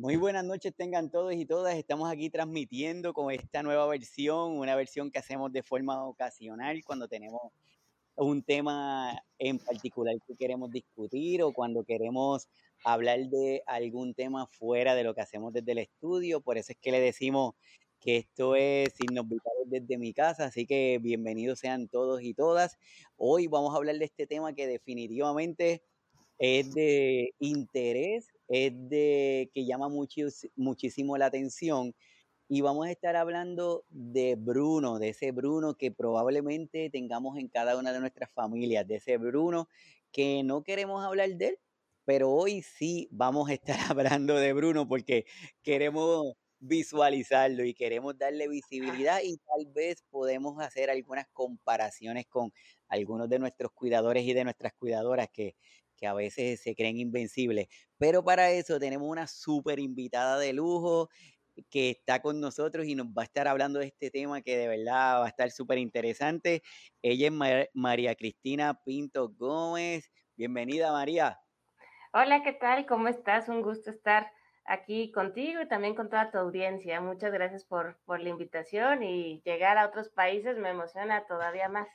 Muy 0.00 0.16
buenas 0.16 0.46
noches 0.46 0.72
tengan 0.74 1.10
todos 1.10 1.34
y 1.34 1.44
todas. 1.44 1.76
Estamos 1.76 2.10
aquí 2.10 2.30
transmitiendo 2.30 3.12
con 3.12 3.30
esta 3.30 3.62
nueva 3.62 3.86
versión, 3.86 4.52
una 4.58 4.74
versión 4.74 5.10
que 5.10 5.18
hacemos 5.18 5.52
de 5.52 5.62
forma 5.62 6.02
ocasional 6.06 6.82
cuando 6.86 7.06
tenemos 7.06 7.52
un 8.14 8.42
tema 8.42 9.22
en 9.38 9.58
particular 9.58 10.14
que 10.26 10.36
queremos 10.36 10.70
discutir 10.70 11.42
o 11.42 11.52
cuando 11.52 11.84
queremos 11.84 12.48
hablar 12.82 13.28
de 13.28 13.62
algún 13.66 14.14
tema 14.14 14.46
fuera 14.46 14.94
de 14.94 15.04
lo 15.04 15.14
que 15.14 15.20
hacemos 15.20 15.52
desde 15.52 15.72
el 15.72 15.78
estudio. 15.80 16.40
Por 16.40 16.56
eso 16.56 16.72
es 16.72 16.78
que 16.80 16.92
le 16.92 17.00
decimos 17.00 17.52
que 18.00 18.16
esto 18.16 18.56
es 18.56 18.94
Signos 18.94 19.28
Vitales 19.28 19.66
desde 19.66 19.98
mi 19.98 20.14
casa, 20.14 20.46
así 20.46 20.64
que 20.64 20.98
bienvenidos 20.98 21.58
sean 21.58 21.88
todos 21.88 22.22
y 22.22 22.32
todas. 22.32 22.78
Hoy 23.18 23.48
vamos 23.48 23.74
a 23.74 23.76
hablar 23.76 23.96
de 23.96 24.06
este 24.06 24.26
tema 24.26 24.54
que 24.54 24.66
definitivamente 24.66 25.82
es 26.38 26.72
de 26.72 27.34
interés, 27.38 28.29
es 28.50 28.72
de 28.74 29.50
que 29.54 29.64
llama 29.64 29.88
muchísimo 29.88 31.16
la 31.16 31.26
atención 31.26 31.94
y 32.48 32.62
vamos 32.62 32.86
a 32.88 32.90
estar 32.90 33.14
hablando 33.14 33.84
de 33.90 34.34
Bruno, 34.36 34.98
de 34.98 35.10
ese 35.10 35.30
Bruno 35.30 35.76
que 35.76 35.92
probablemente 35.92 36.90
tengamos 36.90 37.38
en 37.38 37.48
cada 37.48 37.78
una 37.78 37.92
de 37.92 38.00
nuestras 38.00 38.32
familias, 38.32 38.88
de 38.88 38.96
ese 38.96 39.18
Bruno 39.18 39.68
que 40.10 40.42
no 40.42 40.64
queremos 40.64 41.04
hablar 41.04 41.30
de 41.36 41.46
él, 41.46 41.58
pero 42.04 42.30
hoy 42.32 42.62
sí 42.62 43.08
vamos 43.12 43.48
a 43.48 43.54
estar 43.54 43.76
hablando 43.96 44.34
de 44.34 44.52
Bruno 44.52 44.88
porque 44.88 45.26
queremos 45.62 46.34
visualizarlo 46.58 47.64
y 47.64 47.72
queremos 47.72 48.18
darle 48.18 48.48
visibilidad 48.48 49.20
y 49.22 49.38
tal 49.38 49.66
vez 49.72 50.02
podemos 50.10 50.60
hacer 50.60 50.90
algunas 50.90 51.26
comparaciones 51.32 52.26
con 52.26 52.52
algunos 52.88 53.28
de 53.28 53.38
nuestros 53.38 53.70
cuidadores 53.72 54.24
y 54.24 54.34
de 54.34 54.42
nuestras 54.42 54.72
cuidadoras 54.74 55.28
que 55.32 55.54
que 56.00 56.06
a 56.06 56.14
veces 56.14 56.60
se 56.62 56.74
creen 56.74 56.98
invencibles. 56.98 57.68
Pero 57.98 58.24
para 58.24 58.50
eso 58.50 58.80
tenemos 58.80 59.08
una 59.08 59.26
súper 59.26 59.78
invitada 59.78 60.38
de 60.38 60.52
lujo 60.52 61.10
que 61.68 61.90
está 61.90 62.22
con 62.22 62.40
nosotros 62.40 62.86
y 62.86 62.94
nos 62.94 63.08
va 63.08 63.22
a 63.22 63.24
estar 63.24 63.46
hablando 63.46 63.80
de 63.80 63.86
este 63.86 64.10
tema 64.10 64.40
que 64.40 64.56
de 64.56 64.68
verdad 64.68 65.20
va 65.20 65.26
a 65.26 65.28
estar 65.28 65.50
súper 65.50 65.78
interesante. 65.78 66.62
Ella 67.02 67.28
es 67.28 67.68
María 67.74 68.14
Cristina 68.14 68.80
Pinto 68.82 69.28
Gómez. 69.28 70.10
Bienvenida, 70.36 70.90
María. 70.92 71.38
Hola, 72.12 72.42
¿qué 72.42 72.52
tal? 72.52 72.86
¿Cómo 72.86 73.08
estás? 73.08 73.48
Un 73.48 73.62
gusto 73.62 73.90
estar 73.90 74.32
aquí 74.64 75.12
contigo 75.12 75.60
y 75.60 75.68
también 75.68 75.94
con 75.94 76.08
toda 76.08 76.30
tu 76.30 76.38
audiencia. 76.38 77.00
Muchas 77.00 77.32
gracias 77.32 77.64
por, 77.64 77.98
por 78.04 78.20
la 78.20 78.30
invitación 78.30 79.02
y 79.02 79.42
llegar 79.44 79.76
a 79.76 79.86
otros 79.86 80.08
países 80.08 80.56
me 80.56 80.70
emociona 80.70 81.26
todavía 81.26 81.68
más. 81.68 81.88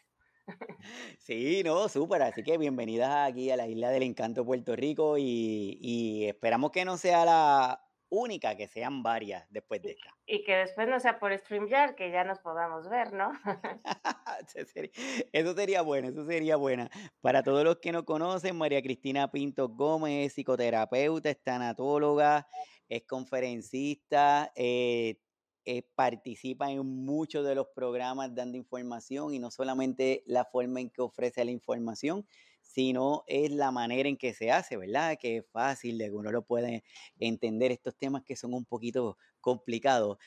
Sí, 1.19 1.63
no, 1.63 1.89
súper. 1.89 2.21
Así 2.21 2.43
que 2.43 2.57
bienvenidas 2.57 3.29
aquí 3.29 3.49
a 3.49 3.57
la 3.57 3.67
Isla 3.67 3.89
del 3.89 4.03
Encanto, 4.03 4.45
Puerto 4.45 4.75
Rico. 4.75 5.17
Y, 5.17 6.25
esperamos 6.27 6.71
que 6.71 6.85
no 6.85 6.97
sea 6.97 7.25
la 7.25 7.81
única, 8.09 8.55
que 8.55 8.67
sean 8.67 9.01
varias 9.01 9.45
después 9.49 9.81
de 9.81 9.91
esta. 9.91 10.15
Y 10.27 10.43
que 10.43 10.55
después 10.55 10.87
no 10.87 10.99
sea 10.99 11.19
por 11.19 11.35
StreamYard, 11.35 11.95
que 11.95 12.11
ya 12.11 12.23
nos 12.23 12.39
podamos 12.39 12.87
ver, 12.89 13.13
¿no? 13.13 13.31
eso 15.33 15.53
sería 15.55 15.81
bueno, 15.81 16.09
eso 16.09 16.25
sería 16.25 16.55
buena. 16.55 16.89
Para 17.21 17.43
todos 17.43 17.63
los 17.63 17.77
que 17.77 17.91
no 17.91 18.05
conocen, 18.05 18.55
María 18.55 18.81
Cristina 18.81 19.31
Pinto 19.31 19.69
Gómez 19.69 20.27
es 20.27 20.33
psicoterapeuta, 20.33 21.29
es 21.29 21.41
tanatóloga, 21.41 22.47
es 22.87 23.03
conferencista, 23.05 24.51
eh, 24.55 25.19
eh, 25.65 25.83
participa 25.95 26.71
en 26.71 26.85
muchos 26.85 27.45
de 27.45 27.55
los 27.55 27.67
programas 27.67 28.33
dando 28.35 28.57
información 28.57 29.33
y 29.33 29.39
no 29.39 29.51
solamente 29.51 30.23
la 30.27 30.45
forma 30.45 30.79
en 30.79 30.89
que 30.89 31.01
ofrece 31.01 31.43
la 31.43 31.51
información, 31.51 32.25
sino 32.61 33.23
es 33.27 33.51
la 33.51 33.71
manera 33.71 34.09
en 34.09 34.17
que 34.17 34.33
se 34.33 34.51
hace, 34.51 34.75
¿verdad? 34.75 35.17
Que 35.19 35.37
es 35.37 35.45
fácil, 35.51 35.97
de 35.97 36.05
que 36.05 36.11
uno 36.11 36.31
lo 36.31 36.43
puede 36.43 36.83
entender 37.19 37.71
estos 37.71 37.95
temas 37.95 38.23
que 38.23 38.35
son 38.35 38.53
un 38.53 38.65
poquito 38.65 39.17
complicados. 39.39 40.17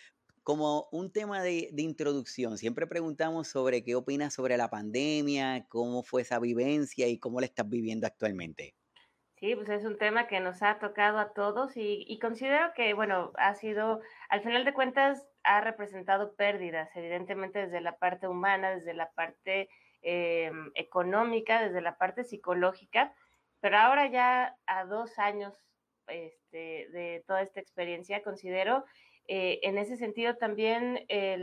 Como 0.43 0.89
un 0.93 1.13
tema 1.13 1.43
de, 1.43 1.71
introducción, 1.77 2.57
siempre 2.57 2.87
preguntamos 2.87 3.49
sobre 3.49 3.85
qué 3.85 3.95
opinas 3.97 4.33
sobre 4.33 4.57
la 4.57 4.71
pandemia, 4.71 5.67
cómo 5.69 6.03
fue 6.03 6.23
esa 6.23 6.39
vivencia 6.39 7.07
y 7.07 7.19
cómo 7.19 7.41
la 7.41 7.47
estás 7.47 7.69
viviendo 7.69 8.07
actualmente. 8.07 8.75
Sí, 9.41 9.55
pues 9.55 9.69
es 9.69 9.85
un 9.85 9.99
tema 9.99 10.27
que 10.27 10.41
nos 10.41 10.63
ha 10.63 10.79
tocado 10.79 11.19
a 11.19 11.33
todos 11.33 11.73
y, 11.77 12.19
considero 12.19 12.73
que, 12.75 12.95
bueno, 12.95 13.33
ha 13.37 13.55
sido, 13.55 14.01
al 14.31 14.41
final 14.41 14.65
de 14.65 14.75
cuentas, 14.75 15.29
ha 15.49 15.63
representado 15.63 16.35
pérdidas, 16.35 16.91
evidentemente 16.95 17.61
desde 17.61 17.81
la 17.81 17.97
parte 17.97 18.29
humana, 18.29 18.71
desde 18.71 18.93
la 18.93 19.11
parte 19.13 19.71
eh, 20.03 20.53
económica, 20.75 21.63
desde 21.63 21.81
la 21.81 21.97
parte 21.97 22.23
psicológica, 22.23 23.15
pero 23.61 23.79
ahora 23.79 24.07
ya 24.09 24.59
a 24.67 24.85
dos 24.85 25.19
años 25.19 25.55
este, 26.07 26.89
de 26.91 27.25
toda 27.27 27.41
esta 27.41 27.61
experiencia, 27.61 28.23
considero 28.23 28.85
eh, 29.27 29.61
en 29.63 29.79
ese 29.79 29.97
sentido 29.97 30.37
también 30.37 31.07
eh, 31.09 31.39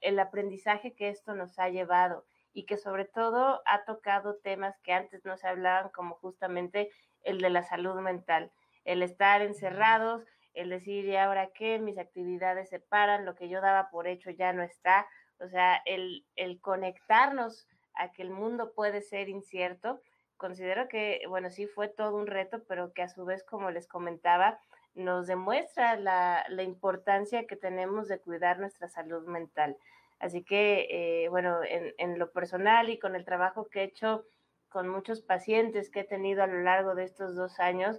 el 0.00 0.18
aprendizaje 0.18 0.94
que 0.94 1.08
esto 1.08 1.36
nos 1.36 1.56
ha 1.60 1.68
llevado 1.68 2.26
y 2.52 2.66
que 2.66 2.76
sobre 2.76 3.04
todo 3.04 3.62
ha 3.64 3.84
tocado 3.84 4.38
temas 4.38 4.76
que 4.82 4.92
antes 4.92 5.24
no 5.24 5.36
se 5.36 5.46
hablaban 5.46 5.90
como 5.90 6.16
justamente 6.16 6.90
el 7.22 7.40
de 7.40 7.50
la 7.50 7.62
salud 7.62 7.94
mental, 8.00 8.50
el 8.84 9.02
estar 9.02 9.40
encerrados, 9.40 10.24
el 10.56 10.70
decir, 10.70 11.04
¿y 11.04 11.16
ahora 11.16 11.50
qué? 11.54 11.78
Mis 11.78 11.98
actividades 11.98 12.68
se 12.70 12.80
paran, 12.80 13.24
lo 13.24 13.34
que 13.34 13.48
yo 13.48 13.60
daba 13.60 13.90
por 13.90 14.08
hecho 14.08 14.30
ya 14.30 14.52
no 14.52 14.62
está, 14.62 15.06
o 15.38 15.48
sea, 15.48 15.82
el, 15.84 16.24
el 16.34 16.60
conectarnos 16.60 17.68
a 17.94 18.12
que 18.12 18.22
el 18.22 18.30
mundo 18.30 18.72
puede 18.74 19.02
ser 19.02 19.28
incierto, 19.28 20.00
considero 20.36 20.88
que, 20.88 21.22
bueno, 21.28 21.50
sí 21.50 21.66
fue 21.66 21.88
todo 21.88 22.16
un 22.16 22.26
reto, 22.26 22.62
pero 22.66 22.92
que 22.92 23.02
a 23.02 23.08
su 23.08 23.24
vez, 23.24 23.44
como 23.44 23.70
les 23.70 23.86
comentaba, 23.86 24.58
nos 24.94 25.26
demuestra 25.26 25.96
la, 25.96 26.44
la 26.48 26.62
importancia 26.62 27.46
que 27.46 27.56
tenemos 27.56 28.08
de 28.08 28.18
cuidar 28.18 28.58
nuestra 28.58 28.88
salud 28.88 29.26
mental. 29.26 29.76
Así 30.18 30.42
que, 30.42 30.88
eh, 30.90 31.28
bueno, 31.28 31.62
en, 31.62 31.92
en, 31.98 32.18
lo 32.18 32.32
personal 32.32 32.88
y 32.88 32.98
con 32.98 33.14
el 33.14 33.26
trabajo 33.26 33.68
que 33.68 33.80
he 33.80 33.84
hecho 33.84 34.24
con 34.70 34.88
muchos 34.88 35.20
pacientes 35.20 35.90
que 35.90 36.00
he 36.00 36.04
tenido 36.04 36.42
a 36.42 36.46
lo 36.46 36.62
largo 36.62 36.94
de 36.94 37.04
estos 37.04 37.36
dos 37.36 37.60
años, 37.60 37.98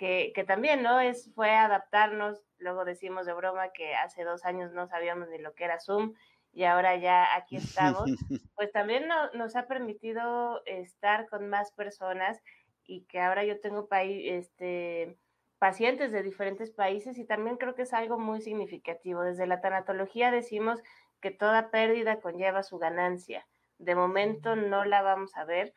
que, 0.00 0.32
que, 0.34 0.44
también, 0.44 0.82
¿no? 0.82 0.98
Es, 0.98 1.30
fue 1.34 1.50
adaptarnos, 1.50 2.42
luego 2.56 2.86
decimos 2.86 3.26
de 3.26 3.34
broma 3.34 3.68
que 3.74 3.94
hace 3.94 4.24
dos 4.24 4.46
años 4.46 4.72
no 4.72 4.86
sabíamos 4.86 5.28
ni 5.28 5.36
lo 5.36 5.52
que 5.52 5.64
era 5.64 5.78
Zoom 5.78 6.14
y 6.54 6.64
ahora 6.64 6.96
ya 6.96 7.36
aquí 7.36 7.56
estamos, 7.56 8.04
pues 8.56 8.72
también 8.72 9.06
no, 9.06 9.30
nos 9.32 9.56
ha 9.56 9.66
permitido 9.66 10.62
estar 10.64 11.28
con 11.28 11.50
más 11.50 11.72
personas 11.72 12.40
y 12.82 13.02
que 13.02 13.20
ahora 13.20 13.44
yo 13.44 13.60
tengo 13.60 13.86
este, 13.92 15.18
pacientes 15.58 16.12
de 16.12 16.22
diferentes 16.22 16.70
países 16.70 17.18
y 17.18 17.26
también 17.26 17.58
creo 17.58 17.74
que 17.74 17.82
es 17.82 17.92
algo 17.92 18.18
muy 18.18 18.40
significativo. 18.40 19.20
Desde 19.20 19.46
la 19.46 19.60
tanatología 19.60 20.30
decimos 20.30 20.80
que 21.20 21.30
toda 21.30 21.70
pérdida 21.70 22.20
conlleva 22.20 22.62
su 22.62 22.78
ganancia. 22.78 23.46
De 23.76 23.94
momento 23.94 24.56
no 24.56 24.86
la 24.86 25.02
vamos 25.02 25.36
a 25.36 25.44
ver 25.44 25.74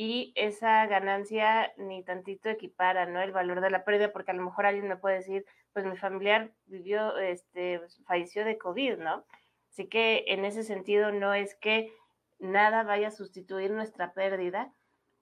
y 0.00 0.32
esa 0.36 0.86
ganancia 0.86 1.72
ni 1.76 2.04
tantito 2.04 2.48
equipara, 2.48 3.06
¿no? 3.06 3.20
El 3.20 3.32
valor 3.32 3.60
de 3.60 3.68
la 3.68 3.84
pérdida, 3.84 4.12
porque 4.12 4.30
a 4.30 4.34
lo 4.34 4.44
mejor 4.44 4.64
alguien 4.64 4.86
me 4.86 4.96
puede 4.96 5.16
decir, 5.16 5.44
pues 5.72 5.84
mi 5.86 5.96
familiar 5.96 6.52
vivió, 6.66 7.18
este, 7.18 7.80
falleció 8.06 8.44
de 8.44 8.58
COVID, 8.58 8.98
¿no? 8.98 9.24
Así 9.68 9.88
que 9.88 10.24
en 10.28 10.44
ese 10.44 10.62
sentido 10.62 11.10
no 11.10 11.34
es 11.34 11.56
que 11.56 11.92
nada 12.38 12.84
vaya 12.84 13.08
a 13.08 13.10
sustituir 13.10 13.72
nuestra 13.72 14.12
pérdida, 14.12 14.72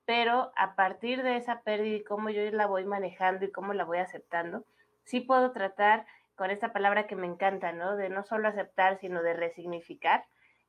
pero 0.05 0.53
a 0.57 0.77
partir 0.77 1.23
de 1.23 1.39
esa 1.39 1.63
pérdida 1.63 1.97
y 1.97 2.05
cómo 2.05 2.29
yo 2.29 2.43
la 2.51 2.67
voy 2.67 2.85
manejando 2.85 3.47
y 3.47 3.53
cómo 3.53 3.73
la 3.73 3.87
voy 3.87 3.97
aceptando, 3.97 4.67
sí 5.05 5.21
puedo 5.21 5.53
tratar 5.53 6.05
con 6.35 6.51
esta 6.51 6.75
palabra 6.75 7.07
que 7.07 7.17
me 7.17 7.27
encanta, 7.27 7.73
¿no? 7.73 7.97
De 7.97 8.11
no 8.11 8.25
solo 8.25 8.47
aceptar, 8.47 8.99
sino 8.99 9.23
de 9.23 9.33
resignificar, 9.33 10.27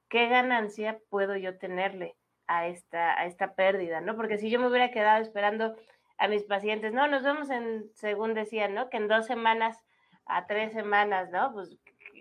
¿qué 0.08 0.30
ganancia 0.30 0.98
puedo 1.10 1.36
yo 1.36 1.58
tenerle 1.58 2.16
a 2.48 2.68
esta, 2.68 3.20
a 3.20 3.26
esta 3.26 3.54
pérdida, 3.54 4.02
¿no? 4.02 4.16
Porque 4.16 4.38
si 4.38 4.50
yo 4.50 4.60
me 4.60 4.68
hubiera 4.68 4.92
quedado 4.92 5.22
esperando 5.22 5.76
a 6.18 6.28
mis 6.28 6.44
pacientes, 6.44 6.94
no, 6.94 7.08
nos 7.08 7.24
vemos 7.24 7.50
en, 7.50 7.90
según 7.94 8.34
decían, 8.34 8.74
¿no? 8.74 8.90
Que 8.90 8.98
en 8.98 9.08
dos 9.08 9.26
semanas 9.26 9.84
a 10.26 10.48
tres 10.48 10.74
semanas, 10.74 11.30
¿no? 11.30 11.54
Pues 11.54 11.78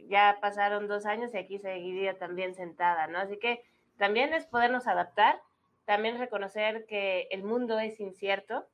ya 0.09 0.39
pasaron 0.41 0.89
dos 0.89 1.07
años 1.07 1.35
y 1.35 1.39
aquí 1.39 1.59
seguiría 1.59 2.19
también 2.19 2.55
sentada, 2.55 3.07
¿no? 3.07 3.19
Así 3.19 3.39
que 3.39 3.63
también 3.97 4.33
es 4.35 4.47
podernos 4.47 4.87
adaptar, 4.87 5.41
también 5.85 6.19
reconocer 6.19 6.87
que 6.87 7.29
el 7.31 7.43
mundo 7.43 7.79
es 7.79 7.99
incierto 8.01 8.67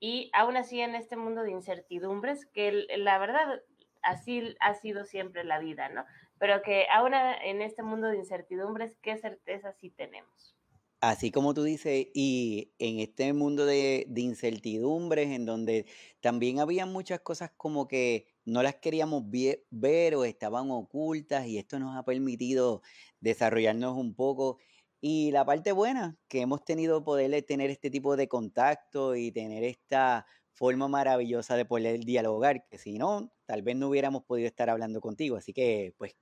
y 0.00 0.30
aún 0.32 0.56
así 0.56 0.80
en 0.80 0.94
este 0.94 1.16
mundo 1.16 1.42
de 1.42 1.50
incertidumbres, 1.50 2.46
que 2.46 2.86
la 2.96 3.18
verdad 3.18 3.62
así 4.02 4.56
ha 4.60 4.74
sido 4.74 5.04
siempre 5.04 5.44
la 5.44 5.58
vida, 5.58 5.88
¿no? 5.88 6.04
Pero 6.38 6.62
que 6.62 6.86
aún 6.90 7.14
en 7.14 7.62
este 7.62 7.82
mundo 7.82 8.08
de 8.08 8.16
incertidumbres, 8.16 8.96
¿qué 9.00 9.16
certeza 9.16 9.72
sí 9.72 9.90
tenemos? 9.90 10.56
Así 11.02 11.32
como 11.32 11.52
tú 11.52 11.64
dices, 11.64 12.06
y 12.14 12.74
en 12.78 13.00
este 13.00 13.32
mundo 13.32 13.66
de, 13.66 14.06
incertidumbres, 14.14 15.30
en 15.30 15.44
donde 15.44 15.86
también 16.20 16.60
había 16.60 16.86
muchas 16.86 17.18
cosas 17.18 17.50
como 17.56 17.88
que 17.88 18.28
no 18.44 18.62
las 18.62 18.76
queríamos 18.76 19.24
ver 19.28 20.14
o 20.14 20.24
estaban 20.24 20.70
ocultas, 20.70 21.48
y 21.48 21.58
esto 21.58 21.80
nos 21.80 21.96
ha 21.96 22.04
permitido 22.04 22.82
desarrollarnos 23.18 23.96
un 23.96 24.14
poco. 24.14 24.58
Y 25.00 25.32
la 25.32 25.44
parte 25.44 25.72
buena, 25.72 26.16
que 26.28 26.42
hemos 26.42 26.64
tenido 26.64 27.02
poder 27.02 27.42
tener 27.42 27.68
este 27.70 27.90
tipo 27.90 28.16
de 28.16 28.28
contacto 28.28 29.16
y 29.16 29.32
tener 29.32 29.64
esta 29.64 30.24
forma 30.52 30.86
maravillosa 30.86 31.56
de 31.56 31.64
poder 31.64 31.98
dialogar, 32.04 32.64
que 32.68 32.78
si 32.78 32.96
no, 32.96 33.32
tal 33.46 33.62
vez 33.62 33.74
no 33.74 33.88
hubiéramos 33.88 34.22
podido 34.22 34.46
estar 34.46 34.70
hablando 34.70 35.00
contigo. 35.00 35.36
Así 35.36 35.52
que, 35.52 35.94
pues, 35.98 36.14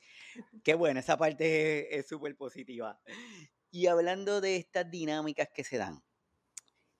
qué 0.65 0.73
bueno, 0.73 1.00
esa 1.00 1.19
parte 1.19 1.99
es 1.99 2.09
súper 2.09 2.35
positiva. 2.35 2.99
Y 3.70 3.87
hablando 3.87 4.40
de 4.40 4.56
estas 4.56 4.90
dinámicas 4.90 5.49
que 5.55 5.62
se 5.62 5.78
dan, 5.78 6.02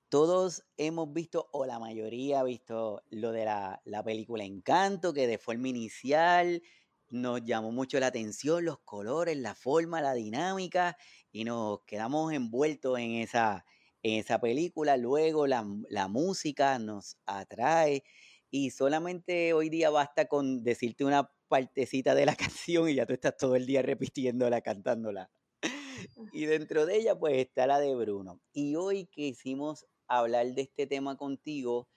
todos 0.09 0.65
hemos 0.77 1.13
visto, 1.13 1.49
o 1.53 1.67
la 1.67 1.79
mayoría 1.79 2.41
ha 2.41 2.45
visto 2.45 3.03
lo 3.11 3.33
de 3.33 3.45
la, 3.45 3.81
la 3.85 4.03
película 4.05 4.45
Encanto, 4.45 5.13
que 5.13 5.27
de 5.27 5.39
forma 5.39 5.69
inicial 5.69 6.63
nos 7.09 7.45
llamó 7.45 7.73
mucho 7.73 7.99
la 7.99 8.09
atención, 8.09 8.65
los 8.65 8.79
colores, 8.81 9.37
la 9.37 9.55
forma, 9.55 10.01
la 10.01 10.15
dinámica, 10.15 10.97
y 11.33 11.45
nos 11.45 11.83
quedamos 11.87 12.33
envueltos 12.33 12.99
en 12.99 13.13
esa, 13.17 13.65
en 14.03 14.21
esa 14.21 14.41
película. 14.41 14.97
Luego 14.97 15.47
la, 15.47 15.67
la 15.89 16.09
música 16.09 16.79
nos 16.79 17.17
atrae 17.27 18.05
y 18.51 18.71
solamente 18.71 19.53
hoy 19.53 19.71
día 19.71 19.91
basta 19.91 20.27
con 20.27 20.63
decirte 20.63 21.05
una 21.05 21.31
partecita 21.49 22.15
de 22.15 22.27
la 22.27 22.37
canción 22.37 22.89
y 22.89 22.95
ya 22.95 23.07
tú 23.07 23.15
estás 23.15 23.37
todo 23.37 23.57
el 23.57 23.67
día 23.67 23.83
repitiéndola, 23.83 24.61
cantándola. 24.61 25.31
Y 26.33 26.47
dentro 26.47 26.87
de 26.87 26.97
ella 26.97 27.19
pues 27.19 27.37
está 27.39 27.67
la 27.67 27.79
de 27.81 27.95
Bruno. 27.95 28.41
Y 28.53 28.77
hoy 28.77 29.07
quisimos 29.07 29.87
hablar 30.07 30.47
de 30.55 30.63
este 30.63 30.87
tema 30.87 31.17
contigo 31.17 31.89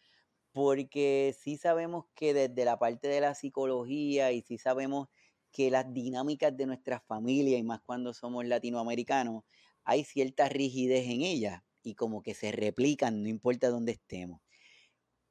porque 0.51 1.35
sí 1.39 1.57
sabemos 1.57 2.05
que 2.15 2.33
desde 2.33 2.65
la 2.65 2.77
parte 2.77 3.07
de 3.07 3.21
la 3.21 3.35
psicología 3.35 4.31
y 4.31 4.41
sí 4.41 4.57
sabemos 4.57 5.07
que 5.51 5.71
las 5.71 5.91
dinámicas 5.93 6.55
de 6.55 6.65
nuestra 6.65 6.99
familia 6.99 7.57
y 7.57 7.63
más 7.63 7.81
cuando 7.81 8.13
somos 8.13 8.45
latinoamericanos, 8.45 9.43
hay 9.83 10.03
cierta 10.03 10.49
rigidez 10.49 11.05
en 11.07 11.21
ellas 11.21 11.61
y 11.83 11.95
como 11.95 12.23
que 12.23 12.33
se 12.33 12.51
replican, 12.51 13.23
no 13.23 13.29
importa 13.29 13.69
dónde 13.69 13.93
estemos. 13.93 14.41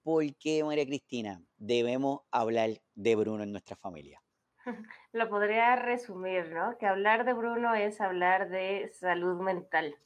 ¿Por 0.03 0.35
qué, 0.37 0.65
María 0.65 0.87
Cristina, 0.87 1.45
debemos 1.57 2.21
hablar 2.31 2.83
de 2.95 3.17
Bruno 3.17 3.43
en 3.45 3.53
nuestra 3.53 3.77
familia? 3.77 4.22
Lo 5.13 5.29
podría 5.29 5.77
resumir, 5.77 6.51
¿no? 6.51 6.77
Que 6.79 6.87
hablar 6.87 7.25
de 7.25 7.33
Bruno 7.33 7.75
es 7.75 8.01
hablar 8.01 8.49
de 8.49 8.91
salud 8.93 9.41
mental, 9.41 9.97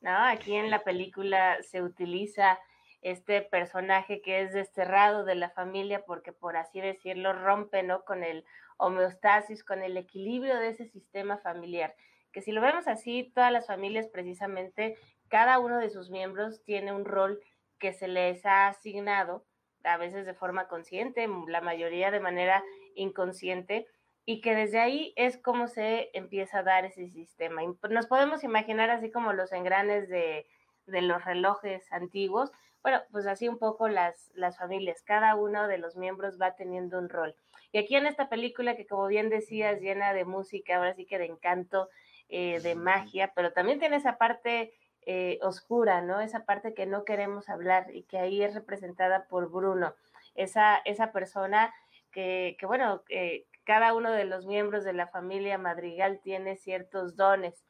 ¿no? 0.00 0.10
Aquí 0.10 0.54
en 0.54 0.70
la 0.70 0.84
película 0.84 1.58
se 1.62 1.82
utiliza 1.82 2.58
este 3.02 3.42
personaje 3.42 4.22
que 4.22 4.42
es 4.42 4.52
desterrado 4.52 5.24
de 5.24 5.34
la 5.34 5.50
familia 5.50 6.04
porque, 6.04 6.32
por 6.32 6.56
así 6.56 6.80
decirlo, 6.80 7.32
rompe, 7.32 7.82
¿no? 7.82 8.04
Con 8.04 8.22
el 8.22 8.44
homeostasis, 8.76 9.64
con 9.64 9.82
el 9.82 9.96
equilibrio 9.96 10.56
de 10.58 10.68
ese 10.68 10.86
sistema 10.86 11.38
familiar. 11.38 11.94
Que 12.32 12.42
si 12.42 12.52
lo 12.52 12.60
vemos 12.60 12.88
así, 12.88 13.30
todas 13.34 13.52
las 13.52 13.66
familias 13.66 14.06
precisamente, 14.08 14.96
cada 15.28 15.58
uno 15.58 15.78
de 15.78 15.90
sus 15.90 16.10
miembros 16.10 16.62
tiene 16.64 16.92
un 16.92 17.04
rol 17.04 17.40
que 17.78 17.92
se 17.92 18.06
les 18.06 18.46
ha 18.46 18.68
asignado, 18.68 19.44
a 19.84 19.96
veces 19.96 20.24
de 20.24 20.34
forma 20.34 20.68
consciente, 20.68 21.28
la 21.48 21.60
mayoría 21.60 22.12
de 22.12 22.20
manera 22.20 22.62
inconsciente, 22.94 23.88
y 24.24 24.40
que 24.40 24.54
desde 24.54 24.80
ahí 24.80 25.12
es 25.16 25.36
como 25.36 25.66
se 25.68 26.10
empieza 26.12 26.58
a 26.58 26.62
dar 26.62 26.84
ese 26.84 27.08
sistema. 27.08 27.62
Nos 27.90 28.06
podemos 28.06 28.44
imaginar 28.44 28.90
así 28.90 29.10
como 29.10 29.32
los 29.32 29.52
engranes 29.52 30.08
de, 30.08 30.46
de 30.86 31.02
los 31.02 31.24
relojes 31.24 31.90
antiguos, 31.92 32.52
bueno, 32.82 33.00
pues 33.12 33.26
así 33.26 33.48
un 33.48 33.58
poco 33.58 33.88
las, 33.88 34.32
las 34.34 34.58
familias, 34.58 35.02
cada 35.02 35.36
uno 35.36 35.68
de 35.68 35.78
los 35.78 35.96
miembros 35.96 36.40
va 36.40 36.56
teniendo 36.56 36.98
un 36.98 37.08
rol. 37.08 37.36
Y 37.70 37.78
aquí 37.78 37.94
en 37.96 38.06
esta 38.06 38.28
película 38.28 38.76
que 38.76 38.86
como 38.86 39.06
bien 39.06 39.30
decías, 39.30 39.80
llena 39.80 40.12
de 40.12 40.24
música, 40.24 40.76
ahora 40.76 40.94
sí 40.94 41.06
que 41.06 41.18
de 41.18 41.26
encanto, 41.26 41.88
eh, 42.28 42.60
de 42.60 42.74
magia, 42.74 43.32
pero 43.34 43.52
también 43.52 43.78
tiene 43.78 43.96
esa 43.96 44.18
parte 44.18 44.74
eh, 45.06 45.38
oscura, 45.42 46.00
¿no? 46.00 46.20
Esa 46.20 46.44
parte 46.44 46.74
que 46.74 46.86
no 46.86 47.04
queremos 47.04 47.48
hablar 47.48 47.94
y 47.94 48.02
que 48.02 48.18
ahí 48.18 48.42
es 48.42 48.54
representada 48.54 49.26
por 49.28 49.50
Bruno, 49.50 49.94
esa, 50.34 50.76
esa 50.84 51.12
persona 51.12 51.72
que, 52.10 52.56
que 52.58 52.66
bueno, 52.66 53.02
eh, 53.08 53.46
cada 53.64 53.94
uno 53.94 54.10
de 54.10 54.24
los 54.24 54.46
miembros 54.46 54.84
de 54.84 54.92
la 54.92 55.06
familia 55.06 55.58
Madrigal 55.58 56.20
tiene 56.22 56.56
ciertos 56.56 57.16
dones 57.16 57.64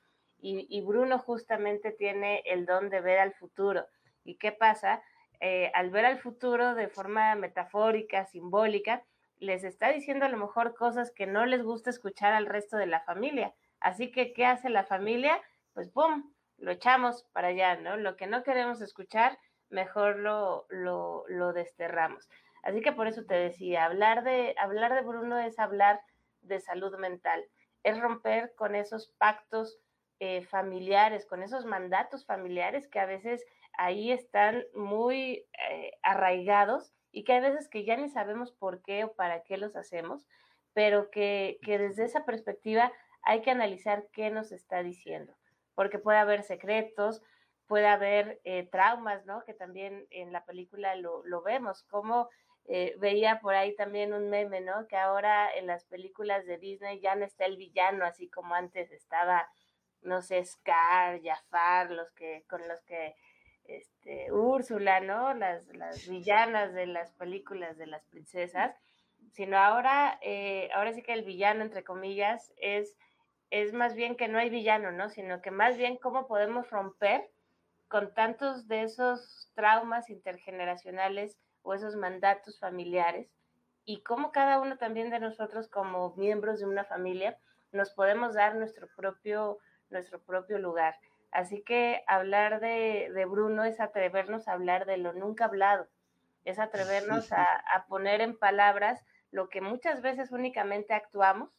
y, 0.45 0.81
Bruno 0.81 1.21
justamente 1.21 1.93
tiene 1.93 2.43
el 2.47 2.67
don 2.67 2.91
de 2.91 3.01
ver 3.01 3.21
al 3.21 3.33
futuro. 3.33 3.87
¿Y 4.25 4.39
qué 4.39 4.51
pasa? 4.51 5.01
Eh, 5.39 5.71
al 5.73 5.91
ver 5.91 6.05
al 6.05 6.19
futuro 6.19 6.75
de 6.75 6.89
forma 6.89 7.37
metafórica, 7.37 8.27
simbólica, 8.27 9.05
les 9.39 9.63
está 9.63 9.93
diciendo 9.93 10.27
a 10.27 10.29
lo 10.29 10.39
mejor 10.39 10.75
cosas 10.75 11.13
que 11.13 11.27
no 11.27 11.47
les 11.47 11.63
gusta 11.63 11.91
escuchar 11.91 12.33
al 12.33 12.47
resto 12.47 12.77
de 12.77 12.87
la 12.87 13.01
familia. 13.03 13.55
Así 13.79 14.11
que, 14.11 14.33
¿qué 14.33 14.45
hace 14.45 14.69
la 14.69 14.83
familia? 14.83 15.41
Pues, 15.75 15.91
¡pum!, 15.91 16.33
lo 16.59 16.73
echamos 16.73 17.25
para 17.33 17.49
allá, 17.49 17.77
¿no? 17.77 17.97
Lo 17.97 18.17
que 18.17 18.27
no 18.27 18.43
queremos 18.43 18.81
escuchar, 18.81 19.39
mejor 19.69 20.17
lo, 20.19 20.67
lo, 20.71 21.25
lo 21.29 21.53
desterramos. 21.53 22.29
Así 22.63 22.81
que 22.81 22.93
por 22.93 23.07
eso 23.07 23.25
te 23.25 23.35
decía, 23.35 23.85
hablar 23.85 24.25
de, 24.25 24.55
hablar 24.59 24.95
de 24.95 25.03
Bruno 25.03 25.39
es 25.39 25.59
hablar 25.59 26.01
de 26.43 26.61
salud 26.61 26.97
mental, 26.99 27.45
es 27.83 27.99
romper 28.01 28.55
con 28.55 28.75
esos 28.75 29.09
pactos 29.19 29.79
eh, 30.21 30.43
familiares, 30.43 31.27
con 31.27 31.43
esos 31.43 31.65
mandatos 31.65 32.25
familiares 32.25 32.89
que 32.89 33.01
a 33.01 33.07
veces 33.07 33.45
ahí 33.73 34.13
están 34.13 34.65
muy 34.75 35.47
eh, 35.71 35.93
arraigados 36.03 36.95
y 37.11 37.25
que 37.25 37.35
a 37.35 37.41
veces 37.41 37.69
que 37.69 37.85
ya 37.85 37.97
ni 37.97 38.09
sabemos 38.09 38.53
por 38.53 38.83
qué 38.83 39.05
o 39.05 39.13
para 39.15 39.43
qué 39.43 39.57
los 39.57 39.75
hacemos, 39.77 40.27
pero 40.73 41.11
que, 41.11 41.59
que 41.63 41.79
desde 41.79 42.05
esa 42.05 42.25
perspectiva 42.25 42.93
hay 43.23 43.43
que 43.43 43.51
analizar 43.51 44.07
qué 44.13 44.31
nos 44.31 44.53
está 44.53 44.83
diciendo 44.83 45.35
porque 45.75 45.99
puede 45.99 46.19
haber 46.19 46.43
secretos, 46.43 47.23
puede 47.67 47.87
haber 47.87 48.41
eh, 48.45 48.69
traumas, 48.71 49.25
¿no? 49.27 49.45
Que 49.45 49.55
también 49.55 50.07
en 50.11 50.33
la 50.33 50.45
película 50.45 50.95
lo, 50.97 51.25
lo 51.25 51.43
vemos, 51.43 51.83
como 51.85 52.29
eh, 52.67 52.95
veía 52.99 53.41
por 53.41 53.55
ahí 53.55 53.75
también 53.75 54.13
un 54.13 54.31
meme, 54.31 54.61
¿no? 54.61 54.87
Que 54.89 54.97
ahora 54.97 55.55
en 55.55 55.67
las 55.67 55.85
películas 55.85 56.47
de 56.47 56.59
Disney 56.59 57.01
ya 57.01 57.15
no 57.15 57.25
está 57.25 57.47
el 57.47 57.57
villano, 57.57 58.05
así 58.05 58.29
como 58.29 58.55
antes 58.55 58.91
estaba, 58.93 59.49
no 60.03 60.23
sé, 60.23 60.45
Scar, 60.45 61.21
Jafar, 61.23 61.91
los 61.91 62.13
que, 62.13 62.45
con 62.49 62.67
los 62.69 62.81
que, 62.83 63.15
este, 63.65 64.33
Úrsula, 64.33 65.01
¿no? 65.01 65.35
Las, 65.35 65.67
las 65.75 66.09
villanas 66.09 66.73
de 66.75 66.87
las 66.87 67.13
películas 67.13 67.77
de 67.79 67.87
las 67.87 68.05
princesas, 68.07 68.75
sino 69.33 69.57
ahora, 69.59 70.19
eh, 70.21 70.69
ahora 70.75 70.93
sí 70.93 71.03
que 71.03 71.13
el 71.13 71.23
villano, 71.23 71.63
entre 71.63 71.85
comillas, 71.85 72.53
es 72.57 72.97
es 73.53 73.75
más 73.75 73.95
bien 73.95 74.17
que 74.17 74.29
no 74.29 74.39
hay 74.39 74.49
villano, 74.49 74.93
¿no? 74.93 75.11
Sino 75.11 75.43
que 75.43 75.51
más 75.51 75.77
bien 75.77 75.99
cómo 75.99 76.27
podemos 76.27 76.71
romper 76.71 77.31
con 77.87 78.15
tantos 78.15 78.67
de 78.67 78.83
esos 78.85 79.51
traumas 79.55 80.09
intergeneracionales 80.09 81.39
o 81.63 81.75
esos 81.75 81.97
mandatos 81.97 82.59
familiares 82.59 83.29
y 83.85 84.03
cómo 84.03 84.33
cada 84.33 84.61
uno 84.61 84.79
también 84.79 85.11
de 85.11 85.21
nosotros 85.21 85.69
como 85.69 86.15
miembros 86.17 86.61
de 86.61 86.67
una 86.67 86.85
familia 86.85 87.39
nos 87.73 87.91
podemos 87.91 88.35
dar 88.35 88.55
nuestro 88.55 88.89
propio, 88.97 89.59
nuestro 89.91 90.23
propio 90.23 90.59
lugar. 90.59 90.97
Así 91.31 91.63
que 91.63 92.03
hablar 92.07 92.61
de, 92.61 93.11
de 93.13 93.25
Bruno 93.25 93.65
es 93.65 93.81
atrevernos 93.81 94.47
a 94.47 94.53
hablar 94.53 94.85
de 94.85 94.99
lo 94.99 95.13
nunca 95.15 95.47
hablado, 95.47 95.89
es 96.45 96.59
atrevernos 96.59 97.33
a, 97.33 97.45
a 97.45 97.87
poner 97.87 98.21
en 98.21 98.39
palabras 98.39 99.05
lo 99.31 99.49
que 99.49 99.61
muchas 99.63 100.03
veces 100.03 100.31
únicamente 100.31 100.93
actuamos 100.93 101.51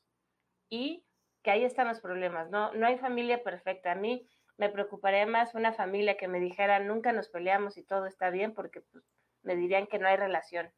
y 0.70 1.04
que 1.42 1.52
ahí 1.52 1.66
están 1.66 1.88
los 1.88 2.00
problemas, 2.00 2.50
¿no? 2.50 2.72
No 2.74 2.86
hay 2.86 2.98
familia 2.98 3.44
perfecta. 3.44 3.92
A 3.92 3.96
mí 3.96 4.28
me 4.58 4.70
preocuparía 4.70 5.26
más 5.26 5.56
una 5.56 5.74
familia 5.74 6.18
que 6.18 6.28
me 6.28 6.40
dijera 6.40 6.80
nunca 6.80 7.12
nos 7.12 7.30
peleamos 7.30 7.78
y 7.78 7.84
todo 7.84 8.06
está 8.06 8.30
bien 8.30 8.54
porque 8.54 8.82
pues, 8.82 9.04
me 9.44 9.56
dirían 9.56 9.88
que 9.88 10.00
no 10.00 10.08
hay 10.08 10.18
relación. 10.18 10.72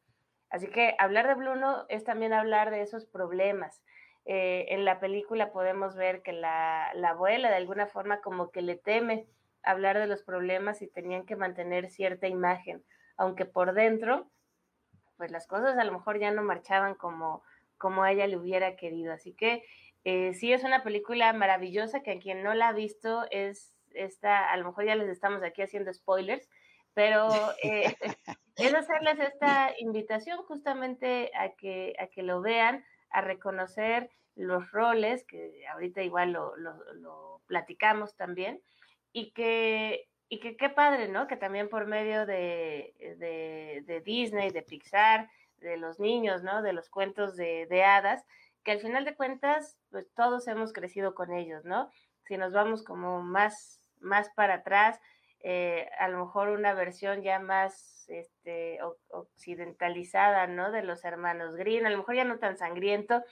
Así 0.50 0.68
que 0.68 0.94
hablar 0.98 1.26
de 1.26 1.34
Bruno 1.34 1.86
es 1.88 2.04
también 2.04 2.32
hablar 2.32 2.70
de 2.70 2.82
esos 2.82 3.06
problemas. 3.06 3.82
Eh, 4.24 4.66
en 4.70 4.84
la 4.84 5.00
película 5.00 5.52
podemos 5.52 5.96
ver 5.96 6.22
que 6.22 6.32
la, 6.32 6.90
la, 6.94 7.10
abuela 7.10 7.48
de 7.48 7.56
alguna 7.56 7.86
forma 7.86 8.20
como 8.20 8.50
que 8.50 8.60
le 8.60 8.76
teme 8.76 9.26
hablar 9.62 9.98
de 9.98 10.06
los 10.06 10.22
problemas 10.22 10.82
y 10.82 10.88
tenían 10.88 11.26
que 11.26 11.36
mantener 11.36 11.90
cierta 11.90 12.26
imagen, 12.26 12.84
aunque 13.16 13.44
por 13.44 13.72
dentro, 13.72 14.30
pues 15.16 15.30
las 15.30 15.46
cosas 15.46 15.78
a 15.78 15.84
lo 15.84 15.92
mejor 15.92 16.18
ya 16.18 16.30
no 16.30 16.42
marchaban 16.42 16.94
como, 16.94 17.42
como 17.78 18.02
a 18.02 18.12
ella 18.12 18.26
le 18.26 18.36
hubiera 18.36 18.76
querido. 18.76 19.12
Así 19.12 19.32
que 19.32 19.64
eh, 20.04 20.34
sí, 20.34 20.52
es 20.52 20.62
una 20.62 20.82
película 20.82 21.32
maravillosa 21.32 22.02
que 22.02 22.12
a 22.12 22.18
quien 22.18 22.42
no 22.42 22.54
la 22.54 22.68
ha 22.68 22.72
visto 22.72 23.24
es 23.30 23.74
esta, 23.92 24.50
a 24.50 24.56
lo 24.56 24.66
mejor 24.66 24.84
ya 24.84 24.94
les 24.94 25.08
estamos 25.08 25.42
aquí 25.42 25.62
haciendo 25.62 25.92
spoilers, 25.92 26.48
pero 26.94 27.28
eh, 27.62 27.94
es 28.56 28.74
hacerles 28.74 29.18
esta 29.18 29.72
invitación 29.78 30.42
justamente 30.44 31.30
a 31.34 31.50
que, 31.50 31.94
a 31.98 32.06
que 32.08 32.22
lo 32.22 32.40
vean, 32.40 32.84
a 33.10 33.20
reconocer 33.20 34.10
los 34.34 34.70
roles, 34.70 35.24
que 35.24 35.64
ahorita 35.72 36.02
igual 36.02 36.32
lo, 36.32 36.56
lo, 36.56 37.40
platicamos 37.46 38.16
también, 38.16 38.60
y 39.12 39.30
que, 39.30 40.08
y 40.28 40.40
que 40.40 40.56
qué 40.56 40.68
padre, 40.68 41.08
¿no? 41.08 41.28
Que 41.28 41.36
también 41.36 41.68
por 41.68 41.86
medio 41.86 42.26
de, 42.26 42.94
de, 43.18 43.82
de 43.86 44.00
Disney, 44.00 44.50
de 44.50 44.62
Pixar, 44.62 45.30
de 45.58 45.76
los 45.76 46.00
niños, 46.00 46.42
¿no? 46.42 46.60
De 46.62 46.72
los 46.72 46.90
cuentos 46.90 47.36
de, 47.36 47.66
de 47.66 47.84
hadas, 47.84 48.24
que 48.64 48.72
al 48.72 48.80
final 48.80 49.04
de 49.04 49.14
cuentas, 49.14 49.78
pues 49.90 50.12
todos 50.14 50.48
hemos 50.48 50.72
crecido 50.72 51.14
con 51.14 51.32
ellos, 51.32 51.64
¿no? 51.64 51.90
Si 52.24 52.36
nos 52.36 52.52
vamos 52.52 52.82
como 52.82 53.22
más, 53.22 53.80
más 54.00 54.28
para 54.30 54.54
atrás, 54.54 55.00
eh, 55.48 55.88
a 56.00 56.08
lo 56.08 56.24
mejor 56.24 56.48
una 56.48 56.74
versión 56.74 57.22
ya 57.22 57.38
más 57.38 58.08
este, 58.08 58.80
occidentalizada, 59.10 60.48
¿no? 60.48 60.72
De 60.72 60.82
los 60.82 61.04
hermanos 61.04 61.54
Grimm, 61.54 61.86
a 61.86 61.90
lo 61.90 61.98
mejor 61.98 62.16
ya 62.16 62.24
no 62.24 62.40
tan 62.40 62.56
sangriento, 62.56 63.22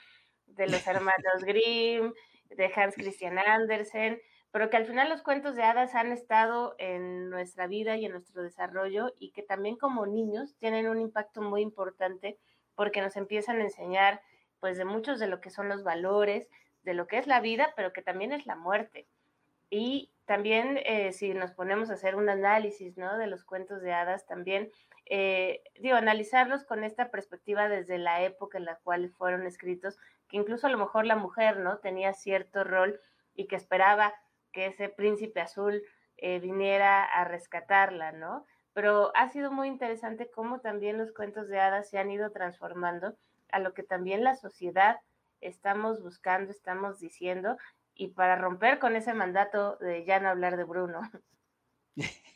de 0.45 0.67
los 0.67 0.87
hermanos 0.87 1.43
Grimm, 1.45 2.13
de 2.51 2.71
Hans 2.73 2.95
Christian 2.95 3.37
Andersen, 3.37 4.21
pero 4.49 4.69
que 4.69 4.77
al 4.77 4.85
final 4.85 5.09
los 5.09 5.23
cuentos 5.23 5.57
de 5.57 5.63
hadas 5.63 5.93
han 5.93 6.13
estado 6.13 6.75
en 6.77 7.29
nuestra 7.29 7.67
vida 7.67 7.97
y 7.97 8.05
en 8.05 8.13
nuestro 8.13 8.43
desarrollo 8.43 9.13
y 9.19 9.31
que 9.31 9.43
también 9.43 9.75
como 9.75 10.05
niños 10.05 10.55
tienen 10.57 10.87
un 10.87 11.01
impacto 11.01 11.41
muy 11.41 11.61
importante 11.61 12.39
porque 12.75 13.01
nos 13.01 13.17
empiezan 13.17 13.59
a 13.59 13.63
enseñar 13.63 14.21
pues 14.61 14.77
de 14.77 14.85
muchos 14.85 15.19
de 15.19 15.27
lo 15.27 15.41
que 15.41 15.49
son 15.49 15.67
los 15.67 15.83
valores, 15.83 16.47
de 16.83 16.93
lo 16.93 17.07
que 17.07 17.17
es 17.17 17.27
la 17.27 17.41
vida, 17.41 17.73
pero 17.75 17.91
que 17.91 18.01
también 18.01 18.31
es 18.31 18.45
la 18.45 18.55
muerte. 18.55 19.05
Y 19.69 20.11
también 20.25 20.79
eh, 20.85 21.11
si 21.13 21.33
nos 21.33 21.51
ponemos 21.51 21.89
a 21.89 21.93
hacer 21.93 22.15
un 22.15 22.29
análisis 22.29 22.97
¿no? 22.97 23.17
de 23.17 23.27
los 23.27 23.43
cuentos 23.43 23.81
de 23.81 23.93
hadas, 23.93 24.25
también 24.25 24.71
eh, 25.07 25.61
digo, 25.79 25.95
analizarlos 25.95 26.63
con 26.63 26.83
esta 26.83 27.11
perspectiva 27.11 27.69
desde 27.69 27.97
la 27.99 28.23
época 28.23 28.57
en 28.57 28.65
la 28.65 28.77
cual 28.77 29.09
fueron 29.11 29.45
escritos, 29.45 29.97
que 30.27 30.37
incluso 30.37 30.67
a 30.67 30.71
lo 30.71 30.79
mejor 30.79 31.05
la 31.05 31.15
mujer, 31.15 31.57
¿no? 31.57 31.77
Tenía 31.77 32.13
cierto 32.13 32.63
rol 32.63 32.99
y 33.35 33.45
que 33.47 33.55
esperaba 33.55 34.13
que 34.51 34.67
ese 34.67 34.89
príncipe 34.89 35.41
azul 35.41 35.83
eh, 36.17 36.39
viniera 36.39 37.03
a 37.03 37.23
rescatarla, 37.25 38.13
¿no? 38.13 38.45
Pero 38.73 39.11
ha 39.15 39.29
sido 39.29 39.51
muy 39.51 39.67
interesante 39.67 40.31
cómo 40.31 40.59
también 40.59 40.97
los 40.97 41.11
cuentos 41.11 41.47
de 41.49 41.59
hadas 41.59 41.89
se 41.89 41.99
han 41.99 42.09
ido 42.09 42.31
transformando 42.31 43.15
a 43.51 43.59
lo 43.59 43.73
que 43.73 43.83
también 43.83 44.23
la 44.23 44.35
sociedad 44.35 44.97
estamos 45.39 46.01
buscando, 46.01 46.51
estamos 46.51 46.99
diciendo, 46.99 47.57
y 47.95 48.07
para 48.09 48.35
romper 48.35 48.79
con 48.79 48.95
ese 48.95 49.13
mandato 49.13 49.77
de 49.77 50.05
ya 50.05 50.19
no 50.19 50.29
hablar 50.29 50.57
de 50.57 50.63
Bruno. 50.63 51.01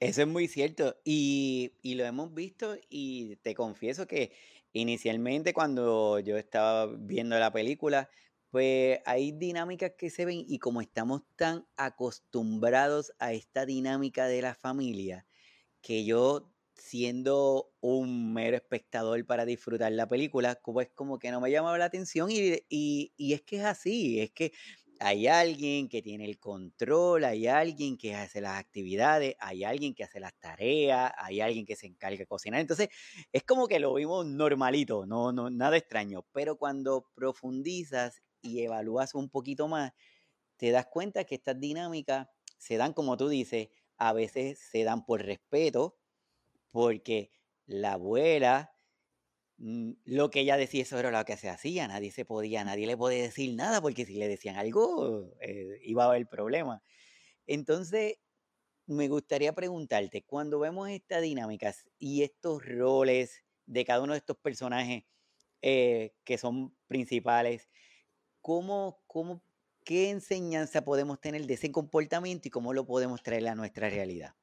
Eso 0.00 0.22
es 0.22 0.28
muy 0.28 0.46
cierto 0.46 0.96
y, 1.04 1.72
y, 1.82 1.96
lo 1.96 2.04
hemos 2.04 2.32
visto 2.32 2.76
y 2.88 3.36
te 3.36 3.56
confieso 3.56 4.06
que 4.06 4.32
inicialmente 4.72 5.52
cuando 5.52 6.20
yo 6.20 6.36
estaba 6.36 6.86
viendo 6.86 7.36
la 7.38 7.52
película, 7.52 8.08
pues 8.50 9.00
hay 9.04 9.32
dinámicas 9.32 9.92
que 9.98 10.10
se 10.10 10.24
ven 10.24 10.44
y 10.46 10.58
como 10.58 10.80
estamos 10.80 11.22
tan 11.36 11.66
acostumbrados 11.76 13.12
a 13.18 13.32
esta 13.32 13.66
dinámica 13.66 14.26
de 14.26 14.42
la 14.42 14.54
familia, 14.54 15.26
que 15.80 16.04
yo 16.04 16.52
siendo 16.78 17.72
un 17.80 18.32
mero 18.32 18.56
espectador 18.56 19.24
para 19.26 19.44
disfrutar 19.44 19.92
la 19.92 20.08
película, 20.08 20.60
pues 20.64 20.90
como 20.94 21.18
que 21.18 21.30
no 21.30 21.40
me 21.40 21.50
llamaba 21.50 21.78
la 21.78 21.86
atención 21.86 22.30
y, 22.30 22.62
y 22.68 23.32
es 23.34 23.42
que 23.42 23.56
es 23.58 23.64
así, 23.64 24.20
es 24.20 24.30
que 24.32 24.52
hay 25.00 25.28
alguien 25.28 25.88
que 25.88 26.02
tiene 26.02 26.24
el 26.24 26.38
control, 26.40 27.24
hay 27.24 27.46
alguien 27.46 27.96
que 27.96 28.14
hace 28.16 28.40
las 28.40 28.58
actividades, 28.58 29.36
hay 29.38 29.62
alguien 29.64 29.94
que 29.94 30.02
hace 30.04 30.18
las 30.18 30.36
tareas, 30.40 31.12
hay 31.16 31.40
alguien 31.40 31.64
que 31.66 31.76
se 31.76 31.86
encarga 31.86 32.18
de 32.18 32.26
cocinar. 32.26 32.60
Entonces, 32.60 32.88
es 33.32 33.44
como 33.44 33.68
que 33.68 33.78
lo 33.78 33.94
vimos 33.94 34.26
normalito, 34.26 35.06
no, 35.06 35.32
no, 35.32 35.50
nada 35.50 35.76
extraño. 35.76 36.26
Pero 36.32 36.56
cuando 36.58 37.08
profundizas 37.14 38.22
y 38.42 38.62
evalúas 38.62 39.14
un 39.14 39.30
poquito 39.30 39.68
más, 39.68 39.92
te 40.56 40.70
das 40.70 40.86
cuenta 40.86 41.24
que 41.24 41.36
estas 41.36 41.60
dinámicas 41.60 42.28
se 42.58 42.76
dan, 42.76 42.92
como 42.92 43.16
tú 43.16 43.28
dices, 43.28 43.68
a 43.98 44.12
veces 44.12 44.58
se 44.58 44.84
dan 44.84 45.04
por 45.04 45.22
respeto, 45.24 45.98
porque 46.70 47.30
la 47.66 47.92
abuela 47.94 48.72
Mm, 49.58 49.92
lo 50.04 50.30
que 50.30 50.40
ella 50.40 50.56
decía, 50.56 50.82
eso 50.82 50.98
era 50.98 51.10
lo 51.10 51.24
que 51.24 51.36
se 51.36 51.48
hacía, 51.48 51.88
nadie 51.88 52.12
se 52.12 52.24
podía, 52.24 52.64
nadie 52.64 52.86
le 52.86 52.96
podía 52.96 53.22
decir 53.22 53.54
nada, 53.56 53.80
porque 53.80 54.06
si 54.06 54.14
le 54.16 54.28
decían 54.28 54.56
algo, 54.56 55.34
eh, 55.40 55.80
iba 55.82 56.04
a 56.04 56.08
haber 56.08 56.28
problema. 56.28 56.82
Entonces, 57.46 58.16
me 58.86 59.08
gustaría 59.08 59.54
preguntarte, 59.54 60.24
cuando 60.24 60.60
vemos 60.60 60.90
estas 60.90 61.22
dinámicas 61.22 61.86
y 61.98 62.22
estos 62.24 62.64
roles 62.66 63.44
de 63.66 63.84
cada 63.86 64.02
uno 64.02 64.14
de 64.14 64.20
estos 64.20 64.38
personajes 64.38 65.04
eh, 65.62 66.14
que 66.24 66.38
son 66.38 66.76
principales, 66.88 67.70
¿cómo, 68.42 69.02
cómo, 69.08 69.44
¿qué 69.84 70.10
enseñanza 70.10 70.84
podemos 70.84 71.20
tener 71.20 71.46
de 71.46 71.54
ese 71.54 71.72
comportamiento 71.72 72.48
y 72.48 72.52
cómo 72.52 72.74
lo 72.74 72.86
podemos 72.86 73.22
traer 73.22 73.48
a 73.48 73.56
nuestra 73.56 73.90
realidad? 73.90 74.36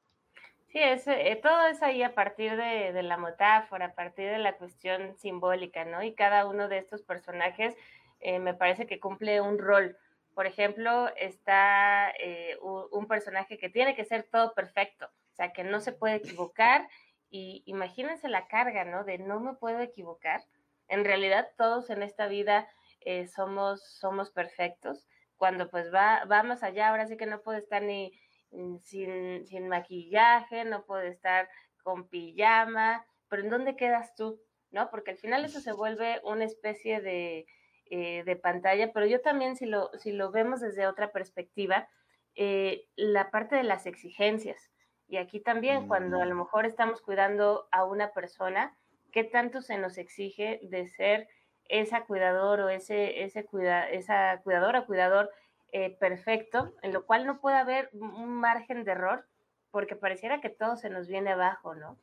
Sí, 0.75 0.81
es, 0.83 1.07
eh, 1.07 1.39
todo 1.41 1.67
es 1.67 1.81
ahí 1.81 2.03
a 2.03 2.13
partir 2.13 2.57
de, 2.57 3.01
la 3.01 3.15
metáfora, 3.15 3.85
a 3.85 3.93
partir 3.93 4.29
de 4.29 4.39
la 4.39 4.57
cuestión 4.57 5.15
simbólica, 5.15 5.85
¿no? 5.85 6.03
Y 6.03 6.13
cada 6.13 6.45
uno 6.45 6.67
de 6.67 6.79
estos 6.79 7.01
personajes 7.01 7.73
eh, 8.19 8.39
me 8.39 8.53
parece 8.53 8.85
que 8.85 8.99
cumple 8.99 9.39
un 9.39 9.57
rol. 9.57 9.97
Por 10.33 10.47
ejemplo, 10.47 11.07
está 11.15 12.11
eh, 12.19 12.57
un, 12.61 13.07
personaje 13.07 13.57
que 13.57 13.69
tiene 13.69 13.95
que 13.95 14.03
ser 14.03 14.23
todo 14.23 14.53
perfecto, 14.53 15.05
o 15.05 15.35
sea, 15.35 15.53
que 15.53 15.63
no 15.63 15.79
se 15.79 15.93
puede 15.93 16.15
equivocar. 16.15 16.89
Y 17.29 17.63
imagínense 17.65 18.27
la 18.27 18.47
carga, 18.47 18.83
¿no? 18.83 19.05
De 19.05 19.17
no 19.17 19.39
me 19.39 19.53
puedo 19.53 19.79
equivocar. 19.79 20.43
En 20.89 21.05
realidad, 21.05 21.51
todos 21.57 21.89
en 21.89 22.03
esta 22.03 22.27
vida 22.27 22.67
somos, 23.33 23.81
somos 23.81 24.29
perfectos. 24.29 25.07
Cuando 25.37 25.69
pues 25.69 25.93
va, 25.93 26.25
va 26.25 26.43
más 26.43 26.63
allá, 26.63 26.89
ahora 26.89 27.07
sí 27.07 27.15
que 27.15 27.27
no 27.27 27.41
puedo 27.43 27.57
estar 27.57 27.81
ni 27.81 28.11
sin, 28.81 29.45
sin 29.45 29.67
maquillaje, 29.67 30.65
no 30.65 30.85
puede 30.85 31.09
estar 31.09 31.49
con 31.83 32.07
pijama, 32.07 33.05
pero 33.29 33.43
¿en 33.43 33.49
dónde 33.49 33.75
quedas 33.75 34.15
tú? 34.15 34.41
¿No? 34.71 34.89
Porque 34.89 35.11
al 35.11 35.17
final 35.17 35.45
eso 35.45 35.59
se 35.61 35.71
vuelve 35.71 36.19
una 36.23 36.45
especie 36.45 37.01
de, 37.01 37.45
eh, 37.91 38.23
de 38.25 38.35
pantalla, 38.35 38.91
pero 38.91 39.05
yo 39.05 39.21
también 39.21 39.55
si 39.55 39.65
lo, 39.65 39.91
si 39.99 40.11
lo 40.11 40.31
vemos 40.31 40.61
desde 40.61 40.87
otra 40.87 41.11
perspectiva, 41.11 41.87
eh, 42.35 42.87
la 42.95 43.31
parte 43.31 43.55
de 43.55 43.63
las 43.63 43.85
exigencias. 43.85 44.71
Y 45.07 45.17
aquí 45.17 45.39
también, 45.39 45.87
cuando 45.87 46.19
a 46.21 46.25
lo 46.25 46.35
mm. 46.35 46.39
mejor 46.39 46.65
estamos 46.65 47.01
cuidando 47.01 47.67
a 47.71 47.85
una 47.85 48.11
persona, 48.11 48.75
¿qué 49.11 49.23
tanto 49.23 49.61
se 49.61 49.77
nos 49.77 49.97
exige 49.97 50.59
de 50.63 50.87
ser 50.87 51.27
esa 51.69 52.05
cuidador 52.05 52.59
o 52.61 52.69
ese, 52.69 53.23
ese 53.23 53.45
cuida, 53.45 53.89
esa 53.89 54.41
cuidadora, 54.43 54.85
cuidador 54.85 55.31
eh, 55.77 55.89
perfecto, 55.89 56.73
en 56.83 56.93
lo 56.93 57.05
cual 57.05 57.25
no 57.25 57.41
puede 57.41 57.57
haber 57.57 57.89
un 57.91 58.33
margen 58.33 58.85
de 58.85 58.91
error, 58.93 59.27
porque 59.71 59.97
pareciera 59.97 60.39
que 60.39 60.49
todo 60.49 60.77
se 60.77 60.89
nos 60.89 61.09
viene 61.09 61.33
abajo, 61.33 61.75
¿no? 61.75 61.97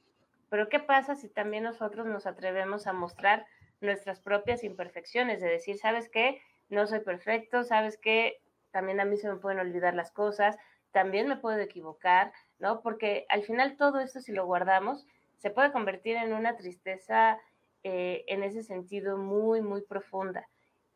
Pero 0.50 0.68
¿qué 0.68 0.78
pasa 0.78 1.14
si 1.14 1.30
también 1.30 1.64
nosotros 1.64 2.06
nos 2.06 2.26
atrevemos 2.26 2.86
a 2.86 2.92
mostrar 2.92 3.46
nuestras 3.80 4.20
propias 4.20 4.62
imperfecciones? 4.62 5.40
De 5.40 5.48
decir, 5.48 5.78
¿sabes 5.78 6.10
qué? 6.10 6.42
No 6.68 6.86
soy 6.86 7.00
perfecto, 7.00 7.64
¿sabes 7.64 7.96
qué? 7.96 8.42
También 8.72 9.00
a 9.00 9.06
mí 9.06 9.16
se 9.16 9.30
me 9.30 9.36
pueden 9.36 9.58
olvidar 9.58 9.94
las 9.94 10.10
cosas, 10.10 10.58
también 10.90 11.26
me 11.26 11.38
puedo 11.38 11.58
equivocar, 11.58 12.34
¿no? 12.58 12.82
Porque 12.82 13.24
al 13.30 13.42
final 13.42 13.78
todo 13.78 14.00
esto, 14.00 14.20
si 14.20 14.32
lo 14.32 14.44
guardamos, 14.44 15.06
se 15.38 15.48
puede 15.48 15.72
convertir 15.72 16.18
en 16.18 16.34
una 16.34 16.58
tristeza 16.58 17.40
eh, 17.84 18.22
en 18.26 18.42
ese 18.42 18.64
sentido 18.64 19.16
muy, 19.16 19.62
muy 19.62 19.80
profunda. 19.80 20.46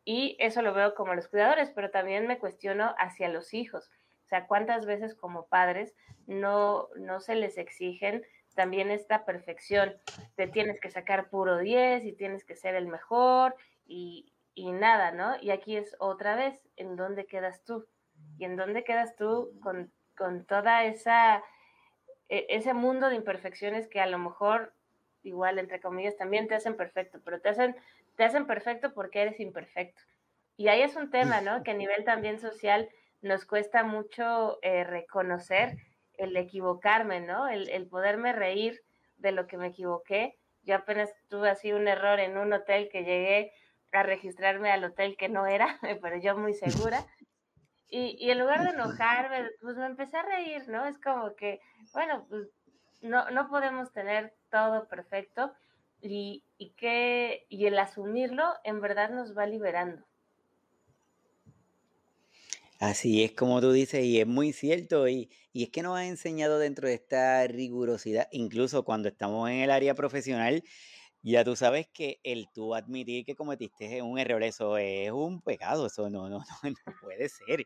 Y 0.09 0.37
eso 0.39 0.61
lo 0.61 0.73
veo 0.73 0.95
como 0.95 1.15
los 1.15 1.27
cuidadores, 1.27 1.69
pero 1.71 1.91
también 1.91 2.27
me 2.27 2.39
cuestiono 2.39 2.95
hacia 2.97 3.27
los 3.27 3.53
hijos. 3.53 3.91
O 4.23 4.29
sea, 4.29 4.47
cuántas 4.47 4.85
veces 4.85 5.13
como 5.13 5.47
padres 5.47 5.93
no, 6.27 6.87
no 6.95 7.19
se 7.19 7.35
les 7.35 7.57
exigen 7.57 8.25
también 8.55 8.89
esta 8.89 9.25
perfección. 9.25 9.97
Te 10.37 10.47
tienes 10.47 10.79
que 10.79 10.89
sacar 10.91 11.29
puro 11.29 11.57
10 11.57 12.05
y 12.05 12.13
tienes 12.13 12.45
que 12.45 12.55
ser 12.55 12.75
el 12.75 12.87
mejor 12.87 13.53
y, 13.85 14.31
y 14.55 14.71
nada, 14.71 15.11
¿no? 15.11 15.35
Y 15.41 15.49
aquí 15.49 15.75
es 15.75 15.93
otra 15.99 16.37
vez, 16.37 16.57
¿en 16.77 16.95
dónde 16.95 17.25
quedas 17.25 17.65
tú? 17.65 17.85
¿Y 18.37 18.45
en 18.45 18.55
dónde 18.55 18.85
quedas 18.85 19.13
tú 19.17 19.59
con, 19.61 19.91
con 20.15 20.45
toda 20.45 20.85
esa 20.85 21.43
e, 22.29 22.45
ese 22.47 22.73
mundo 22.73 23.09
de 23.09 23.15
imperfecciones 23.15 23.89
que 23.89 23.99
a 23.99 24.07
lo 24.07 24.19
mejor 24.19 24.73
igual 25.23 25.59
entre 25.59 25.81
comillas 25.81 26.15
también 26.15 26.47
te 26.47 26.55
hacen 26.55 26.77
perfecto, 26.77 27.19
pero 27.25 27.41
te 27.41 27.49
hacen 27.49 27.75
te 28.17 28.25
hacen 28.25 28.45
perfecto 28.45 28.93
porque 28.93 29.21
eres 29.21 29.39
imperfecto. 29.39 30.01
Y 30.57 30.67
ahí 30.67 30.81
es 30.81 30.95
un 30.95 31.11
tema, 31.11 31.39
¿no? 31.39 31.63
Que 31.63 31.71
a 31.71 31.75
nivel 31.75 32.03
también 32.03 32.39
social 32.39 32.89
nos 33.21 33.45
cuesta 33.45 33.83
mucho 33.83 34.57
eh, 34.63 34.83
reconocer 34.83 35.77
el 36.13 36.35
equivocarme, 36.35 37.21
¿no? 37.21 37.47
El, 37.47 37.69
el, 37.69 37.87
poderme 37.87 38.33
reír 38.33 38.81
de 39.17 39.31
lo 39.31 39.45
que 39.45 39.57
me 39.57 39.67
equivoqué. 39.67 40.35
Yo 40.63 40.75
apenas 40.75 41.13
tuve 41.29 41.49
así 41.49 41.71
un 41.71 41.87
error 41.87 42.19
en 42.19 42.37
un 42.37 42.51
hotel 42.51 42.89
que 42.91 43.03
llegué 43.03 43.51
a 43.91 44.01
registrarme 44.01 44.71
al 44.71 44.83
hotel 44.83 45.15
que 45.15 45.29
no 45.29 45.45
era, 45.45 45.79
pero 46.01 46.17
yo 46.17 46.35
muy 46.35 46.55
segura. 46.55 47.05
Y, 47.87 48.17
y 48.19 48.31
en 48.31 48.39
lugar 48.39 48.63
de 48.63 48.71
enojarme, 48.71 49.49
pues 49.61 49.77
me 49.77 49.85
empecé 49.85 50.17
a 50.17 50.23
reír, 50.23 50.67
¿no? 50.67 50.87
Es 50.87 50.97
como 50.99 51.35
que, 51.35 51.61
bueno, 51.93 52.25
pues 52.27 52.49
no, 53.01 53.29
no 53.29 53.47
podemos 53.47 53.93
tener 53.93 54.33
todo 54.49 54.87
perfecto 54.87 55.53
y, 56.11 56.43
que, 56.77 57.45
y 57.49 57.65
el 57.65 57.77
asumirlo 57.79 58.43
en 58.63 58.81
verdad 58.81 59.09
nos 59.09 59.37
va 59.37 59.45
liberando. 59.45 60.03
Así 62.79 63.23
es 63.23 63.31
como 63.31 63.59
tú 63.59 63.71
dices, 63.71 64.03
y 64.03 64.19
es 64.19 64.27
muy 64.27 64.53
cierto, 64.53 65.07
y, 65.07 65.31
y 65.51 65.63
es 65.63 65.69
que 65.69 65.81
nos 65.81 65.97
ha 65.97 66.05
enseñado 66.05 66.59
dentro 66.59 66.87
de 66.87 66.93
esta 66.93 67.47
rigurosidad, 67.47 68.27
incluso 68.31 68.83
cuando 68.83 69.09
estamos 69.09 69.49
en 69.49 69.57
el 69.57 69.71
área 69.71 69.95
profesional, 69.95 70.63
ya 71.23 71.43
tú 71.43 71.55
sabes 71.55 71.87
que 71.93 72.19
el 72.23 72.47
tú 72.53 72.75
admitir 72.75 73.25
que 73.25 73.35
cometiste 73.35 74.01
un 74.01 74.19
error, 74.19 74.43
eso 74.43 74.77
es 74.77 75.11
un 75.11 75.41
pecado, 75.41 75.87
eso 75.87 76.09
no, 76.09 76.29
no, 76.29 76.39
no, 76.63 76.69
no 76.69 76.93
puede 77.01 77.29
ser. 77.29 77.65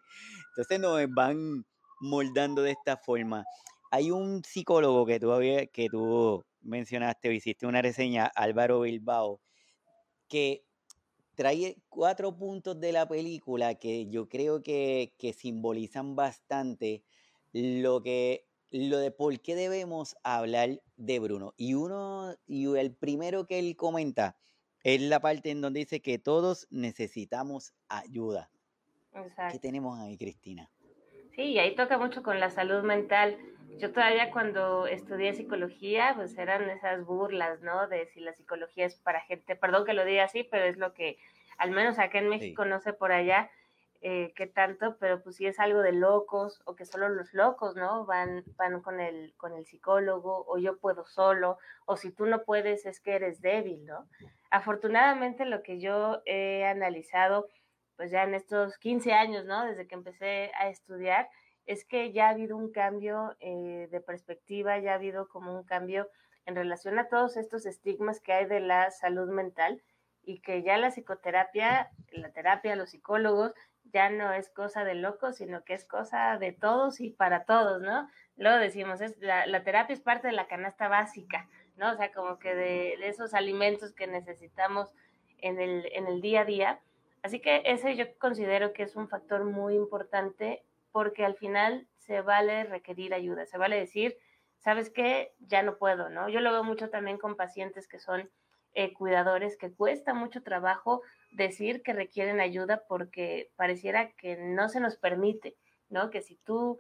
Entonces 0.50 0.80
nos 0.80 1.08
van 1.14 1.66
moldando 2.00 2.64
de 2.64 2.72
esta 2.72 2.98
forma. 2.98 3.46
Hay 3.92 4.12
un 4.12 4.44
psicólogo 4.44 5.06
que 5.06 5.20
tú, 5.20 5.32
que 5.74 5.88
tú 5.92 6.44
mencionaste 6.62 7.30
o 7.30 7.32
hiciste 7.32 7.66
una 7.66 7.82
reseña, 7.82 8.26
Álvaro 8.36 8.82
Bilbao, 8.82 9.42
que 10.28 10.64
trae 11.36 11.78
cuatro 11.90 12.38
puntos 12.38 12.80
de 12.80 12.92
la 12.92 13.08
película 13.08 13.76
que 13.76 14.08
yo 14.08 14.30
creo 14.30 14.62
que, 14.62 15.14
que 15.18 15.34
simbolizan 15.34 16.16
bastante 16.16 17.04
lo 17.54 18.02
que 18.02 18.46
lo 18.72 19.00
de 19.00 19.12
por 19.12 19.40
qué 19.42 19.56
debemos 19.56 20.16
hablar 20.24 20.82
de 20.96 21.20
Bruno. 21.20 21.54
Y 21.58 21.74
uno, 21.74 22.36
y 22.48 22.74
el 22.78 22.96
primero 22.96 23.46
que 23.46 23.60
él 23.60 23.76
comenta 23.76 24.38
es 24.84 25.02
la 25.02 25.20
parte 25.20 25.52
en 25.52 25.62
donde 25.62 25.82
dice 25.82 26.02
que 26.02 26.18
todos 26.18 26.68
necesitamos 26.70 27.74
ayuda. 27.90 28.50
Exacto. 29.14 29.54
¿Qué 29.54 29.60
tenemos 29.60 30.00
ahí, 30.00 30.18
Cristina? 30.18 30.72
Sí, 31.36 31.58
ahí 31.60 31.76
toca 31.76 31.98
mucho 31.98 32.24
con 32.24 32.40
la 32.40 32.50
salud 32.50 32.84
mental. 32.84 33.38
Yo 33.78 33.92
todavía 33.92 34.32
cuando 34.32 34.88
estudié 34.88 35.34
psicología, 35.34 36.14
pues 36.16 36.38
eran 36.38 36.70
esas 36.70 37.04
burlas, 37.06 37.62
¿no? 37.62 37.88
De 37.88 38.06
si 38.08 38.20
la 38.20 38.34
psicología 38.34 38.86
es 38.86 38.96
para 38.96 39.22
gente, 39.22 39.56
perdón 39.56 39.86
que 39.86 39.94
lo 39.94 40.06
diga 40.06 40.26
así, 40.26 40.44
pero 40.44 40.66
es 40.66 40.78
lo 40.78 40.94
que, 40.94 41.18
al 41.58 41.72
menos 41.72 41.98
acá 42.00 42.20
en 42.20 42.30
México, 42.30 42.66
no 42.66 42.80
sé 42.80 42.94
por 42.94 43.12
allá, 43.12 43.50
eh, 44.04 44.34
qué 44.36 44.48
tanto, 44.48 44.98
pero 44.98 45.22
pues 45.22 45.36
sí 45.36 45.46
es 45.46 45.60
algo 45.60 45.82
de 45.82 45.92
locos 45.92 46.60
o 46.66 46.76
que 46.76 46.86
solo 46.86 47.08
los 47.10 47.34
locos, 47.34 47.76
¿no? 47.76 48.06
Van, 48.06 48.44
van 48.58 48.82
con, 48.82 49.00
el, 49.00 49.34
con 49.38 49.54
el 49.54 49.66
psicólogo 49.66 50.44
o 50.48 50.58
yo 50.58 50.80
puedo 50.80 51.06
solo 51.06 51.60
o 51.86 51.98
si 51.98 52.12
tú 52.12 52.26
no 52.26 52.44
puedes 52.44 52.88
es 52.88 53.00
que 53.00 53.14
eres 53.14 53.42
débil, 53.42 53.86
¿no? 53.86 54.08
Afortunadamente 54.50 55.46
lo 55.46 55.62
que 55.62 55.80
yo 55.80 56.24
he 56.26 56.66
analizado 56.66 57.48
pues 57.96 58.10
ya 58.10 58.24
en 58.24 58.34
estos 58.34 58.80
15 58.80 59.14
años, 59.14 59.46
¿no? 59.46 59.64
Desde 59.68 59.86
que 59.86 59.94
empecé 59.94 60.52
a 60.60 60.70
estudiar, 60.70 61.30
es 61.66 61.86
que 61.86 62.12
ya 62.12 62.28
ha 62.28 62.30
habido 62.32 62.58
un 62.58 62.72
cambio 62.72 63.36
eh, 63.40 63.88
de 63.92 64.02
perspectiva, 64.02 64.80
ya 64.80 64.92
ha 64.92 64.96
habido 64.96 65.28
como 65.28 65.56
un 65.56 65.64
cambio 65.64 66.10
en 66.46 66.56
relación 66.56 67.00
a 67.00 67.08
todos 67.08 67.38
estos 67.38 67.66
estigmas 67.66 68.20
que 68.20 68.34
hay 68.34 68.46
de 68.46 68.60
la 68.60 68.92
salud 68.92 69.30
mental 69.30 69.82
y 70.24 70.40
que 70.40 70.64
ya 70.64 70.78
la 70.78 70.92
psicoterapia, 70.92 71.90
la 72.12 72.32
terapia, 72.32 72.76
los 72.76 72.92
psicólogos 72.92 73.54
ya 73.86 74.10
no 74.10 74.32
es 74.34 74.50
cosa 74.50 74.84
de 74.84 74.96
locos, 74.96 75.38
sino 75.38 75.64
que 75.64 75.74
es 75.74 75.86
cosa 75.86 76.38
de 76.38 76.52
todos 76.52 77.02
y 77.02 77.10
para 77.10 77.46
todos, 77.46 77.82
¿no? 77.82 78.10
Luego 78.38 78.58
decimos, 78.58 79.02
es, 79.02 79.18
la, 79.20 79.64
terapia 79.64 79.94
es 79.94 80.02
parte 80.02 80.28
de 80.28 80.34
la 80.34 80.48
canasta 80.48 80.88
básica, 80.88 81.50
¿no? 81.76 81.92
O 81.92 81.96
sea, 81.96 82.12
como 82.12 82.40
que 82.40 82.56
de, 82.56 83.08
esos 83.08 83.34
alimentos 83.34 83.94
que 83.94 84.08
necesitamos 84.08 84.94
en 85.40 85.60
el, 85.60 85.90
en 85.94 86.08
el 86.08 86.22
día 86.22 86.42
a 86.42 86.46
día. 86.46 86.80
Así 87.24 87.40
que 87.40 87.64
ese 87.66 87.96
yo 87.96 88.06
considero 88.18 88.74
que 88.74 88.84
es 88.84 88.96
un 88.96 89.10
factor 89.10 89.44
muy 89.44 89.76
importante 89.76 90.64
porque 90.92 91.26
al 91.26 91.36
final 91.36 91.88
se 91.98 92.22
vale 92.22 92.64
requerir 92.66 93.14
ayuda, 93.14 93.46
se 93.46 93.58
vale 93.58 93.78
decir, 93.78 94.18
¿sabes 94.60 94.90
qué? 94.90 95.34
Ya 95.40 95.64
no 95.64 95.78
puedo, 95.78 96.10
¿no? 96.10 96.30
Yo 96.30 96.40
lo 96.40 96.52
veo 96.52 96.64
mucho 96.64 96.90
también 96.90 97.18
con 97.18 97.36
pacientes 97.36 97.88
que 97.88 98.00
son 98.00 98.30
eh, 98.74 98.94
cuidadores 98.94 99.58
que 99.58 99.74
cuesta 99.74 100.14
mucho 100.14 100.44
trabajo 100.44 101.02
decir 101.32 101.82
que 101.84 101.94
requieren 101.94 102.40
ayuda 102.40 102.84
porque 102.88 103.52
pareciera 103.56 104.12
que 104.12 104.38
no 104.38 104.70
se 104.70 104.80
nos 104.80 104.98
permite, 104.98 105.58
¿no? 105.90 106.10
Que 106.10 106.22
si 106.22 106.36
tú, 106.36 106.80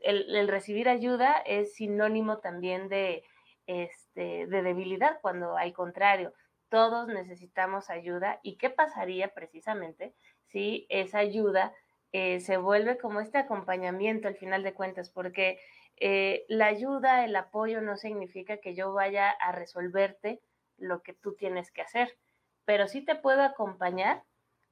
el, 0.00 0.48
recibir 0.48 0.88
ayuda 0.88 1.34
es 1.46 1.74
sinónimo 1.74 2.38
también 2.38 2.88
de, 2.88 3.24
este, 3.66 4.46
de 4.46 4.62
debilidad, 4.62 5.18
cuando 5.22 5.56
al 5.56 5.72
contrario, 5.72 6.34
todos 6.68 7.08
necesitamos 7.08 7.90
ayuda. 7.90 8.40
¿Y 8.42 8.56
qué 8.56 8.70
pasaría 8.70 9.28
precisamente 9.28 10.14
si 10.46 10.86
esa 10.88 11.18
ayuda 11.18 11.74
eh, 12.12 12.40
se 12.40 12.56
vuelve 12.56 12.98
como 12.98 13.20
este 13.20 13.38
acompañamiento 13.38 14.28
al 14.28 14.36
final 14.36 14.62
de 14.62 14.74
cuentas? 14.74 15.10
Porque 15.10 15.58
eh, 15.96 16.44
la 16.48 16.66
ayuda, 16.66 17.24
el 17.24 17.34
apoyo 17.36 17.80
no 17.80 17.96
significa 17.96 18.58
que 18.58 18.74
yo 18.74 18.92
vaya 18.92 19.30
a 19.30 19.52
resolverte 19.52 20.40
lo 20.76 21.02
que 21.02 21.14
tú 21.14 21.34
tienes 21.34 21.70
que 21.70 21.82
hacer, 21.82 22.16
pero 22.64 22.88
sí 22.88 23.04
te 23.04 23.14
puedo 23.14 23.42
acompañar 23.42 24.22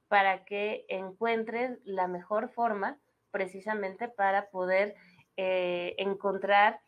para 0.09 0.45
que 0.45 0.85
encuentres 0.89 1.79
la 1.85 2.09
mejor 2.09 2.49
forma 2.49 2.99
precisamente 3.31 4.09
para 4.09 4.51
poder 4.51 4.95
eh, 5.37 5.95
encontrar 5.99 6.81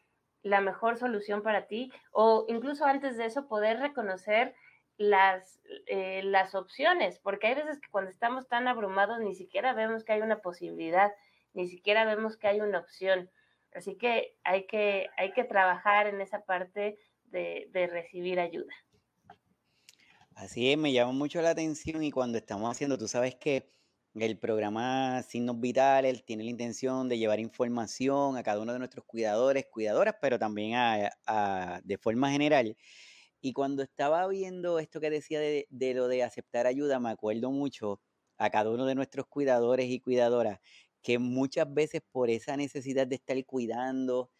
la 0.42 0.60
mejor 0.60 0.98
solución 0.98 1.42
para 1.42 1.66
ti 1.68 1.92
o 2.10 2.44
incluso 2.48 2.84
antes 2.84 3.16
de 3.16 3.26
eso 3.26 3.46
poder 3.46 3.78
reconocer 3.78 4.54
las, 4.96 5.60
eh, 5.86 6.22
las 6.24 6.54
opciones, 6.54 7.18
porque 7.18 7.48
hay 7.48 7.54
veces 7.54 7.80
que 7.80 7.90
cuando 7.90 8.10
estamos 8.10 8.48
tan 8.48 8.68
abrumados 8.68 9.18
ni 9.20 9.34
siquiera 9.34 9.72
vemos 9.72 10.04
que 10.04 10.12
hay 10.12 10.20
una 10.20 10.40
posibilidad, 10.40 11.10
ni 11.54 11.68
siquiera 11.68 12.04
vemos 12.04 12.36
que 12.36 12.48
hay 12.48 12.60
una 12.60 12.78
opción. 12.78 13.30
Así 13.74 13.96
que 13.96 14.36
hay 14.44 14.66
que, 14.66 15.08
hay 15.16 15.32
que 15.32 15.44
trabajar 15.44 16.06
en 16.06 16.20
esa 16.20 16.44
parte 16.44 16.98
de 17.24 17.88
recibir 17.90 18.38
ayuda. 18.38 18.72
Así 20.34 20.70
es, 20.72 20.78
me 20.78 20.92
llama 20.92 21.12
mucho 21.12 21.40
la 21.42 21.50
atención 21.50 22.02
y 22.02 22.10
cuando 22.10 22.38
estamos 22.38 22.70
haciendo, 22.70 22.98
tú 22.98 23.08
sabes 23.08 23.34
que 23.34 23.72
el 24.14 24.38
programa 24.38 25.22
Signos 25.22 25.60
Vitales 25.60 26.24
tiene 26.24 26.44
la 26.44 26.50
intención 26.50 27.08
de 27.08 27.18
llevar 27.18 27.40
información 27.40 28.36
a 28.36 28.42
cada 28.42 28.60
uno 28.60 28.72
de 28.72 28.78
nuestros 28.78 29.04
cuidadores, 29.06 29.66
cuidadoras, 29.70 30.16
pero 30.20 30.38
también 30.38 30.74
a, 30.76 31.80
de 31.82 31.98
forma 31.98 32.30
general. 32.30 32.76
Y 33.42 33.52
cuando 33.52 33.82
estaba 33.82 34.26
viendo 34.28 34.78
esto 34.78 35.00
que 35.00 35.10
decía 35.10 35.40
de, 35.40 35.66
de, 35.70 35.94
lo 35.94 36.08
de 36.08 36.22
aceptar 36.22 36.66
ayuda, 36.66 37.00
me 37.00 37.10
acuerdo 37.10 37.50
mucho 37.50 38.00
a 38.38 38.50
cada 38.50 38.70
uno 38.70 38.86
de 38.86 38.94
nuestros 38.94 39.26
cuidadores 39.26 39.90
y 39.90 40.00
cuidadoras 40.00 40.60
que 41.02 41.18
muchas 41.18 41.72
veces 41.74 42.02
por 42.12 42.30
esa 42.30 42.56
necesidad 42.56 43.06
de 43.06 43.16
estar 43.16 43.44
cuidando, 43.44 44.30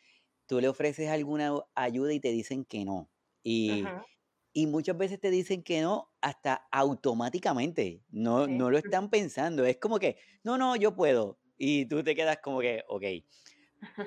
tú 0.47 0.61
le 0.61 0.69
ofreces 0.69 1.09
alguna 1.11 1.55
ayuda 1.75 2.13
y 2.15 2.21
te 2.21 2.31
dicen 2.33 2.65
que 2.65 2.85
no. 2.85 3.11
Y, 3.43 3.95
y 4.53 4.67
muchas 4.67 4.99
veces 4.99 5.21
te 5.21 5.31
dicen 5.31 5.63
que 5.63 5.83
no 5.83 6.13
hasta 6.21 6.69
automáticamente, 6.73 8.05
no, 8.11 8.47
no 8.49 8.71
lo 8.71 8.79
están 8.79 9.11
pensando, 9.11 9.65
es 9.67 9.79
como 9.79 9.99
que, 9.99 10.19
no, 10.45 10.59
no, 10.59 10.77
yo 10.77 10.95
puedo, 10.95 11.41
y 11.59 11.87
tú 11.87 12.05
te 12.05 12.15
quedas 12.15 12.39
como 12.43 12.61
que, 12.61 12.85
ok. 12.89 13.05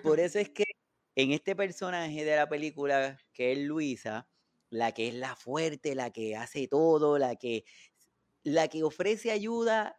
Por 0.02 0.20
eso 0.20 0.40
es 0.40 0.50
que 0.50 0.66
en 1.16 1.32
este 1.32 1.56
personaje 1.56 2.24
de 2.26 2.36
la 2.36 2.48
película, 2.50 3.20
que 3.34 3.54
es 3.54 3.60
Luisa, 3.60 4.30
la 4.70 4.92
que 4.94 5.08
es 5.08 5.14
la 5.16 5.36
fuerte, 5.36 5.96
la 5.96 6.12
que 6.12 6.36
hace 6.36 6.68
todo, 6.68 7.18
la 7.18 7.36
que, 7.36 7.66
la 8.44 8.68
que 8.68 8.84
ofrece 8.84 9.32
ayuda 9.32 9.98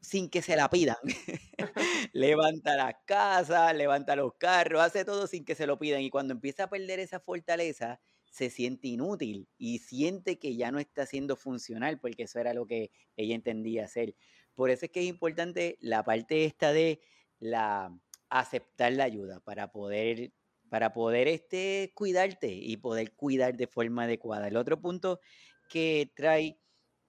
sin 0.00 0.30
que 0.30 0.42
se 0.42 0.56
la 0.56 0.70
pidan. 0.70 0.96
levanta 2.12 2.76
las 2.76 2.94
casas, 3.04 3.74
levanta 3.74 4.16
los 4.16 4.34
carros, 4.34 4.82
hace 4.82 5.04
todo 5.04 5.26
sin 5.26 5.44
que 5.44 5.54
se 5.54 5.66
lo 5.66 5.78
pidan. 5.78 6.02
Y 6.02 6.10
cuando 6.10 6.34
empieza 6.34 6.64
a 6.64 6.70
perder 6.70 7.00
esa 7.00 7.20
fortaleza, 7.20 8.00
se 8.30 8.50
siente 8.50 8.88
inútil 8.88 9.48
y 9.56 9.78
siente 9.78 10.38
que 10.38 10.56
ya 10.56 10.70
no 10.70 10.78
está 10.78 11.06
siendo 11.06 11.36
funcional 11.36 11.98
porque 11.98 12.24
eso 12.24 12.38
era 12.38 12.52
lo 12.54 12.66
que 12.66 12.90
ella 13.16 13.34
entendía 13.34 13.84
hacer. 13.84 14.14
Por 14.54 14.70
eso 14.70 14.86
es 14.86 14.92
que 14.92 15.00
es 15.00 15.06
importante 15.06 15.78
la 15.80 16.02
parte 16.04 16.44
esta 16.44 16.72
de 16.72 17.00
la 17.38 17.98
aceptar 18.28 18.92
la 18.92 19.04
ayuda 19.04 19.40
para 19.40 19.70
poder 19.70 20.32
para 20.68 20.92
poder 20.92 21.28
este, 21.28 21.92
cuidarte 21.94 22.48
y 22.48 22.76
poder 22.76 23.12
cuidar 23.12 23.56
de 23.56 23.66
forma 23.66 24.04
adecuada. 24.04 24.48
El 24.48 24.56
otro 24.56 24.80
punto 24.80 25.20
que 25.68 26.12
trae 26.14 26.58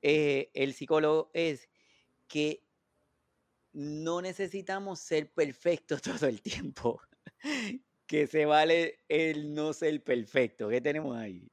eh, 0.01 0.51
el 0.53 0.73
psicólogo 0.73 1.31
es 1.33 1.69
que 2.27 2.63
no 3.73 4.21
necesitamos 4.21 4.99
ser 4.99 5.31
perfectos 5.31 6.01
todo 6.01 6.27
el 6.27 6.41
tiempo 6.41 7.01
que 8.07 8.27
se 8.27 8.45
vale 8.45 8.99
el 9.09 9.53
no 9.53 9.73
ser 9.73 10.03
perfecto. 10.03 10.69
¿Qué 10.69 10.81
tenemos 10.81 11.15
ahí? 11.15 11.51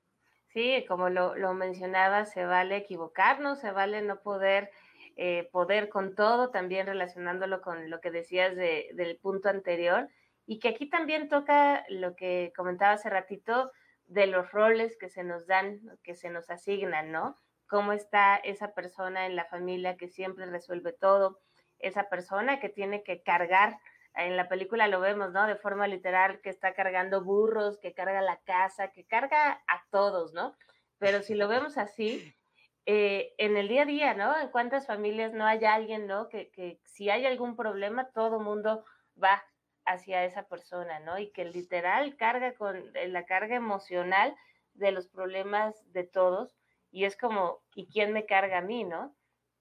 Sí, 0.52 0.84
como 0.86 1.10
lo, 1.10 1.34
lo 1.34 1.52
mencionaba, 1.52 2.26
se 2.26 2.44
vale 2.44 2.76
equivocarnos, 2.76 3.58
se 3.58 3.72
vale 3.72 4.02
no 4.02 4.22
poder 4.22 4.70
eh, 5.16 5.48
poder 5.52 5.90
con 5.90 6.16
todo, 6.16 6.50
también 6.50 6.86
relacionándolo 6.86 7.60
con 7.60 7.88
lo 7.88 8.00
que 8.00 8.10
decías 8.10 8.56
de, 8.56 8.90
del 8.94 9.16
punto 9.16 9.48
anterior, 9.48 10.08
y 10.46 10.58
que 10.58 10.68
aquí 10.68 10.88
también 10.88 11.28
toca 11.28 11.84
lo 11.88 12.16
que 12.16 12.52
comentaba 12.56 12.92
hace 12.92 13.10
ratito 13.10 13.72
de 14.06 14.26
los 14.26 14.50
roles 14.52 14.96
que 14.98 15.08
se 15.08 15.24
nos 15.24 15.46
dan, 15.46 15.80
que 16.02 16.14
se 16.14 16.30
nos 16.30 16.50
asignan, 16.50 17.10
¿no? 17.10 17.36
Cómo 17.66 17.92
está 17.92 18.36
esa 18.36 18.74
persona 18.74 19.26
en 19.26 19.36
la 19.36 19.46
familia 19.46 19.96
que 19.96 20.08
siempre 20.08 20.46
resuelve 20.46 20.92
todo, 20.92 21.40
esa 21.78 22.08
persona 22.08 22.60
que 22.60 22.68
tiene 22.68 23.02
que 23.02 23.22
cargar 23.22 23.78
en 24.16 24.36
la 24.36 24.48
película 24.48 24.86
lo 24.86 25.00
vemos, 25.00 25.32
¿no? 25.32 25.46
De 25.46 25.56
forma 25.56 25.88
literal, 25.88 26.40
que 26.40 26.50
está 26.50 26.72
cargando 26.74 27.24
burros, 27.24 27.78
que 27.78 27.94
carga 27.94 28.22
la 28.22 28.38
casa, 28.42 28.92
que 28.92 29.04
carga 29.04 29.62
a 29.66 29.84
todos, 29.90 30.32
¿no? 30.32 30.54
Pero 30.98 31.22
si 31.22 31.34
lo 31.34 31.48
vemos 31.48 31.76
así, 31.78 32.34
eh, 32.86 33.34
en 33.38 33.56
el 33.56 33.66
día 33.66 33.82
a 33.82 33.86
día, 33.86 34.14
¿no? 34.14 34.38
En 34.38 34.50
cuántas 34.50 34.86
familias 34.86 35.32
no 35.32 35.44
hay 35.44 35.64
alguien, 35.64 36.06
¿no? 36.06 36.28
Que, 36.28 36.50
que 36.50 36.80
si 36.84 37.10
hay 37.10 37.26
algún 37.26 37.56
problema, 37.56 38.10
todo 38.10 38.38
mundo 38.38 38.84
va 39.20 39.42
hacia 39.86 40.24
esa 40.24 40.48
persona, 40.48 41.00
¿no? 41.00 41.18
Y 41.18 41.30
que 41.32 41.44
literal 41.44 42.16
carga 42.16 42.54
con 42.54 42.96
eh, 42.96 43.08
la 43.08 43.26
carga 43.26 43.56
emocional 43.56 44.34
de 44.74 44.92
los 44.92 45.08
problemas 45.08 45.90
de 45.92 46.04
todos. 46.04 46.56
Y 46.90 47.04
es 47.04 47.16
como, 47.16 47.62
¿y 47.74 47.86
quién 47.88 48.12
me 48.12 48.26
carga 48.26 48.58
a 48.58 48.62
mí, 48.62 48.84
no? 48.84 49.16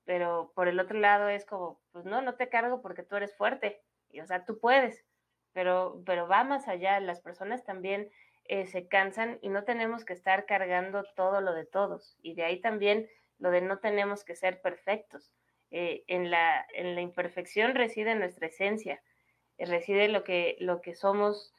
Pero 0.05 0.51
por 0.55 0.67
el 0.67 0.79
otro 0.79 0.99
lado 0.99 1.29
es 1.29 1.45
como, 1.45 1.81
pues 1.91 2.05
no, 2.05 2.21
no 2.21 2.35
te 2.35 2.49
cargo 2.49 2.81
porque 2.81 3.03
tú 3.03 3.15
eres 3.15 3.35
fuerte, 3.35 3.81
o 4.21 4.25
sea, 4.25 4.45
tú 4.45 4.59
puedes, 4.59 5.05
pero, 5.53 6.01
pero 6.05 6.27
va 6.27 6.43
más 6.43 6.67
allá, 6.67 6.99
las 6.99 7.21
personas 7.21 7.63
también 7.63 8.11
eh, 8.45 8.65
se 8.65 8.87
cansan 8.87 9.39
y 9.41 9.49
no 9.49 9.63
tenemos 9.63 10.03
que 10.03 10.13
estar 10.13 10.45
cargando 10.45 11.03
todo 11.15 11.41
lo 11.41 11.53
de 11.53 11.65
todos. 11.65 12.17
Y 12.21 12.35
de 12.35 12.43
ahí 12.43 12.59
también 12.59 13.07
lo 13.39 13.51
de 13.51 13.61
no 13.61 13.79
tenemos 13.79 14.23
que 14.23 14.35
ser 14.35 14.61
perfectos. 14.61 15.31
Eh, 15.71 16.03
en, 16.07 16.29
la, 16.29 16.65
en 16.73 16.93
la 16.95 17.01
imperfección 17.01 17.73
reside 17.73 18.15
nuestra 18.15 18.47
esencia, 18.47 19.01
reside 19.57 20.07
lo 20.09 20.23
que, 20.23 20.57
lo 20.59 20.81
que 20.81 20.95
somos 20.95 21.53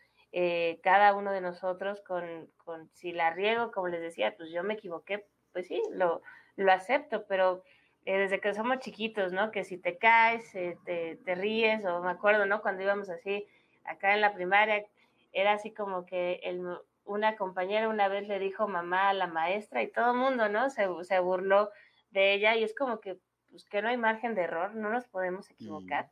cada 0.82 1.14
uno 1.14 1.30
de 1.30 1.40
nosotros 1.40 2.00
con, 2.00 2.50
con, 2.64 2.90
si 2.92 3.12
la 3.12 3.30
riego, 3.30 3.70
como 3.70 3.86
les 3.86 4.00
decía, 4.00 4.34
pues 4.36 4.50
yo 4.50 4.64
me 4.64 4.74
equivoqué, 4.74 5.24
pues 5.52 5.68
sí, 5.68 5.80
lo, 5.92 6.22
lo 6.56 6.72
acepto, 6.72 7.24
pero 7.26 7.62
desde 8.04 8.40
que 8.40 8.52
somos 8.52 8.80
chiquitos, 8.80 9.32
¿no? 9.32 9.50
Que 9.50 9.64
si 9.64 9.78
te 9.78 9.96
caes, 9.96 10.50
te, 10.52 11.16
te, 11.24 11.34
ríes, 11.34 11.84
o 11.84 12.02
me 12.02 12.10
acuerdo, 12.10 12.46
¿no? 12.46 12.60
Cuando 12.60 12.82
íbamos 12.82 13.08
así 13.08 13.46
acá 13.84 14.14
en 14.14 14.20
la 14.20 14.34
primaria, 14.34 14.84
era 15.32 15.52
así 15.52 15.72
como 15.72 16.04
que 16.04 16.40
el, 16.42 16.62
una 17.04 17.36
compañera 17.36 17.88
una 17.88 18.08
vez 18.08 18.28
le 18.28 18.38
dijo 18.38 18.68
mamá 18.68 19.08
a 19.08 19.14
la 19.14 19.26
maestra 19.26 19.82
y 19.82 19.90
todo 19.90 20.12
el 20.12 20.18
mundo, 20.18 20.48
¿no? 20.48 20.68
Se, 20.70 20.86
se, 21.02 21.18
burló 21.18 21.70
de 22.10 22.34
ella 22.34 22.56
y 22.56 22.64
es 22.64 22.74
como 22.74 23.00
que, 23.00 23.18
pues 23.50 23.64
que 23.64 23.80
no 23.80 23.88
hay 23.88 23.96
margen 23.96 24.34
de 24.34 24.42
error, 24.42 24.74
no 24.74 24.90
nos 24.90 25.06
podemos 25.06 25.50
equivocar. 25.50 26.10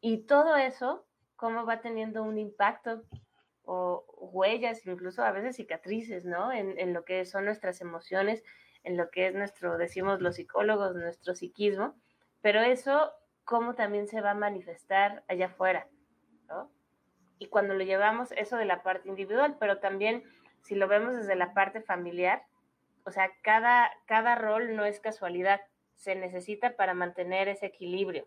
Y 0.00 0.26
todo 0.26 0.56
eso, 0.56 1.06
¿cómo 1.36 1.64
va 1.64 1.80
teniendo 1.80 2.22
un 2.22 2.38
impacto 2.38 3.04
o 3.64 4.04
huellas, 4.32 4.86
incluso 4.86 5.22
a 5.22 5.32
veces 5.32 5.56
cicatrices, 5.56 6.24
¿no? 6.24 6.52
En, 6.52 6.78
en 6.78 6.92
lo 6.92 7.04
que 7.04 7.24
son 7.24 7.44
nuestras 7.44 7.80
emociones, 7.80 8.44
en 8.84 8.96
lo 8.96 9.10
que 9.10 9.28
es 9.28 9.34
nuestro, 9.34 9.76
decimos 9.76 10.20
los 10.20 10.36
psicólogos, 10.36 10.94
nuestro 10.94 11.34
psiquismo, 11.34 11.94
pero 12.42 12.60
eso, 12.60 13.12
¿cómo 13.44 13.74
también 13.74 14.06
se 14.06 14.20
va 14.20 14.30
a 14.30 14.34
manifestar 14.34 15.24
allá 15.26 15.46
afuera, 15.46 15.88
¿no? 16.48 16.70
y 17.38 17.46
cuando 17.46 17.74
lo 17.74 17.84
llevamos 17.84 18.32
eso 18.32 18.56
de 18.56 18.64
la 18.64 18.82
parte 18.82 19.08
individual, 19.08 19.56
pero 19.58 19.78
también 19.78 20.24
si 20.62 20.74
lo 20.74 20.88
vemos 20.88 21.14
desde 21.14 21.36
la 21.36 21.52
parte 21.54 21.80
familiar, 21.80 22.42
o 23.04 23.10
sea, 23.10 23.30
cada, 23.42 23.90
cada 24.06 24.34
rol 24.34 24.74
no 24.74 24.84
es 24.84 25.00
casualidad, 25.00 25.60
se 25.94 26.14
necesita 26.14 26.76
para 26.76 26.94
mantener 26.94 27.48
ese 27.48 27.66
equilibrio. 27.66 28.26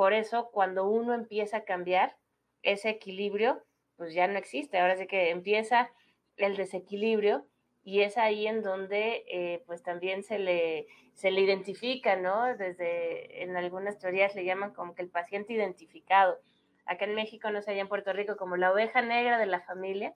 Por 0.00 0.14
eso, 0.14 0.50
cuando 0.50 0.88
uno 0.88 1.12
empieza 1.12 1.58
a 1.58 1.64
cambiar, 1.64 2.16
ese 2.62 2.88
equilibrio, 2.88 3.62
pues 3.96 4.14
ya 4.14 4.26
no 4.28 4.38
existe. 4.38 4.78
Ahora 4.78 4.96
sí 4.96 5.06
que 5.06 5.28
empieza 5.28 5.90
el 6.38 6.56
desequilibrio 6.56 7.46
y 7.84 8.00
es 8.00 8.16
ahí 8.16 8.46
en 8.46 8.62
donde, 8.62 9.26
eh, 9.28 9.62
pues 9.66 9.82
también 9.82 10.22
se 10.22 10.38
le, 10.38 10.86
se 11.12 11.30
le 11.30 11.42
identifica, 11.42 12.16
¿no? 12.16 12.56
Desde, 12.56 13.42
en 13.42 13.58
algunas 13.58 13.98
teorías 13.98 14.34
le 14.34 14.46
llaman 14.46 14.72
como 14.72 14.94
que 14.94 15.02
el 15.02 15.10
paciente 15.10 15.52
identificado 15.52 16.38
acá 16.86 17.04
en 17.04 17.14
México, 17.14 17.50
no 17.50 17.60
sé, 17.60 17.72
allá 17.72 17.82
en 17.82 17.88
Puerto 17.88 18.14
Rico, 18.14 18.38
como 18.38 18.56
la 18.56 18.72
oveja 18.72 19.02
negra 19.02 19.36
de 19.36 19.44
la 19.44 19.60
familia, 19.60 20.14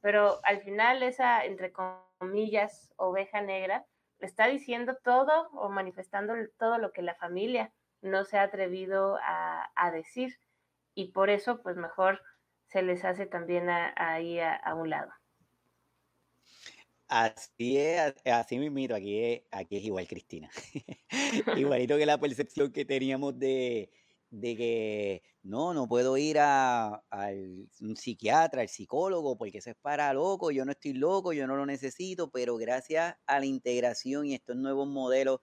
pero 0.00 0.38
al 0.44 0.60
final 0.60 1.02
esa, 1.02 1.44
entre 1.44 1.72
comillas, 1.72 2.92
oveja 2.94 3.40
negra, 3.40 3.86
está 4.20 4.46
diciendo 4.46 4.96
todo 5.02 5.48
o 5.50 5.68
manifestando 5.68 6.34
todo 6.60 6.78
lo 6.78 6.92
que 6.92 7.02
la 7.02 7.16
familia 7.16 7.72
no 8.02 8.24
se 8.24 8.38
ha 8.38 8.42
atrevido 8.42 9.18
a, 9.22 9.90
decir 9.92 10.38
y 10.94 11.12
por 11.12 11.30
eso 11.30 11.62
pues 11.62 11.76
mejor 11.76 12.20
se 12.66 12.82
les 12.82 13.04
hace 13.04 13.26
también 13.26 13.68
ahí 13.68 14.38
a, 14.40 14.74
un 14.74 14.90
lado. 14.90 15.10
Así 17.08 17.78
es, 17.78 18.14
así 18.24 18.58
mismo, 18.58 18.94
aquí 18.94 19.44
aquí 19.52 19.76
es 19.76 19.84
igual 19.84 20.08
Cristina. 20.08 20.50
Igualito 21.56 21.96
que 21.96 22.06
la 22.06 22.18
percepción 22.18 22.72
que 22.72 22.84
teníamos 22.84 23.38
de, 23.38 23.90
de 24.30 24.56
que 24.56 25.22
no, 25.42 25.72
no 25.72 25.86
puedo 25.86 26.16
ir 26.16 26.38
a, 26.40 27.02
un 27.80 27.96
psiquiatra, 27.96 28.62
al 28.62 28.68
psicólogo, 28.68 29.38
porque 29.38 29.58
eso 29.58 29.70
es 29.70 29.76
para 29.76 30.12
loco, 30.12 30.50
yo 30.50 30.64
no 30.64 30.72
estoy 30.72 30.94
loco, 30.94 31.32
yo 31.32 31.46
no 31.46 31.56
lo 31.56 31.64
necesito, 31.66 32.30
pero 32.30 32.56
gracias 32.56 33.16
a 33.26 33.38
la 33.38 33.46
integración 33.46 34.26
y 34.26 34.34
estos 34.34 34.56
nuevos 34.56 34.88
modelos 34.88 35.40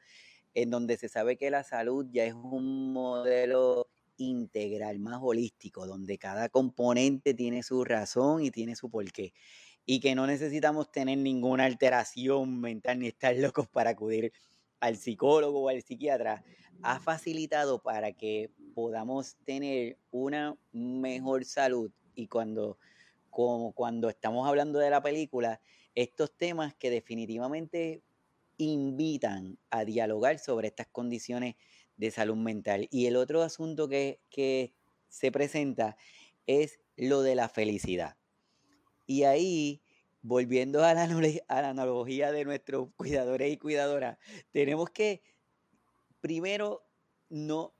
en 0.53 0.69
donde 0.69 0.97
se 0.97 1.09
sabe 1.09 1.37
que 1.37 1.49
la 1.49 1.63
salud 1.63 2.05
ya 2.11 2.25
es 2.25 2.33
un 2.33 2.93
modelo 2.93 3.87
integral, 4.17 4.99
más 4.99 5.19
holístico, 5.21 5.87
donde 5.87 6.17
cada 6.17 6.49
componente 6.49 7.33
tiene 7.33 7.63
su 7.63 7.83
razón 7.83 8.43
y 8.43 8.51
tiene 8.51 8.75
su 8.75 8.89
porqué. 8.89 9.33
Y 9.85 9.99
que 9.99 10.15
no 10.15 10.27
necesitamos 10.27 10.91
tener 10.91 11.17
ninguna 11.17 11.65
alteración 11.65 12.61
mental 12.61 12.99
ni 12.99 13.07
estar 13.07 13.35
locos 13.35 13.67
para 13.67 13.91
acudir 13.91 14.31
al 14.79 14.97
psicólogo 14.97 15.63
o 15.63 15.69
al 15.69 15.81
psiquiatra, 15.81 16.43
ha 16.81 16.99
facilitado 16.99 17.81
para 17.81 18.11
que 18.11 18.51
podamos 18.73 19.37
tener 19.45 19.97
una 20.11 20.57
mejor 20.73 21.45
salud 21.45 21.91
y 22.15 22.27
cuando, 22.27 22.77
como 23.29 23.71
cuando 23.71 24.09
estamos 24.09 24.47
hablando 24.47 24.79
de 24.79 24.89
la 24.89 25.01
película, 25.01 25.61
estos 25.95 26.35
temas 26.35 26.75
que 26.75 26.89
definitivamente 26.89 28.03
invitan 28.57 29.57
a 29.69 29.85
dialogar 29.85 30.39
sobre 30.39 30.67
estas 30.67 30.87
condiciones 30.87 31.55
de 31.97 32.11
salud 32.11 32.35
mental. 32.35 32.87
Y 32.91 33.07
el 33.07 33.15
otro 33.15 33.41
asunto 33.41 33.87
que, 33.87 34.21
que 34.29 34.73
se 35.07 35.31
presenta 35.31 35.97
es 36.47 36.79
lo 36.95 37.21
de 37.21 37.35
la 37.35 37.49
felicidad. 37.49 38.17
Y 39.05 39.23
ahí, 39.23 39.81
volviendo 40.21 40.83
a 40.83 40.93
la, 40.93 41.03
a 41.03 41.61
la 41.61 41.69
analogía 41.69 42.31
de 42.31 42.45
nuestros 42.45 42.89
cuidadores 42.95 43.51
y 43.51 43.57
cuidadoras, 43.57 44.17
tenemos 44.51 44.89
que 44.89 45.21
primero 46.21 46.87
no, 47.29 47.73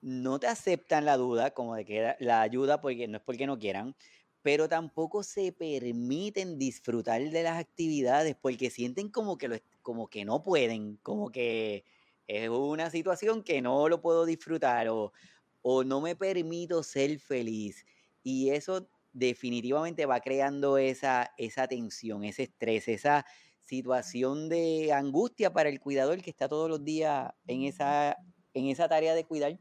no 0.00 0.38
te 0.38 0.46
aceptan 0.46 1.04
la 1.04 1.16
duda, 1.16 1.52
como 1.52 1.74
de 1.74 1.84
que 1.84 2.14
la 2.20 2.40
ayuda, 2.40 2.80
porque 2.80 3.08
no 3.08 3.18
es 3.18 3.22
porque 3.24 3.46
no 3.46 3.58
quieran, 3.58 3.96
pero 4.42 4.68
tampoco 4.68 5.22
se 5.22 5.52
permiten 5.52 6.58
disfrutar 6.58 7.22
de 7.22 7.42
las 7.42 7.58
actividades 7.58 8.36
porque 8.40 8.70
sienten 8.70 9.08
como 9.08 9.38
que, 9.38 9.48
lo, 9.48 9.56
como 9.82 10.08
que 10.08 10.24
no 10.24 10.42
pueden, 10.42 10.96
como 11.02 11.30
que 11.30 11.84
es 12.26 12.48
una 12.48 12.90
situación 12.90 13.42
que 13.42 13.60
no 13.60 13.88
lo 13.88 14.00
puedo 14.00 14.24
disfrutar 14.24 14.88
o, 14.88 15.12
o 15.62 15.84
no 15.84 16.00
me 16.00 16.16
permito 16.16 16.82
ser 16.82 17.18
feliz. 17.18 17.84
Y 18.22 18.50
eso 18.50 18.88
definitivamente 19.12 20.06
va 20.06 20.20
creando 20.20 20.78
esa, 20.78 21.32
esa 21.36 21.68
tensión, 21.68 22.24
ese 22.24 22.44
estrés, 22.44 22.88
esa 22.88 23.26
situación 23.60 24.48
de 24.48 24.92
angustia 24.92 25.52
para 25.52 25.68
el 25.68 25.80
cuidador 25.80 26.22
que 26.22 26.30
está 26.30 26.48
todos 26.48 26.68
los 26.68 26.84
días 26.84 27.32
en 27.46 27.62
esa 27.64 28.16
en 28.54 28.66
esa 28.66 28.88
tarea 28.88 29.14
de 29.14 29.24
cuidar. 29.24 29.58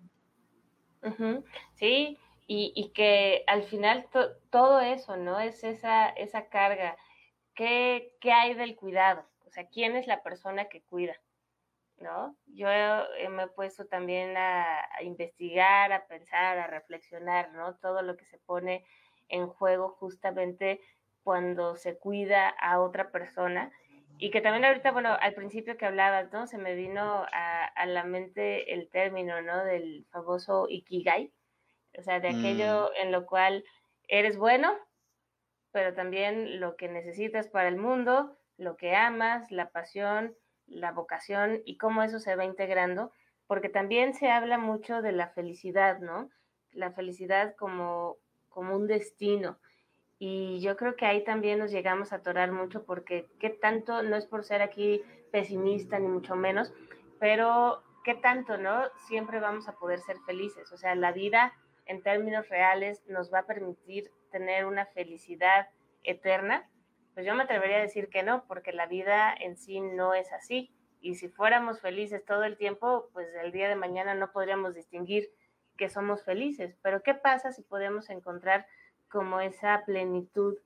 Sí, 1.75 2.17
y, 2.47 2.91
que 2.93 3.43
al 3.47 3.63
final 3.63 4.07
todo 4.49 4.81
eso, 4.81 5.15
¿no? 5.17 5.39
Es 5.39 5.63
esa, 5.63 6.09
esa 6.09 6.47
carga. 6.49 6.97
¿Qué, 7.55 8.15
¿Qué, 8.19 8.31
hay 8.31 8.53
del 8.55 8.75
cuidado? 8.75 9.25
O 9.51 9.53
sea, 9.53 9.67
¿quién 9.67 9.97
es 9.97 10.07
la 10.07 10.23
persona 10.23 10.69
que 10.69 10.81
cuida? 10.81 11.13
¿No? 11.97 12.35
Yo 12.47 12.67
me 13.29 13.43
he 13.43 13.47
puesto 13.47 13.85
también 13.85 14.37
a, 14.37 14.81
a 14.95 15.03
investigar, 15.03 15.91
a 15.91 16.07
pensar, 16.07 16.57
a 16.57 16.67
reflexionar, 16.67 17.51
¿no? 17.51 17.75
Todo 17.75 18.01
lo 18.01 18.15
que 18.15 18.25
se 18.25 18.39
pone 18.39 18.85
en 19.27 19.47
juego 19.47 19.89
justamente 19.89 20.79
cuando 21.23 21.75
se 21.75 21.97
cuida 21.97 22.49
a 22.49 22.79
otra 22.79 23.11
persona 23.11 23.71
y 24.17 24.31
que 24.31 24.39
también 24.39 24.63
ahorita, 24.65 24.91
bueno, 24.91 25.17
al 25.19 25.33
principio 25.33 25.77
que 25.77 25.85
hablabas, 25.85 26.31
¿no? 26.31 26.47
Se 26.47 26.57
me 26.57 26.75
vino 26.75 27.25
a, 27.33 27.85
la 27.87 28.03
mente 28.03 28.73
el 28.73 28.89
término, 28.89 29.41
¿no? 29.41 29.65
Del 29.65 30.05
famoso 30.11 30.67
ikigai, 30.69 31.33
o 31.97 32.03
sea, 32.03 32.21
de 32.21 32.29
aquello 32.29 32.91
mm. 32.91 33.01
en 33.01 33.11
lo 33.11 33.25
cual 33.25 33.65
eres 34.07 34.37
bueno, 34.37 34.77
pero 35.71 35.93
también 35.93 36.59
lo 36.59 36.77
que 36.77 36.87
necesitas 36.87 37.47
para 37.49 37.67
el 37.67 37.77
mundo, 37.77 38.37
lo 38.61 38.77
que 38.77 38.95
amas, 38.95 39.51
la 39.51 39.71
pasión, 39.71 40.35
la 40.67 40.91
vocación 40.91 41.61
y 41.65 41.77
cómo 41.77 42.03
eso 42.03 42.19
se 42.19 42.35
va 42.35 42.45
integrando, 42.45 43.11
porque 43.47 43.69
también 43.69 44.13
se 44.13 44.29
habla 44.29 44.57
mucho 44.59 45.01
de 45.01 45.11
la 45.11 45.29
felicidad, 45.29 45.99
¿no? 45.99 46.29
La 46.71 46.91
felicidad 46.91 47.55
como, 47.55 48.17
como 48.49 48.75
un 48.75 48.87
destino. 48.87 49.57
Y 50.19 50.61
yo 50.61 50.77
creo 50.77 50.95
que 50.95 51.07
ahí 51.07 51.23
también 51.23 51.57
nos 51.57 51.71
llegamos 51.71 52.13
a 52.13 52.17
atorar 52.17 52.51
mucho 52.51 52.85
porque 52.85 53.27
qué 53.39 53.49
tanto, 53.49 54.03
no 54.03 54.15
es 54.15 54.27
por 54.27 54.43
ser 54.43 54.61
aquí 54.61 55.01
pesimista 55.31 55.97
ni 55.97 56.07
mucho 56.07 56.35
menos, 56.35 56.71
pero 57.19 57.81
qué 58.03 58.13
tanto, 58.13 58.57
¿no? 58.57 58.83
Siempre 59.07 59.39
vamos 59.39 59.67
a 59.67 59.73
poder 59.73 59.99
ser 60.01 60.17
felices. 60.27 60.71
O 60.71 60.77
sea, 60.77 60.93
la 60.93 61.11
vida 61.11 61.53
en 61.87 62.03
términos 62.03 62.47
reales 62.49 63.03
nos 63.07 63.33
va 63.33 63.39
a 63.39 63.47
permitir 63.47 64.11
tener 64.29 64.65
una 64.65 64.85
felicidad 64.85 65.69
eterna. 66.03 66.69
Pues 67.21 67.27
yo 67.27 67.35
me 67.35 67.43
atrevería 67.43 67.77
a 67.77 67.81
decir 67.81 68.09
que 68.09 68.23
no, 68.23 68.47
porque 68.47 68.73
la 68.73 68.87
vida 68.87 69.31
en 69.31 69.55
sí 69.55 69.79
no 69.79 70.15
es 70.15 70.31
así. 70.31 70.73
Y 71.01 71.13
si 71.13 71.29
fuéramos 71.29 71.79
felices 71.79 72.25
todo 72.25 72.45
el 72.45 72.57
tiempo, 72.57 73.11
pues 73.13 73.27
el 73.43 73.51
día 73.51 73.69
de 73.69 73.75
mañana 73.75 74.15
no 74.15 74.31
podríamos 74.31 74.73
distinguir 74.73 75.29
que 75.77 75.87
somos 75.87 76.23
felices. 76.23 76.75
Pero 76.81 77.03
¿qué 77.03 77.13
pasa 77.13 77.51
si 77.51 77.61
podemos 77.61 78.09
encontrar 78.09 78.65
como 79.07 79.39
esa 79.39 79.83
plenitud 79.85 80.57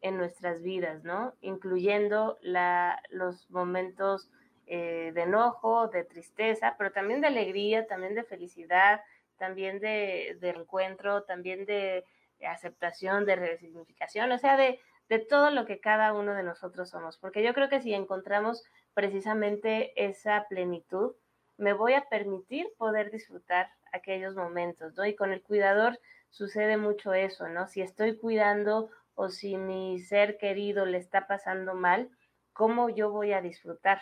en 0.00 0.16
nuestras 0.16 0.62
vidas, 0.62 1.04
¿no? 1.04 1.34
Incluyendo 1.42 2.38
la, 2.40 3.00
los 3.10 3.48
momentos 3.48 4.32
eh, 4.66 5.12
de 5.14 5.22
enojo, 5.22 5.86
de 5.86 6.02
tristeza, 6.02 6.74
pero 6.76 6.90
también 6.90 7.20
de 7.20 7.28
alegría, 7.28 7.86
también 7.86 8.16
de 8.16 8.24
felicidad, 8.24 9.00
también 9.38 9.78
de, 9.78 10.36
de 10.40 10.48
encuentro, 10.48 11.22
también 11.22 11.66
de, 11.66 12.04
aceptación, 12.44 13.26
de 13.26 13.36
resignificación, 13.36 14.32
o 14.32 14.38
sea, 14.38 14.56
de, 14.56 14.80
de 15.10 15.18
todo 15.18 15.50
lo 15.50 15.66
que 15.66 15.80
cada 15.80 16.14
uno 16.14 16.34
de 16.34 16.44
nosotros 16.44 16.88
somos. 16.88 17.18
Porque 17.18 17.42
yo 17.42 17.52
creo 17.52 17.68
que 17.68 17.82
si 17.82 17.92
encontramos 17.92 18.62
precisamente 18.94 19.92
esa 20.02 20.46
plenitud, 20.48 21.16
me 21.58 21.72
voy 21.72 21.94
a 21.94 22.08
permitir 22.08 22.68
poder 22.78 23.10
disfrutar 23.10 23.70
aquellos 23.92 24.36
momentos, 24.36 24.94
¿no? 24.96 25.04
Y 25.04 25.16
con 25.16 25.32
el 25.32 25.42
cuidador 25.42 25.98
sucede 26.30 26.76
mucho 26.76 27.12
eso, 27.12 27.48
¿no? 27.48 27.66
Si 27.66 27.82
estoy 27.82 28.16
cuidando 28.16 28.88
o 29.16 29.30
si 29.30 29.56
mi 29.56 29.98
ser 29.98 30.38
querido 30.38 30.86
le 30.86 30.98
está 30.98 31.26
pasando 31.26 31.74
mal, 31.74 32.08
¿cómo 32.52 32.88
yo 32.88 33.10
voy 33.10 33.32
a 33.32 33.42
disfrutar? 33.42 34.00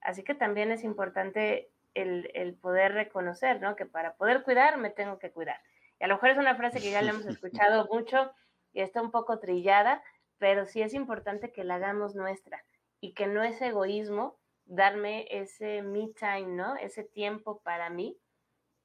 Así 0.00 0.24
que 0.24 0.34
también 0.34 0.72
es 0.72 0.84
importante 0.84 1.68
el, 1.92 2.30
el 2.32 2.54
poder 2.54 2.94
reconocer, 2.94 3.60
¿no? 3.60 3.76
Que 3.76 3.84
para 3.84 4.14
poder 4.14 4.42
cuidar 4.42 4.78
me 4.78 4.88
tengo 4.88 5.18
que 5.18 5.30
cuidar. 5.30 5.60
Y 6.00 6.04
a 6.04 6.06
lo 6.06 6.14
mejor 6.14 6.30
es 6.30 6.38
una 6.38 6.56
frase 6.56 6.80
que 6.80 6.90
ya 6.90 7.02
le 7.02 7.10
hemos 7.10 7.26
escuchado 7.26 7.86
mucho 7.92 8.32
y 8.72 8.80
está 8.80 9.00
un 9.00 9.10
poco 9.10 9.38
trillada, 9.38 10.02
pero 10.38 10.66
sí 10.66 10.82
es 10.82 10.94
importante 10.94 11.52
que 11.52 11.64
la 11.64 11.76
hagamos 11.76 12.14
nuestra 12.14 12.64
y 13.00 13.14
que 13.14 13.26
no 13.26 13.42
es 13.42 13.60
egoísmo 13.60 14.38
darme 14.64 15.26
ese 15.30 15.82
me 15.82 16.08
time, 16.08 16.48
¿no? 16.48 16.76
Ese 16.76 17.04
tiempo 17.04 17.60
para 17.62 17.88
mí, 17.90 18.18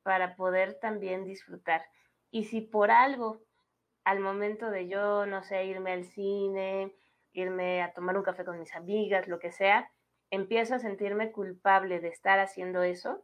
para 0.04 0.36
poder 0.36 0.80
también 0.80 1.24
disfrutar. 1.24 1.84
Y 2.30 2.46
si 2.46 2.62
por 2.62 2.92
algo, 2.92 3.42
al 4.04 4.20
momento 4.20 4.70
de 4.70 4.88
yo, 4.88 5.26
no 5.26 5.44
sé, 5.44 5.66
irme 5.66 5.92
al 5.92 6.06
cine, 6.06 6.96
irme 7.34 7.82
a 7.82 7.94
tomar 7.94 8.18
un 8.18 8.24
café 8.24 8.46
con 8.46 8.60
mis 8.60 8.74
amigas, 8.76 9.28
lo 9.28 9.40
que 9.40 9.52
sea, 9.52 9.92
empiezo 10.30 10.76
a 10.76 10.80
sentirme 10.80 11.32
culpable 11.32 12.00
de 12.00 12.08
estar 12.08 12.40
haciendo 12.40 12.84
eso, 12.84 13.24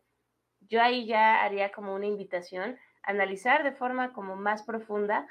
yo 0.61 0.81
ahí 0.81 1.05
ya 1.05 1.43
haría 1.43 1.71
como 1.71 1.93
una 1.93 2.05
invitación 2.07 2.77
a 3.03 3.11
analizar 3.11 3.63
de 3.63 3.71
forma 3.71 4.13
como 4.13 4.35
más 4.35 4.63
profunda 4.63 5.27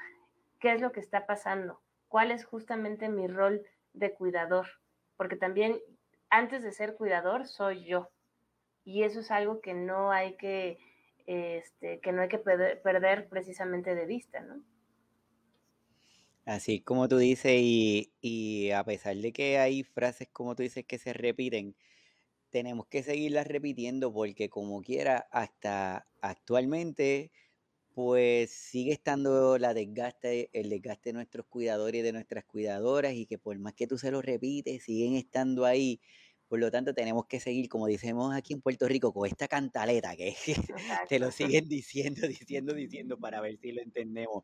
qué 0.59 0.71
es 0.71 0.81
lo 0.81 0.91
que 0.91 0.99
está 0.99 1.25
pasando, 1.25 1.81
cuál 2.07 2.31
es 2.31 2.45
justamente 2.45 3.09
mi 3.09 3.27
rol 3.27 3.63
de 3.93 4.13
cuidador, 4.13 4.67
porque 5.15 5.35
también 5.35 5.79
antes 6.29 6.63
de 6.63 6.71
ser 6.71 6.95
cuidador 6.95 7.47
soy 7.47 7.85
yo. 7.85 8.09
Y 8.83 9.03
eso 9.03 9.19
es 9.19 9.31
algo 9.31 9.59
que 9.59 9.73
no 9.73 10.11
hay 10.11 10.37
que, 10.37 10.77
este, 11.25 11.99
que 11.99 12.11
no 12.11 12.21
hay 12.21 12.29
que 12.29 12.39
perder, 12.39 13.27
precisamente 13.27 13.95
de 13.95 14.05
vista, 14.05 14.39
¿no? 14.41 14.63
Así 16.45 16.79
como 16.79 17.09
tú 17.09 17.17
dices, 17.17 17.51
y, 17.57 18.13
y, 18.21 18.71
a 18.71 18.85
pesar 18.85 19.17
de 19.17 19.33
que 19.33 19.57
hay 19.57 19.83
frases 19.83 20.29
como 20.31 20.55
tú 20.55 20.63
dices 20.63 20.85
que 20.85 20.97
se 20.97 21.11
repiten, 21.11 21.75
tenemos 22.49 22.87
que 22.87 23.03
seguirlas 23.03 23.47
repitiendo 23.47 24.13
porque 24.13 24.49
como 24.49 24.81
quiera, 24.81 25.27
hasta 25.31 26.07
actualmente 26.21 27.31
pues 27.97 28.51
sigue 28.51 28.91
estando 28.91 29.57
la 29.57 29.73
desgaste, 29.73 30.51
el 30.53 30.69
desgaste 30.69 31.09
de 31.09 31.13
nuestros 31.13 31.47
cuidadores 31.47 31.99
y 31.99 32.03
de 32.03 32.11
nuestras 32.11 32.45
cuidadoras 32.45 33.15
y 33.15 33.25
que 33.25 33.39
por 33.39 33.57
más 33.57 33.73
que 33.73 33.87
tú 33.87 33.97
se 33.97 34.11
lo 34.11 34.21
repites, 34.21 34.83
siguen 34.83 35.15
estando 35.15 35.65
ahí. 35.65 35.99
Por 36.47 36.59
lo 36.59 36.69
tanto, 36.69 36.93
tenemos 36.93 37.25
que 37.25 37.39
seguir, 37.39 37.67
como 37.69 37.87
decimos 37.87 38.35
aquí 38.35 38.53
en 38.53 38.61
Puerto 38.61 38.87
Rico, 38.87 39.11
con 39.11 39.27
esta 39.27 39.47
cantaleta 39.47 40.15
que 40.15 40.35
te 41.09 41.17
lo 41.17 41.31
siguen 41.31 41.67
diciendo, 41.67 42.27
diciendo, 42.27 42.75
diciendo 42.75 43.17
para 43.17 43.41
ver 43.41 43.57
si 43.57 43.71
lo 43.71 43.81
entendemos. 43.81 44.43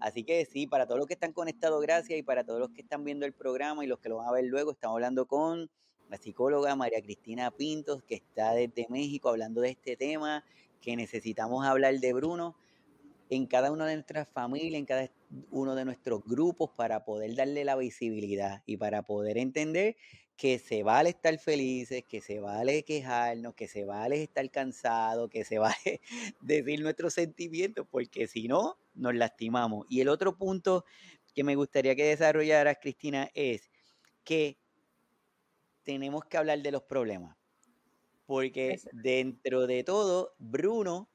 Así 0.00 0.24
que 0.24 0.46
sí, 0.46 0.66
para 0.66 0.86
todos 0.86 0.98
los 0.98 1.06
que 1.06 1.14
están 1.14 1.34
conectados, 1.34 1.82
gracias. 1.82 2.18
Y 2.18 2.22
para 2.22 2.44
todos 2.44 2.60
los 2.60 2.70
que 2.70 2.80
están 2.80 3.04
viendo 3.04 3.26
el 3.26 3.34
programa 3.34 3.84
y 3.84 3.88
los 3.88 3.98
que 3.98 4.08
lo 4.08 4.16
van 4.16 4.28
a 4.28 4.32
ver 4.32 4.46
luego, 4.46 4.72
estamos 4.72 4.94
hablando 4.94 5.26
con 5.26 5.70
la 6.08 6.16
psicóloga 6.16 6.74
María 6.76 7.02
Cristina 7.02 7.50
Pintos, 7.50 8.02
que 8.04 8.14
está 8.14 8.54
desde 8.54 8.86
México 8.88 9.28
hablando 9.28 9.60
de 9.60 9.68
este 9.68 9.98
tema, 9.98 10.46
que 10.80 10.96
necesitamos 10.96 11.66
hablar 11.66 12.00
de 12.00 12.14
Bruno 12.14 12.56
en 13.28 13.46
cada 13.46 13.72
una 13.72 13.86
de 13.86 13.94
nuestras 13.94 14.28
familias, 14.28 14.78
en 14.78 14.86
cada 14.86 15.10
uno 15.50 15.74
de 15.74 15.84
nuestros 15.84 16.22
grupos 16.24 16.70
para 16.76 17.04
poder 17.04 17.34
darle 17.34 17.64
la 17.64 17.76
visibilidad 17.76 18.62
y 18.66 18.76
para 18.76 19.02
poder 19.02 19.38
entender 19.38 19.96
que 20.36 20.58
se 20.58 20.82
vale 20.82 21.10
estar 21.10 21.36
felices, 21.38 22.04
que 22.04 22.20
se 22.20 22.40
vale 22.40 22.84
quejarnos, 22.84 23.54
que 23.54 23.68
se 23.68 23.84
vale 23.84 24.22
estar 24.22 24.48
cansados, 24.50 25.30
que 25.30 25.44
se 25.44 25.58
vale 25.58 26.00
decir 26.42 26.80
nuestros 26.80 27.14
sentimientos, 27.14 27.86
porque 27.90 28.28
si 28.28 28.46
no, 28.48 28.78
nos 28.94 29.14
lastimamos. 29.14 29.86
Y 29.88 30.00
el 30.00 30.08
otro 30.08 30.36
punto 30.36 30.84
que 31.34 31.44
me 31.44 31.54
gustaría 31.54 31.94
que 31.94 32.04
desarrollaras, 32.04 32.78
Cristina, 32.80 33.30
es 33.34 33.70
que 34.24 34.58
tenemos 35.82 36.24
que 36.24 36.36
hablar 36.36 36.60
de 36.60 36.72
los 36.72 36.82
problemas. 36.82 37.36
Porque 38.26 38.80
dentro 38.92 39.66
de 39.66 39.84
todo, 39.84 40.34
Bruno 40.38 41.08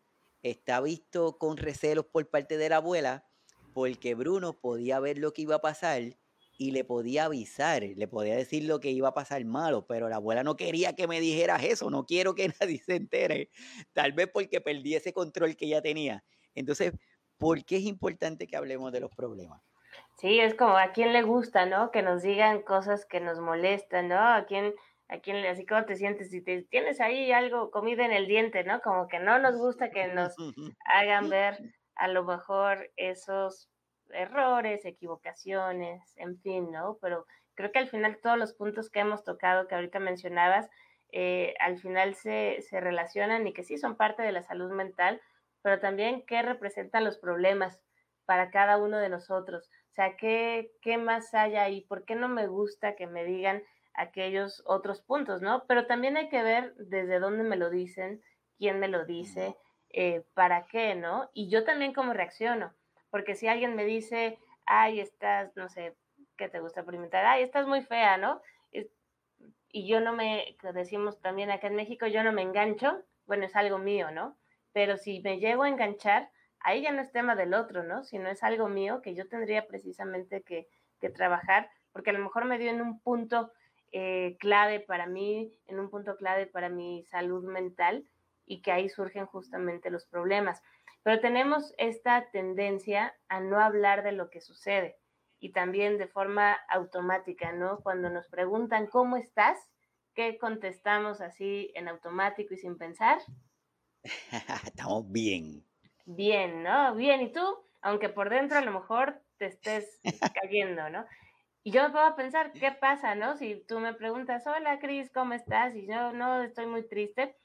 está 0.43 0.81
visto 0.81 1.37
con 1.37 1.57
recelos 1.57 2.05
por 2.05 2.29
parte 2.29 2.57
de 2.57 2.69
la 2.69 2.77
abuela 2.77 3.25
porque 3.73 4.15
Bruno 4.15 4.59
podía 4.59 4.99
ver 4.99 5.17
lo 5.17 5.33
que 5.33 5.43
iba 5.43 5.55
a 5.55 5.61
pasar 5.61 6.01
y 6.57 6.71
le 6.71 6.83
podía 6.83 7.25
avisar, 7.25 7.81
le 7.81 8.07
podía 8.07 8.35
decir 8.35 8.65
lo 8.65 8.79
que 8.79 8.91
iba 8.91 9.07
a 9.07 9.13
pasar 9.13 9.43
malo, 9.45 9.87
pero 9.87 10.09
la 10.09 10.17
abuela 10.17 10.43
no 10.43 10.55
quería 10.55 10.93
que 10.93 11.07
me 11.07 11.19
dijeras 11.19 11.63
eso, 11.63 11.89
no 11.89 12.05
quiero 12.05 12.35
que 12.35 12.49
nadie 12.61 12.77
se 12.77 12.95
entere, 12.95 13.49
tal 13.93 14.11
vez 14.11 14.29
porque 14.31 14.61
perdí 14.61 14.95
ese 14.95 15.13
control 15.13 15.55
que 15.55 15.65
ella 15.65 15.81
tenía. 15.81 16.23
Entonces, 16.53 16.93
¿por 17.37 17.63
qué 17.65 17.77
es 17.77 17.83
importante 17.83 18.45
que 18.45 18.57
hablemos 18.57 18.91
de 18.91 18.99
los 18.99 19.09
problemas? 19.09 19.61
Sí, 20.17 20.39
es 20.39 20.53
como 20.53 20.77
a 20.77 20.91
quién 20.91 21.13
le 21.13 21.23
gusta, 21.23 21.65
¿no? 21.65 21.91
Que 21.91 22.03
nos 22.03 22.21
digan 22.21 22.61
cosas 22.61 23.05
que 23.05 23.19
nos 23.19 23.39
molestan, 23.39 24.09
¿no? 24.09 24.19
A 24.19 24.45
quién 24.45 24.75
a 25.11 25.19
quién, 25.19 25.45
así 25.45 25.65
como 25.65 25.83
te 25.85 25.97
sientes, 25.97 26.31
si 26.31 26.41
te 26.41 26.63
tienes 26.63 27.01
ahí 27.01 27.33
algo, 27.33 27.69
comida 27.69 28.05
en 28.05 28.13
el 28.13 28.27
diente, 28.27 28.63
¿no? 28.63 28.79
Como 28.79 29.09
que 29.09 29.19
no 29.19 29.39
nos 29.39 29.57
gusta 29.57 29.91
que 29.91 30.07
nos 30.07 30.33
hagan 30.85 31.29
ver 31.29 31.57
a 31.95 32.07
lo 32.07 32.23
mejor 32.23 32.89
esos 32.95 33.69
errores, 34.09 34.85
equivocaciones, 34.85 36.13
en 36.15 36.39
fin, 36.39 36.71
¿no? 36.71 36.97
Pero 37.01 37.25
creo 37.55 37.73
que 37.73 37.79
al 37.79 37.89
final 37.89 38.19
todos 38.23 38.37
los 38.37 38.53
puntos 38.53 38.89
que 38.89 39.01
hemos 39.01 39.25
tocado, 39.25 39.67
que 39.67 39.75
ahorita 39.75 39.99
mencionabas, 39.99 40.69
eh, 41.11 41.55
al 41.59 41.77
final 41.77 42.15
se, 42.15 42.61
se 42.61 42.79
relacionan 42.79 43.45
y 43.45 43.53
que 43.53 43.63
sí 43.63 43.77
son 43.77 43.97
parte 43.97 44.23
de 44.23 44.31
la 44.31 44.43
salud 44.43 44.71
mental, 44.71 45.21
pero 45.61 45.81
también 45.81 46.23
qué 46.25 46.41
representan 46.41 47.03
los 47.03 47.17
problemas 47.17 47.81
para 48.25 48.49
cada 48.49 48.77
uno 48.77 48.97
de 48.97 49.09
nosotros. 49.09 49.69
O 49.89 49.93
sea, 49.93 50.15
¿qué, 50.15 50.71
qué 50.81 50.97
más 50.97 51.33
hay 51.33 51.57
ahí? 51.57 51.81
¿Por 51.81 52.05
qué 52.05 52.15
no 52.15 52.29
me 52.29 52.47
gusta 52.47 52.95
que 52.95 53.07
me 53.07 53.25
digan 53.25 53.61
aquellos 53.93 54.63
otros 54.65 55.01
puntos, 55.01 55.41
¿no? 55.41 55.65
Pero 55.67 55.85
también 55.85 56.17
hay 56.17 56.29
que 56.29 56.43
ver 56.43 56.75
desde 56.75 57.19
dónde 57.19 57.43
me 57.43 57.57
lo 57.57 57.69
dicen, 57.69 58.21
quién 58.57 58.79
me 58.79 58.87
lo 58.87 59.05
dice, 59.05 59.55
eh, 59.89 60.23
para 60.33 60.65
qué, 60.67 60.95
¿no? 60.95 61.29
Y 61.33 61.49
yo 61.49 61.63
también 61.63 61.93
cómo 61.93 62.13
reacciono, 62.13 62.73
porque 63.09 63.35
si 63.35 63.47
alguien 63.47 63.75
me 63.75 63.85
dice, 63.85 64.37
ay, 64.65 64.99
estás, 64.99 65.55
no 65.55 65.67
sé, 65.69 65.95
¿qué 66.37 66.47
te 66.47 66.59
gusta 66.59 66.81
experimentar? 66.81 67.25
Ay, 67.25 67.43
estás 67.43 67.67
muy 67.67 67.81
fea, 67.81 68.17
¿no? 68.17 68.41
Y 69.73 69.87
yo 69.87 70.01
no 70.01 70.13
me, 70.13 70.57
decimos 70.73 71.21
también 71.21 71.49
acá 71.49 71.67
en 71.67 71.75
México, 71.75 72.05
yo 72.05 72.23
no 72.23 72.33
me 72.33 72.41
engancho, 72.41 73.03
bueno, 73.25 73.45
es 73.45 73.55
algo 73.55 73.77
mío, 73.77 74.11
¿no? 74.11 74.37
Pero 74.73 74.97
si 74.97 75.21
me 75.21 75.39
llego 75.39 75.63
a 75.63 75.69
enganchar, 75.69 76.29
ahí 76.59 76.81
ya 76.81 76.91
no 76.91 77.01
es 77.01 77.11
tema 77.11 77.35
del 77.35 77.53
otro, 77.53 77.83
¿no? 77.83 78.03
Sino 78.03 78.29
es 78.29 78.43
algo 78.43 78.67
mío 78.67 79.01
que 79.01 79.15
yo 79.15 79.27
tendría 79.27 79.67
precisamente 79.67 80.41
que, 80.41 80.67
que 80.99 81.09
trabajar, 81.09 81.69
porque 81.93 82.09
a 82.09 82.13
lo 82.13 82.19
mejor 82.19 82.45
me 82.45 82.57
dio 82.57 82.69
en 82.69 82.81
un 82.81 82.99
punto 82.99 83.51
eh, 83.91 84.37
clave 84.39 84.79
para 84.79 85.05
mí, 85.05 85.51
en 85.67 85.79
un 85.79 85.89
punto 85.89 86.15
clave 86.15 86.47
para 86.47 86.69
mi 86.69 87.03
salud 87.05 87.43
mental 87.43 88.05
y 88.45 88.61
que 88.61 88.71
ahí 88.71 88.89
surgen 88.89 89.25
justamente 89.25 89.89
los 89.89 90.05
problemas. 90.05 90.61
Pero 91.03 91.19
tenemos 91.19 91.73
esta 91.77 92.29
tendencia 92.31 93.15
a 93.27 93.39
no 93.39 93.59
hablar 93.59 94.03
de 94.03 94.11
lo 94.11 94.29
que 94.29 94.41
sucede 94.41 94.97
y 95.39 95.51
también 95.51 95.97
de 95.97 96.07
forma 96.07 96.53
automática, 96.69 97.51
¿no? 97.51 97.79
Cuando 97.79 98.09
nos 98.09 98.27
preguntan 98.27 98.87
cómo 98.87 99.17
estás, 99.17 99.57
¿qué 100.13 100.37
contestamos 100.37 101.19
así 101.19 101.71
en 101.73 101.87
automático 101.87 102.53
y 102.53 102.57
sin 102.57 102.77
pensar? 102.77 103.17
Estamos 104.65 105.11
bien. 105.11 105.65
Bien, 106.05 106.63
¿no? 106.63 106.95
Bien, 106.95 107.21
¿y 107.21 107.31
tú? 107.31 107.41
Aunque 107.81 108.09
por 108.09 108.29
dentro 108.29 108.57
a 108.57 108.61
lo 108.61 108.71
mejor 108.71 109.21
te 109.37 109.47
estés 109.47 109.99
cayendo, 110.41 110.89
¿no? 110.89 111.05
Y 111.63 111.71
yo 111.71 111.83
me 111.83 111.91
puedo 111.91 112.15
pensar, 112.15 112.51
¿qué 112.53 112.71
pasa, 112.71 113.13
no? 113.13 113.35
Si 113.37 113.63
tú 113.67 113.79
me 113.79 113.93
preguntas, 113.93 114.47
hola 114.47 114.79
Cris, 114.79 115.11
¿cómo 115.13 115.33
estás? 115.33 115.75
Y 115.75 115.85
yo 115.85 116.11
no 116.11 116.41
estoy 116.41 116.65
muy 116.65 116.87
triste, 116.87 117.37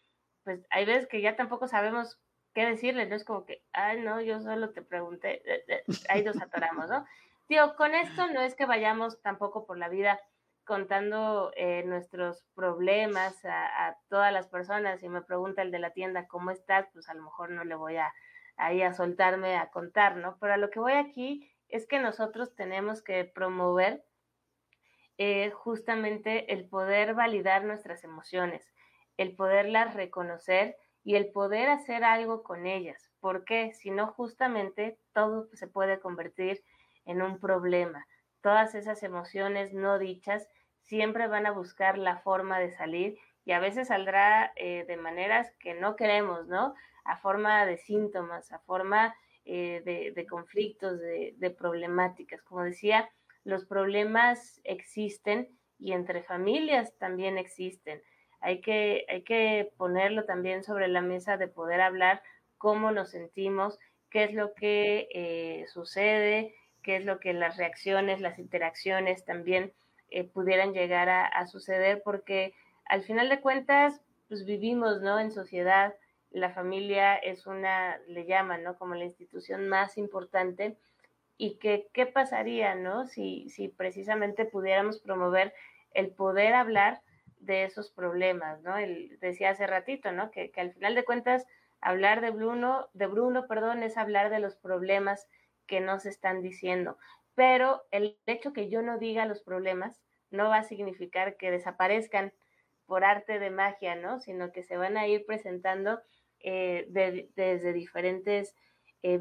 pues 0.42 0.66
hay 0.70 0.86
veces 0.86 1.06
que 1.06 1.20
ya 1.20 1.36
tampoco 1.36 1.68
sabemos 1.68 2.18
qué 2.54 2.64
decirle, 2.64 3.04
no 3.04 3.14
es 3.14 3.24
como 3.24 3.44
que, 3.44 3.62
ay, 3.74 4.00
no, 4.00 4.22
yo 4.22 4.40
solo 4.40 4.70
te 4.70 4.80
pregunté, 4.80 5.42
eh, 5.44 5.64
eh, 5.68 5.84
ahí 6.08 6.24
nos 6.24 6.40
atoramos, 6.40 6.88
¿no? 6.88 7.04
Digo, 7.46 7.76
con 7.76 7.94
esto 7.94 8.26
no 8.28 8.40
es 8.40 8.54
que 8.54 8.64
vayamos 8.64 9.20
tampoco 9.20 9.66
por 9.66 9.76
la 9.76 9.90
vida 9.90 10.18
contando 10.64 11.52
eh, 11.54 11.82
nuestros 11.84 12.42
problemas 12.54 13.44
a, 13.44 13.88
a, 13.88 13.98
todas 14.08 14.32
las 14.32 14.48
personas. 14.48 15.00
Si 15.00 15.08
me 15.10 15.20
pregunta 15.20 15.60
el 15.60 15.70
de 15.70 15.78
la 15.78 15.90
tienda, 15.90 16.26
¿cómo 16.26 16.50
estás? 16.50 16.88
Pues 16.94 17.08
a 17.10 17.14
lo 17.14 17.22
mejor 17.22 17.50
no 17.50 17.64
le 17.64 17.74
voy 17.74 17.96
a 17.98 18.12
ahí 18.56 18.80
a 18.80 18.94
soltarme 18.94 19.56
a 19.58 19.70
contar, 19.70 20.16
¿no? 20.16 20.38
Pero 20.40 20.54
a 20.54 20.56
lo 20.56 20.70
que 20.70 20.80
voy 20.80 20.94
aquí 20.94 21.52
es 21.68 21.86
que 21.86 21.98
nosotros 21.98 22.54
tenemos 22.54 23.02
que 23.02 23.24
promover 23.24 24.05
justamente 25.54 26.52
el 26.52 26.68
poder 26.68 27.14
validar 27.14 27.64
nuestras 27.64 28.04
emociones, 28.04 28.70
el 29.16 29.34
poderlas 29.34 29.94
reconocer 29.94 30.76
y 31.06 31.14
el 31.14 31.30
poder 31.30 31.68
hacer 31.68 32.02
algo 32.02 32.42
con 32.42 32.66
ellas. 32.66 33.10
porque 33.20 33.72
Si 33.72 33.90
no, 33.90 34.08
justamente 34.08 34.98
todo 35.12 35.48
se 35.52 35.68
puede 35.68 36.00
convertir 36.00 36.64
en 37.04 37.22
un 37.22 37.38
problema. 37.38 38.06
Todas 38.40 38.74
esas 38.74 39.02
emociones 39.02 39.72
no 39.72 39.98
dichas 39.98 40.48
siempre 40.80 41.28
van 41.28 41.46
a 41.46 41.52
buscar 41.52 41.96
la 41.96 42.18
forma 42.18 42.58
de 42.58 42.72
salir 42.72 43.16
y 43.44 43.52
a 43.52 43.60
veces 43.60 43.88
saldrá 43.88 44.52
eh, 44.56 44.84
de 44.86 44.96
maneras 44.96 45.52
que 45.60 45.74
no 45.74 45.94
queremos, 45.94 46.48
¿no? 46.48 46.74
A 47.04 47.16
forma 47.16 47.64
de 47.66 47.76
síntomas, 47.76 48.50
a 48.52 48.58
forma 48.58 49.14
eh, 49.44 50.12
de, 50.14 50.26
conflictos, 50.26 50.98
de 51.00 51.54
problemáticas. 51.56 52.42
Como 52.42 52.64
decía, 52.64 53.08
los 53.46 53.64
problemas 53.64 54.60
existen 54.64 55.48
y 55.78 55.92
entre 55.92 56.24
familias 56.24 56.92
también 56.98 57.38
existen. 57.38 58.02
Hay 58.40 58.60
que, 58.60 59.06
hay 59.08 59.22
que 59.22 59.70
ponerlo 59.76 60.24
también 60.24 60.64
sobre 60.64 60.88
la 60.88 61.00
mesa 61.00 61.36
de 61.36 61.46
poder 61.46 61.80
hablar 61.80 62.22
cómo 62.58 62.90
nos 62.90 63.10
sentimos, 63.10 63.78
qué 64.10 64.24
es 64.24 64.34
lo 64.34 64.52
que 64.54 65.08
eh, 65.14 65.64
sucede, 65.68 66.56
qué 66.82 66.96
es 66.96 67.04
lo 67.04 67.20
que 67.20 67.34
las 67.34 67.56
reacciones, 67.56 68.20
las 68.20 68.40
interacciones 68.40 69.24
también 69.24 69.72
eh, 70.10 70.24
pudieran 70.24 70.72
llegar 70.72 71.08
a, 71.08 71.46
suceder, 71.46 72.02
porque 72.04 72.52
al 72.86 73.04
final 73.04 73.28
de 73.28 73.40
cuentas, 73.40 74.00
pues 74.26 74.44
vivimos, 74.44 75.02
¿no? 75.02 75.20
En 75.20 75.30
sociedad, 75.30 75.94
la 76.32 76.50
familia 76.50 77.14
es 77.14 77.46
una, 77.46 77.98
le 78.08 78.26
llaman, 78.26 78.64
¿no? 78.64 78.76
Como 78.76 78.96
la 78.96 79.04
institución 79.04 79.68
más 79.68 79.98
importante 79.98 80.76
y 81.38 81.58
que 81.58 81.88
qué 81.92 82.06
pasaría, 82.06 82.74
¿no? 82.74 83.06
Si, 83.06 83.48
si 83.50 83.68
precisamente 83.68 84.44
pudiéramos 84.44 85.00
promover 85.00 85.52
el 85.92 86.10
poder 86.10 86.54
hablar 86.54 87.02
de 87.38 87.64
esos 87.64 87.90
problemas, 87.90 88.62
¿no? 88.62 88.76
El, 88.78 89.18
decía 89.20 89.50
hace 89.50 89.66
ratito, 89.66 90.12
¿no? 90.12 90.30
Que, 90.30 90.50
que, 90.50 90.60
al 90.60 90.72
final 90.72 90.94
de 90.94 91.04
cuentas, 91.04 91.46
hablar 91.80 92.20
de 92.20 92.30
Bruno, 92.30 92.88
de 92.94 93.06
Bruno, 93.06 93.46
perdón, 93.46 93.82
es 93.82 93.96
hablar 93.96 94.30
de 94.30 94.40
los 94.40 94.56
problemas 94.56 95.26
que 95.66 95.80
nos 95.80 96.06
están 96.06 96.42
diciendo. 96.42 96.96
Pero 97.34 97.84
el 97.90 98.18
hecho 98.26 98.52
que 98.52 98.68
yo 98.70 98.82
no 98.82 98.98
diga 98.98 99.26
los 99.26 99.42
problemas 99.42 100.00
no 100.30 100.48
va 100.48 100.58
a 100.58 100.62
significar 100.64 101.36
que 101.36 101.50
desaparezcan 101.50 102.32
por 102.86 103.04
arte 103.04 103.38
de 103.38 103.50
magia, 103.50 103.94
¿no? 103.94 104.20
Sino 104.20 104.52
que 104.52 104.62
se 104.62 104.76
van 104.76 104.96
a 104.96 105.06
ir 105.06 105.26
presentando 105.26 106.00
eh, 106.40 106.86
desde 107.34 107.72
diferentes 107.72 108.54
eh, 109.02 109.20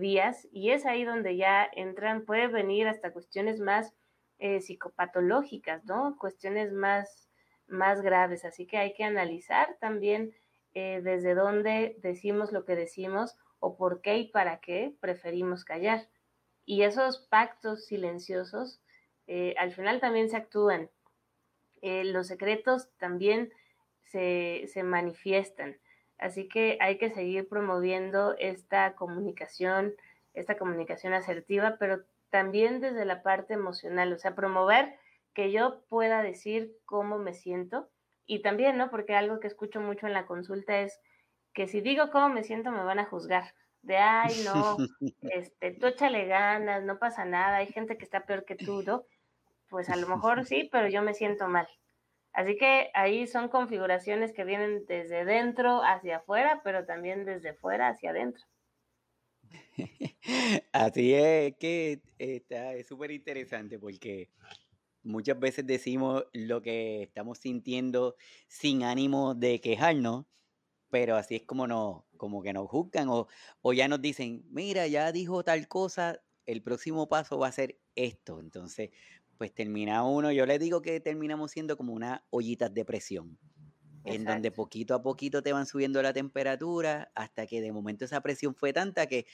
y 0.52 0.72
es 0.72 0.86
ahí 0.86 1.04
donde 1.04 1.38
ya 1.38 1.70
entran, 1.74 2.26
puede 2.26 2.48
venir 2.48 2.88
hasta 2.88 3.14
cuestiones 3.14 3.60
más 3.60 3.94
eh, 4.40 4.62
psicopatológicas, 4.62 5.86
¿no? 5.86 6.18
Cuestiones 6.20 6.72
más, 6.72 7.30
más 7.68 8.02
graves. 8.02 8.46
Así 8.46 8.66
que 8.66 8.78
hay 8.78 8.94
que 8.94 9.04
analizar 9.04 9.78
también 9.80 10.34
desde 10.74 11.36
dónde 11.36 11.96
decimos 12.00 12.52
lo 12.52 12.66
que 12.66 12.76
decimos 12.76 13.38
o 13.60 13.78
por 13.78 14.02
qué 14.02 14.18
y 14.18 14.28
para 14.28 14.60
qué 14.60 14.94
preferimos 15.00 15.64
callar. 15.64 16.10
Y 16.66 16.82
esos 16.82 17.20
pactos 17.30 17.86
silenciosos 17.86 18.82
al 19.58 19.72
final 19.72 20.02
también 20.02 20.30
se 20.30 20.36
actúan. 20.36 20.90
los 21.82 22.28
secretos 22.28 22.90
también 22.98 23.54
se, 24.04 24.66
se 24.68 24.84
manifiestan. 24.84 25.78
Así 26.18 26.48
que 26.48 26.78
hay 26.82 26.98
que 26.98 27.10
seguir 27.10 27.48
promoviendo 27.48 28.36
esta 28.38 28.96
comunicación, 28.96 29.96
esta 30.34 30.58
comunicación 30.58 31.14
asertiva, 31.14 31.78
pero 31.80 32.04
también 32.30 32.80
desde 32.82 33.06
la 33.06 33.22
parte 33.22 33.54
emocional, 33.54 34.14
o 34.14 34.18
sea, 34.18 34.36
promover 34.36 34.98
que 35.34 35.52
yo 35.52 35.84
pueda 35.90 36.24
decir 36.24 36.74
cómo 36.86 37.18
me 37.18 37.34
siento 37.34 37.90
y 38.26 38.42
también, 38.42 38.78
¿no? 38.78 38.90
Porque 38.90 39.16
algo 39.16 39.40
que 39.40 39.48
escucho 39.48 39.80
mucho 39.82 40.08
en 40.08 40.14
la 40.14 40.26
consulta 40.26 40.80
es 40.80 41.00
que 41.54 41.68
si 41.68 41.82
digo 41.82 42.10
cómo 42.12 42.30
me 42.30 42.44
siento 42.44 42.72
me 42.72 42.84
van 42.84 43.00
a 43.00 43.06
juzgar. 43.06 43.54
De, 43.82 43.98
ay, 43.98 44.34
no, 44.44 44.78
este, 45.22 45.74
tú 45.74 45.88
échale 45.88 46.26
ganas, 46.26 46.84
no 46.84 46.98
pasa 46.98 47.24
nada, 47.24 47.58
hay 47.58 47.68
gente 47.68 47.98
que 47.98 48.04
está 48.04 48.26
peor 48.26 48.46
que 48.46 48.56
tú, 48.56 48.82
¿no? 48.82 49.06
Pues 49.70 49.90
a 49.90 49.96
lo 49.96 50.08
mejor 50.08 50.46
sí, 50.46 50.70
pero 50.72 50.88
yo 50.88 51.02
me 51.04 51.14
siento 51.14 51.48
mal. 51.48 51.68
Así 52.36 52.58
que 52.58 52.92
ahí 52.94 53.28
son 53.28 53.48
configuraciones 53.48 54.34
que 54.34 54.44
vienen 54.44 54.86
desde 54.88 55.24
dentro 55.24 55.82
hacia 55.82 56.18
afuera, 56.18 56.60
pero 56.66 56.86
también 56.86 57.24
desde 57.24 57.54
fuera 57.54 57.88
hacia 57.88 58.10
adentro. 58.10 58.44
Así 60.74 61.14
es 61.14 61.56
que 61.58 62.02
está, 62.18 62.74
es 62.74 62.88
súper 62.88 63.12
interesante 63.12 63.80
porque 63.80 64.30
muchas 65.04 65.40
veces 65.40 65.66
decimos 65.66 66.26
lo 66.34 66.62
que 66.62 67.04
estamos 67.04 67.38
sintiendo 67.38 68.18
sin 68.50 68.84
ánimo 68.84 69.34
de 69.34 69.62
quejarnos, 69.62 70.26
pero 70.90 71.16
así 71.16 71.36
es 71.36 71.44
como, 71.44 71.68
no, 71.68 72.06
como 72.18 72.42
que 72.44 72.54
nos 72.54 72.70
juzgan 72.70 73.08
o, 73.10 73.28
o 73.62 73.74
ya 73.74 73.88
nos 73.88 74.02
dicen, 74.02 74.44
mira, 74.50 74.88
ya 74.88 75.12
dijo 75.14 75.44
tal 75.44 75.68
cosa, 75.70 76.22
el 76.46 76.62
próximo 76.64 77.08
paso 77.08 77.40
va 77.40 77.48
a 77.48 77.52
ser 77.54 77.80
esto. 77.96 78.40
Entonces, 78.40 78.92
pues 79.38 79.54
termina 79.54 80.04
uno, 80.04 80.32
yo 80.32 80.46
le 80.46 80.60
digo 80.60 80.82
que 80.82 81.00
terminamos 81.00 81.52
siendo 81.52 81.78
como 81.78 81.94
una 81.94 82.26
ollita 82.30 82.70
de 82.70 82.86
presión, 82.86 83.38
en 84.06 84.24
donde 84.24 84.52
poquito 84.52 84.94
a 84.94 85.02
poquito 85.02 85.42
te 85.42 85.54
van 85.54 85.66
subiendo 85.66 86.02
la 86.02 86.14
temperatura 86.14 87.12
hasta 87.16 87.48
que 87.48 87.62
de 87.62 87.72
momento 87.72 88.06
esa 88.06 88.22
presión 88.22 88.56
fue 88.56 88.74
tanta 88.74 89.08
que 89.08 89.26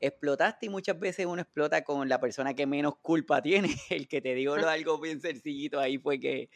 explotaste 0.00 0.66
y 0.66 0.68
muchas 0.68 0.98
veces 0.98 1.26
uno 1.26 1.42
explota 1.42 1.84
con 1.84 2.08
la 2.08 2.20
persona 2.20 2.54
que 2.54 2.66
menos 2.66 2.94
culpa 3.02 3.42
tiene, 3.42 3.68
el 3.90 4.08
que 4.08 4.20
te 4.20 4.34
digo 4.34 4.54
algo 4.68 5.00
bien 5.00 5.20
sencillito 5.20 5.78
ahí 5.78 5.98
fue 5.98 6.18
que, 6.18 6.50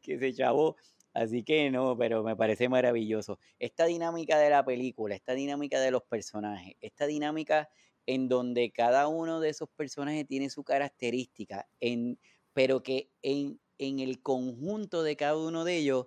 que 0.00 0.18
se 0.18 0.32
chavó. 0.32 0.76
Así 1.14 1.42
que 1.42 1.70
no, 1.70 1.96
pero 1.96 2.22
me 2.22 2.36
parece 2.36 2.68
maravilloso. 2.68 3.40
Esta 3.58 3.86
dinámica 3.86 4.38
de 4.38 4.50
la 4.50 4.64
película, 4.64 5.16
esta 5.16 5.32
dinámica 5.32 5.80
de 5.80 5.90
los 5.90 6.04
personajes, 6.04 6.74
esta 6.80 7.06
dinámica 7.06 7.68
en 8.08 8.26
donde 8.26 8.72
cada 8.72 9.06
uno 9.06 9.38
de 9.38 9.50
esos 9.50 9.68
personajes 9.68 10.26
tiene 10.26 10.48
su 10.48 10.64
característica, 10.64 11.68
en, 11.78 12.18
pero 12.54 12.82
que 12.82 13.12
en, 13.20 13.60
en 13.76 13.98
el 13.98 14.22
conjunto 14.22 15.02
de 15.02 15.14
cada 15.14 15.36
uno 15.36 15.62
de 15.64 15.76
ellos 15.76 16.06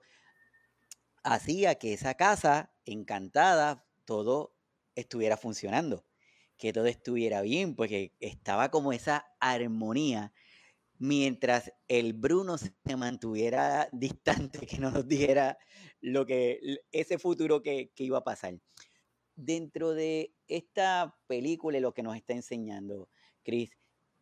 hacía 1.23 1.75
que 1.75 1.93
esa 1.93 2.15
casa 2.15 2.73
encantada, 2.85 3.85
todo 4.05 4.55
estuviera 4.95 5.37
funcionando, 5.37 6.03
que 6.57 6.73
todo 6.73 6.87
estuviera 6.87 7.43
bien, 7.43 7.75
porque 7.75 8.15
estaba 8.19 8.71
como 8.71 8.93
esa 8.93 9.27
armonía, 9.39 10.33
mientras 10.97 11.71
el 11.87 12.13
Bruno 12.13 12.57
se 12.57 12.73
mantuviera 12.97 13.89
distante, 13.91 14.65
que 14.65 14.79
no 14.79 14.89
nos 14.89 15.07
dijera 15.07 15.59
lo 15.99 16.25
que, 16.25 16.79
ese 16.91 17.19
futuro 17.19 17.61
que 17.61 17.91
iba 17.97 18.17
a 18.17 18.23
pasar 18.23 18.55
dentro 19.45 19.93
de 19.93 20.33
esta 20.47 21.17
película 21.27 21.77
y 21.77 21.81
lo 21.81 21.93
que 21.93 22.03
nos 22.03 22.15
está 22.15 22.33
enseñando, 22.33 23.09
Chris, 23.43 23.77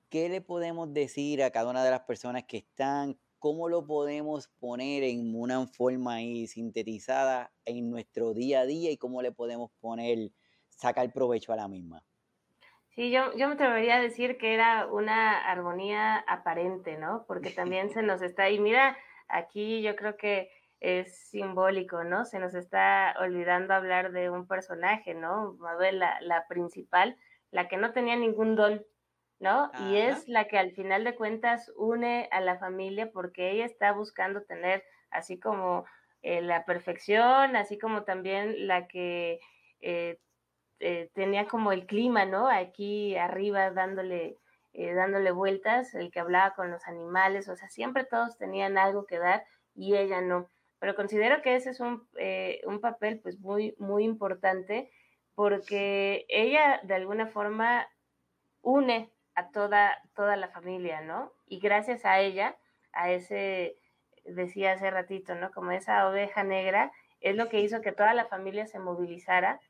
¿qué 0.10 0.30
le 0.30 0.42
podemos 0.42 0.94
decir 0.94 1.44
a 1.44 1.52
cada 1.52 1.70
una 1.70 1.84
de 1.84 1.92
las 1.92 2.02
personas 2.02 2.46
que 2.46 2.58
están? 2.58 3.20
¿Cómo 3.38 3.70
lo 3.70 3.86
podemos 3.86 4.48
poner 4.60 5.04
en 5.04 5.36
una 5.36 5.66
forma 5.68 6.16
ahí 6.16 6.48
sintetizada 6.48 7.52
en 7.66 7.90
nuestro 7.90 8.34
día 8.34 8.62
a 8.62 8.66
día 8.66 8.92
y 8.92 8.98
cómo 8.98 9.22
le 9.22 9.32
podemos 9.32 9.72
poner, 9.80 10.32
sacar 10.70 11.12
provecho 11.12 11.54
a 11.54 11.58
la 11.58 11.68
misma? 11.68 12.04
Sí, 12.96 13.12
yo, 13.12 13.36
yo 13.38 13.48
me 13.48 13.54
atrevería 13.54 13.98
a 13.98 14.02
decir 14.02 14.38
que 14.38 14.54
era 14.54 14.88
una 14.88 15.50
armonía 15.50 16.18
aparente, 16.28 16.98
¿no? 16.98 17.26
Porque 17.28 17.50
también 17.56 17.90
se 17.92 18.04
nos 18.04 18.22
está, 18.22 18.50
y 18.50 18.60
mira, 18.60 18.98
aquí 19.28 19.82
yo 19.82 19.96
creo 19.96 20.18
que 20.18 20.50
es 20.80 21.30
simbólico, 21.30 22.04
¿no? 22.04 22.26
Se 22.26 22.40
nos 22.40 22.54
está 22.56 23.16
olvidando 23.20 23.74
hablar 23.74 24.12
de 24.12 24.30
un 24.30 24.48
personaje, 24.48 25.14
¿no? 25.14 25.54
Mabel, 25.60 26.00
la, 26.00 26.20
la 26.22 26.48
principal, 26.48 27.18
la 27.52 27.68
que 27.68 27.78
no 27.78 27.92
tenía 27.92 28.16
ningún 28.16 28.56
don, 28.56 28.86
¿no? 29.40 29.72
Y 29.90 29.98
es 29.98 30.28
la 30.28 30.48
que 30.48 30.58
al 30.58 30.72
final 30.72 31.04
de 31.04 31.16
cuentas 31.16 31.72
une 31.76 32.30
a 32.32 32.42
la 32.42 32.58
familia 32.58 33.12
porque 33.12 33.52
ella 33.52 33.66
está 33.66 33.92
buscando 33.92 34.44
tener 34.44 34.84
así 35.12 35.40
como 35.40 35.86
eh, 36.22 36.42
la 36.42 36.66
perfección, 36.66 37.56
así 37.56 37.78
como 37.78 38.04
también 38.04 38.68
la 38.68 38.88
que 38.88 39.40
eh, 39.82 40.20
eh, 40.80 41.10
tenía 41.14 41.48
como 41.48 41.72
el 41.72 41.86
clima, 41.88 42.26
¿no? 42.26 42.48
Aquí 42.48 43.16
arriba 43.18 43.72
dándole, 43.72 44.38
dándole 44.74 45.32
vueltas, 45.32 45.94
el 45.96 46.12
que 46.12 46.20
hablaba 46.20 46.54
con 46.56 46.72
los 46.72 46.86
animales, 46.88 47.50
o 47.50 47.56
sea, 47.56 47.70
siempre 47.70 48.06
todos 48.06 48.38
tenían 48.38 48.78
algo 48.78 49.06
que 49.06 49.18
dar 49.18 49.46
y 49.76 49.96
ella 49.96 50.22
no 50.22 50.50
pero 50.80 50.96
considero 50.96 51.42
que 51.42 51.56
ese 51.56 51.72
es 51.72 51.80
un, 51.80 52.08
eh, 52.18 52.62
un 52.66 52.80
papel 52.80 53.20
pues 53.20 53.40
muy, 53.40 53.76
muy 53.78 54.04
importante 54.04 54.90
porque 55.36 56.26
ella 56.30 56.82
de 56.84 56.96
alguna 56.96 57.28
forma 57.28 57.88
une 58.62 59.12
a 59.36 59.52
toda, 59.52 60.02
toda 60.16 60.36
la 60.36 60.50
familia, 60.50 61.02
¿no? 61.02 61.32
Y 61.46 61.60
gracias 61.60 62.06
a 62.06 62.20
ella, 62.20 62.58
a 62.92 63.12
ese, 63.12 63.78
decía 64.26 64.74
hace 64.74 64.90
ratito, 64.92 65.36
¿no? 65.36 65.52
Como 65.52 65.72
esa 65.72 66.10
oveja 66.10 66.44
negra, 66.44 66.92
es 67.22 67.36
lo 67.36 67.50
que 67.50 67.62
hizo 67.62 67.82
que 67.82 67.92
toda 67.92 68.14
la 68.14 68.26
familia 68.26 68.66
se 68.66 68.80
movilizara 68.80 69.62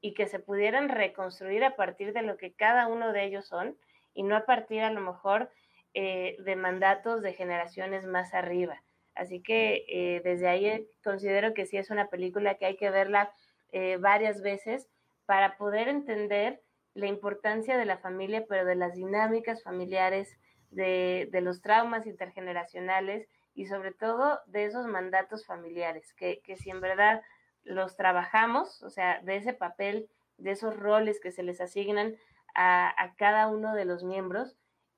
y 0.00 0.14
que 0.14 0.26
se 0.26 0.40
pudieran 0.40 0.88
reconstruir 0.88 1.64
a 1.64 1.76
partir 1.76 2.12
de 2.12 2.22
lo 2.22 2.36
que 2.36 2.52
cada 2.52 2.88
uno 2.88 3.12
de 3.12 3.24
ellos 3.24 3.46
son 3.46 3.76
y 4.14 4.24
no 4.24 4.36
a 4.36 4.44
partir 4.44 4.82
a 4.82 4.90
lo 4.90 5.00
mejor 5.00 5.50
eh, 5.94 6.36
de 6.40 6.56
mandatos 6.56 7.22
de 7.22 7.32
generaciones 7.32 8.06
más 8.06 8.34
arriba. 8.34 8.82
Así 9.14 9.42
que 9.42 9.84
eh, 9.88 10.22
desde 10.24 10.48
ahí 10.48 10.88
considero 11.04 11.54
que 11.54 11.66
sí 11.66 11.76
es 11.76 11.90
una 11.90 12.08
película 12.08 12.56
que 12.56 12.66
hay 12.66 12.76
que 12.76 12.90
verla 12.90 13.32
eh, 13.72 13.96
varias 13.98 14.42
veces 14.42 14.88
para 15.26 15.56
poder 15.56 15.88
entender 15.88 16.62
la 16.94 17.06
importancia 17.06 17.76
de 17.78 17.86
la 17.86 17.98
familia, 17.98 18.44
pero 18.48 18.64
de 18.64 18.74
las 18.74 18.94
dinámicas 18.94 19.62
familiares 19.62 20.38
de, 20.70 21.28
los 21.42 21.60
traumas 21.60 22.06
intergeneracionales 22.06 23.28
y 23.54 23.66
sobre 23.66 23.92
todo 23.92 24.40
de 24.46 24.64
esos 24.64 24.86
mandatos 24.86 25.46
familiares, 25.46 26.12
que, 26.14 26.40
que 26.40 26.56
si 26.56 26.70
en 26.70 26.80
verdad 26.80 27.22
los 27.64 27.96
trabajamos, 27.96 28.82
o 28.82 28.90
sea, 28.90 29.20
de 29.20 29.36
ese 29.36 29.52
papel, 29.52 30.08
de 30.38 30.52
esos 30.52 30.76
roles 30.76 31.20
que 31.20 31.32
se 31.32 31.42
les 31.42 31.60
asignan 31.60 32.16
a, 32.54 33.14
cada 33.16 33.48
uno 33.48 33.74
de 33.74 33.84
los 33.84 34.02
miembros, 34.02 34.56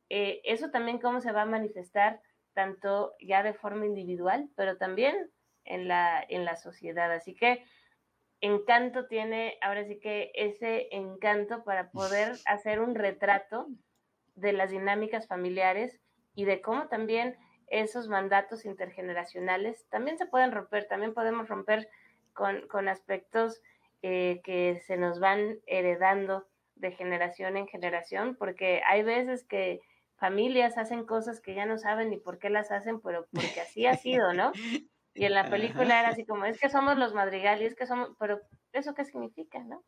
eh, 0.08 0.40
eso 0.44 0.70
también 0.70 0.98
cómo 0.98 1.20
se 1.20 1.32
va 1.32 1.42
a 1.42 1.46
manifestar 1.46 2.20
tanto 2.54 3.14
ya 3.20 3.42
de 3.42 3.54
forma 3.54 3.86
individual, 3.86 4.48
pero 4.56 4.76
también 4.76 5.30
en 5.64 5.88
la, 5.88 6.24
en 6.28 6.44
la 6.44 6.56
sociedad. 6.56 7.12
Así 7.12 7.34
que 7.34 7.64
encanto 8.40 9.06
tiene, 9.06 9.58
ahora 9.60 9.84
sí 9.84 9.98
que 9.98 10.30
ese 10.34 10.88
encanto 10.92 11.64
para 11.64 11.90
poder 11.90 12.32
hacer 12.46 12.80
un 12.80 12.94
retrato 12.94 13.68
de 14.34 14.52
las 14.52 14.70
dinámicas 14.70 15.26
familiares 15.26 16.00
y 16.34 16.44
de 16.44 16.60
cómo 16.60 16.88
también 16.88 17.36
esos 17.68 18.08
mandatos 18.08 18.64
intergeneracionales 18.64 19.86
también 19.88 20.18
se 20.18 20.26
pueden 20.26 20.52
romper, 20.52 20.86
también 20.86 21.14
podemos 21.14 21.48
romper 21.48 21.88
con, 22.34 22.88
aspectos 22.88 23.62
eh, 24.02 24.40
que 24.44 24.82
se 24.86 24.96
nos 24.96 25.20
van 25.20 25.58
heredando 25.66 26.46
de 26.76 26.92
generación 26.92 27.56
en 27.56 27.68
generación, 27.68 28.36
porque 28.36 28.82
hay 28.86 29.02
veces 29.02 29.44
que 29.44 29.80
familias 30.16 30.78
hacen 30.78 31.04
cosas 31.04 31.40
que 31.40 31.54
ya 31.54 31.66
no 31.66 31.78
saben 31.78 32.10
ni 32.10 32.18
por 32.18 32.38
qué 32.38 32.50
las 32.50 32.70
hacen, 32.70 33.00
pero 33.00 33.26
porque 33.32 33.60
así 33.60 33.86
ha 33.86 33.96
sido, 33.96 34.32
¿no? 34.32 34.52
Y 35.16 35.26
en 35.26 35.34
la 35.34 35.48
película 35.48 36.00
era 36.00 36.08
así 36.08 36.26
como, 36.26 36.44
es 36.44 36.58
que 36.58 36.68
somos 36.68 36.98
los 36.98 37.14
madrigal 37.14 37.62
y 37.62 37.66
es 37.66 37.76
que 37.76 37.86
somos, 37.86 38.10
pero 38.18 38.40
¿eso 38.72 38.94
qué 38.94 39.04
significa, 39.04 39.62
no? 39.62 39.84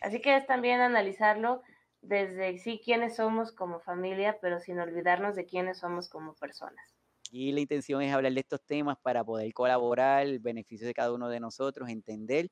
Así 0.00 0.20
que 0.20 0.36
es 0.36 0.46
también 0.46 0.80
analizarlo 0.80 1.62
desde 2.02 2.56
sí 2.58 2.80
quiénes 2.82 3.16
somos 3.16 3.52
como 3.52 3.80
familia, 3.80 4.38
pero 4.40 4.60
sin 4.60 4.78
olvidarnos 4.78 5.34
de 5.34 5.44
quiénes 5.44 5.78
somos 5.78 6.08
como 6.08 6.34
personas. 6.34 6.94
Y 7.32 7.52
la 7.52 7.60
intención 7.60 8.02
es 8.02 8.12
hablar 8.12 8.32
de 8.32 8.40
estos 8.40 8.64
temas 8.64 8.96
para 9.02 9.24
poder 9.24 9.52
colaborar, 9.52 10.22
el 10.26 10.40
beneficio 10.40 10.86
de 10.86 10.94
cada 10.94 11.12
uno 11.12 11.28
de 11.28 11.40
nosotros, 11.40 11.88
entender 11.88 12.48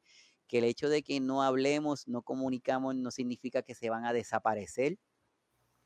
que 0.46 0.58
el 0.58 0.64
hecho 0.64 0.88
de 0.88 1.02
que 1.02 1.20
no 1.20 1.42
hablemos, 1.42 2.06
no 2.08 2.22
comunicamos, 2.22 2.94
no 2.94 3.10
significa 3.10 3.62
que 3.62 3.74
se 3.74 3.90
van 3.90 4.04
a 4.06 4.12
desaparecer. 4.12 4.96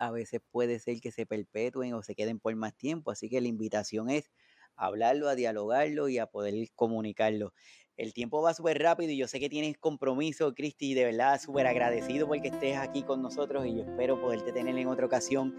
A 0.02 0.10
veces 0.10 0.40
puede 0.50 0.78
ser 0.80 1.00
que 1.00 1.12
se 1.12 1.26
perpetúen 1.26 1.94
o 1.94 2.02
se 2.02 2.14
queden 2.14 2.40
por 2.40 2.56
más 2.56 2.74
tiempo. 2.76 3.10
Así 3.10 3.28
que 3.28 3.40
la 3.40 3.48
invitación 3.48 4.10
es 4.10 4.32
hablarlo, 4.74 5.28
a 5.28 5.34
dialogarlo 5.36 6.08
y 6.08 6.18
a 6.18 6.26
poder 6.26 6.54
comunicarlo. 6.74 7.52
El 7.96 8.12
tiempo 8.12 8.42
va 8.42 8.52
súper 8.52 8.80
rápido 8.80 9.12
y 9.12 9.18
yo 9.18 9.28
sé 9.28 9.38
que 9.38 9.48
tienes 9.48 9.78
compromiso, 9.78 10.54
Cristi, 10.54 10.94
de 10.94 11.04
verdad 11.04 11.40
súper 11.40 11.66
agradecido 11.66 12.26
porque 12.26 12.48
estés 12.48 12.78
aquí 12.78 13.02
con 13.02 13.22
nosotros 13.22 13.66
y 13.66 13.76
yo 13.76 13.82
espero 13.82 14.20
poderte 14.20 14.50
tener 14.50 14.76
en 14.76 14.88
otra 14.88 15.06
ocasión 15.06 15.54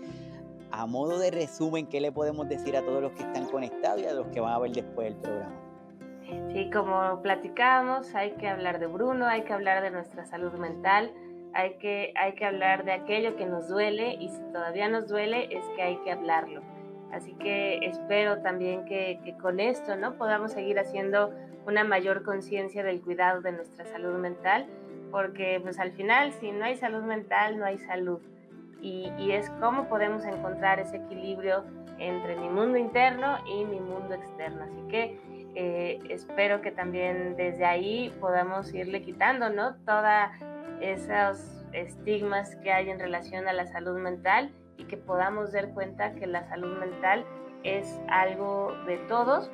a 0.71 0.87
modo 0.87 1.19
de 1.19 1.29
resumen, 1.29 1.85
¿qué 1.85 2.01
le 2.01 2.11
podemos 2.11 2.49
decir 2.49 2.75
a 2.75 2.81
todos 2.81 2.99
los 2.99 3.11
que 3.11 3.21
están 3.21 3.45
conectados 3.45 4.01
y 4.01 4.05
a 4.07 4.13
los 4.13 4.27
que 4.27 4.39
van 4.39 4.53
a 4.53 4.59
ver 4.59 4.71
después 4.71 5.07
el 5.07 5.15
programa? 5.17 5.55
Sí, 6.51 6.69
como 6.71 7.21
platicábamos, 7.21 8.15
hay 8.15 8.31
que 8.37 8.47
hablar 8.47 8.79
de 8.79 8.87
Bruno, 8.87 9.27
hay 9.27 9.43
que 9.43 9.53
hablar 9.53 9.83
de 9.83 9.91
nuestra 9.91 10.25
salud 10.25 10.51
mental, 10.53 11.13
hay 11.53 11.75
que, 11.75 12.13
hay 12.15 12.33
que 12.33 12.45
hablar 12.45 12.85
de 12.85 12.93
aquello 12.93 13.35
que 13.35 13.45
nos 13.45 13.67
duele 13.67 14.15
y 14.19 14.29
si 14.29 14.41
todavía 14.51 14.89
nos 14.89 15.07
duele 15.07 15.47
es 15.55 15.63
que 15.75 15.81
hay 15.81 15.97
que 15.97 16.11
hablarlo. 16.11 16.61
Así 17.11 17.33
que 17.33 17.77
espero 17.85 18.41
también 18.41 18.85
que, 18.85 19.19
que 19.23 19.37
con 19.37 19.59
esto 19.59 19.95
¿no? 19.95 20.15
podamos 20.17 20.51
seguir 20.51 20.79
haciendo 20.79 21.31
una 21.67 21.83
mayor 21.83 22.23
conciencia 22.23 22.83
del 22.83 23.01
cuidado 23.01 23.41
de 23.41 23.51
nuestra 23.51 23.85
salud 23.85 24.17
mental, 24.17 24.65
porque 25.11 25.59
pues 25.61 25.79
al 25.79 25.91
final 25.91 26.33
si 26.33 26.51
no 26.51 26.65
hay 26.65 26.75
salud 26.75 27.03
mental 27.03 27.59
no 27.59 27.65
hay 27.65 27.77
salud 27.77 28.19
y, 28.83 29.31
es 29.31 29.49
cómo 29.61 29.87
podemos 29.87 30.25
encontrar 30.25 30.79
ese 30.79 30.97
equilibrio 30.97 31.63
entre 31.99 32.35
mi 32.35 32.49
mundo 32.49 32.77
interno 32.77 33.37
y 33.47 33.63
mi 33.63 33.79
mundo 33.79 34.13
externo. 34.13 34.63
Así 34.63 34.81
que 34.89 35.19
eh, 35.55 35.99
espero 36.09 36.61
que 36.61 36.71
también 36.71 37.35
desde 37.37 37.65
ahí 37.65 38.13
podamos 38.19 38.73
irle 38.73 39.01
quitando, 39.01 39.49
¿no? 39.49 39.75
Todos 39.85 40.03
esos 40.81 41.65
estigmas 41.71 42.55
que 42.57 42.71
hay 42.71 42.89
en 42.89 42.99
relación 42.99 43.47
a 43.47 43.53
la 43.53 43.65
salud 43.65 43.97
mental 43.97 44.51
y 44.77 44.85
que 44.85 44.97
podamos 44.97 45.51
dar 45.51 45.73
cuenta 45.73 46.13
que 46.13 46.27
la 46.27 46.43
salud 46.49 46.77
mental 46.77 47.25
es 47.63 47.99
algo 48.09 48.75
de 48.85 48.97
todos 49.07 49.49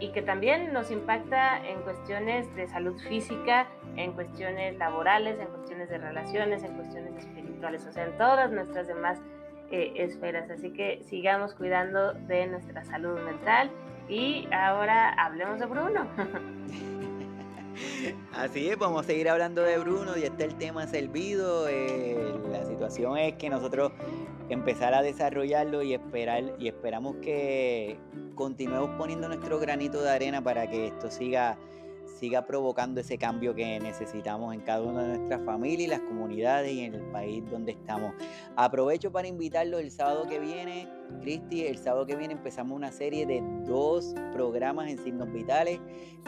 y 0.00 0.12
que 0.12 0.22
también 0.22 0.72
nos 0.72 0.90
impacta 0.90 1.64
en 1.66 1.82
cuestiones 1.82 2.52
de 2.56 2.66
salud 2.66 2.98
física, 3.08 3.68
en 3.96 4.12
cuestiones 4.12 4.76
laborales, 4.78 5.38
en 5.38 5.46
cuestiones 5.48 5.90
de 5.90 5.98
relaciones, 5.98 6.64
en 6.64 6.74
cuestiones 6.74 7.16
espirituales, 7.16 7.86
o 7.86 7.92
sea, 7.92 8.06
en 8.06 8.16
todas 8.16 8.50
nuestras 8.50 8.86
demás 8.86 9.20
eh, 9.70 9.92
esferas. 9.96 10.50
Así 10.50 10.72
que 10.72 11.02
sigamos 11.04 11.54
cuidando 11.54 12.14
de 12.14 12.46
nuestra 12.46 12.82
salud 12.84 13.20
mental 13.20 13.70
y 14.08 14.48
ahora 14.52 15.10
hablemos 15.10 15.60
de 15.60 15.66
Bruno. 15.66 16.06
Así 18.32 18.68
es, 18.68 18.78
vamos 18.78 19.04
a 19.04 19.06
seguir 19.06 19.28
hablando 19.28 19.62
de 19.62 19.78
Bruno, 19.78 20.16
ya 20.16 20.26
está 20.26 20.44
el 20.44 20.56
tema 20.56 20.86
servido. 20.86 21.68
Eh, 21.68 22.34
la 22.50 22.64
situación 22.64 23.18
es 23.18 23.34
que 23.34 23.50
nosotros 23.50 23.92
empezar 24.48 24.94
a 24.94 25.02
desarrollarlo 25.02 25.82
y 25.82 25.94
esperar 25.94 26.54
y 26.58 26.68
esperamos 26.68 27.16
que 27.16 27.98
continuemos 28.34 28.90
poniendo 28.96 29.28
nuestro 29.28 29.58
granito 29.58 30.02
de 30.02 30.10
arena 30.10 30.42
para 30.42 30.68
que 30.68 30.88
esto 30.88 31.10
siga 31.10 31.58
siga 32.20 32.42
provocando 32.42 33.00
ese 33.00 33.16
cambio 33.16 33.54
que 33.54 33.80
necesitamos 33.80 34.52
en 34.52 34.60
cada 34.60 34.82
una 34.82 35.02
de 35.02 35.16
nuestras 35.16 35.42
familias 35.42 35.80
y 35.80 35.86
las 35.86 36.00
comunidades 36.00 36.70
y 36.70 36.84
en 36.84 36.94
el 36.94 37.02
país 37.04 37.42
donde 37.50 37.72
estamos. 37.72 38.12
Aprovecho 38.56 39.10
para 39.10 39.26
invitarlo 39.26 39.78
el 39.78 39.90
sábado 39.90 40.28
que 40.28 40.38
viene, 40.38 40.86
Cristi, 41.22 41.64
el 41.64 41.78
sábado 41.78 42.04
que 42.04 42.16
viene 42.16 42.34
empezamos 42.34 42.76
una 42.76 42.92
serie 42.92 43.24
de 43.24 43.42
dos 43.64 44.14
programas 44.34 44.90
en 44.90 44.98
signos 44.98 45.32
vitales 45.32 45.80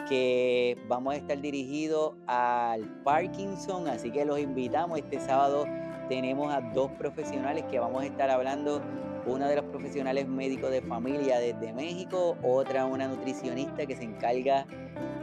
que 0.09 0.79
vamos 0.87 1.13
a 1.13 1.17
estar 1.17 1.39
dirigidos 1.39 2.15
al 2.25 3.03
Parkinson, 3.03 3.87
así 3.87 4.09
que 4.09 4.25
los 4.25 4.39
invitamos 4.39 4.97
este 4.97 5.19
sábado. 5.19 5.65
Tenemos 6.09 6.51
a 6.51 6.59
dos 6.59 6.91
profesionales 6.93 7.65
que 7.69 7.79
vamos 7.79 8.01
a 8.01 8.07
estar 8.07 8.31
hablando 8.31 8.81
una 9.27 9.47
de 9.47 9.57
los 9.57 9.65
profesionales 9.65 10.27
médicos 10.27 10.71
de 10.71 10.81
familia 10.81 11.39
desde 11.39 11.71
México, 11.71 12.35
otra 12.43 12.85
una 12.85 13.07
nutricionista 13.07 13.85
que 13.85 13.95
se 13.95 14.03
encarga 14.03 14.65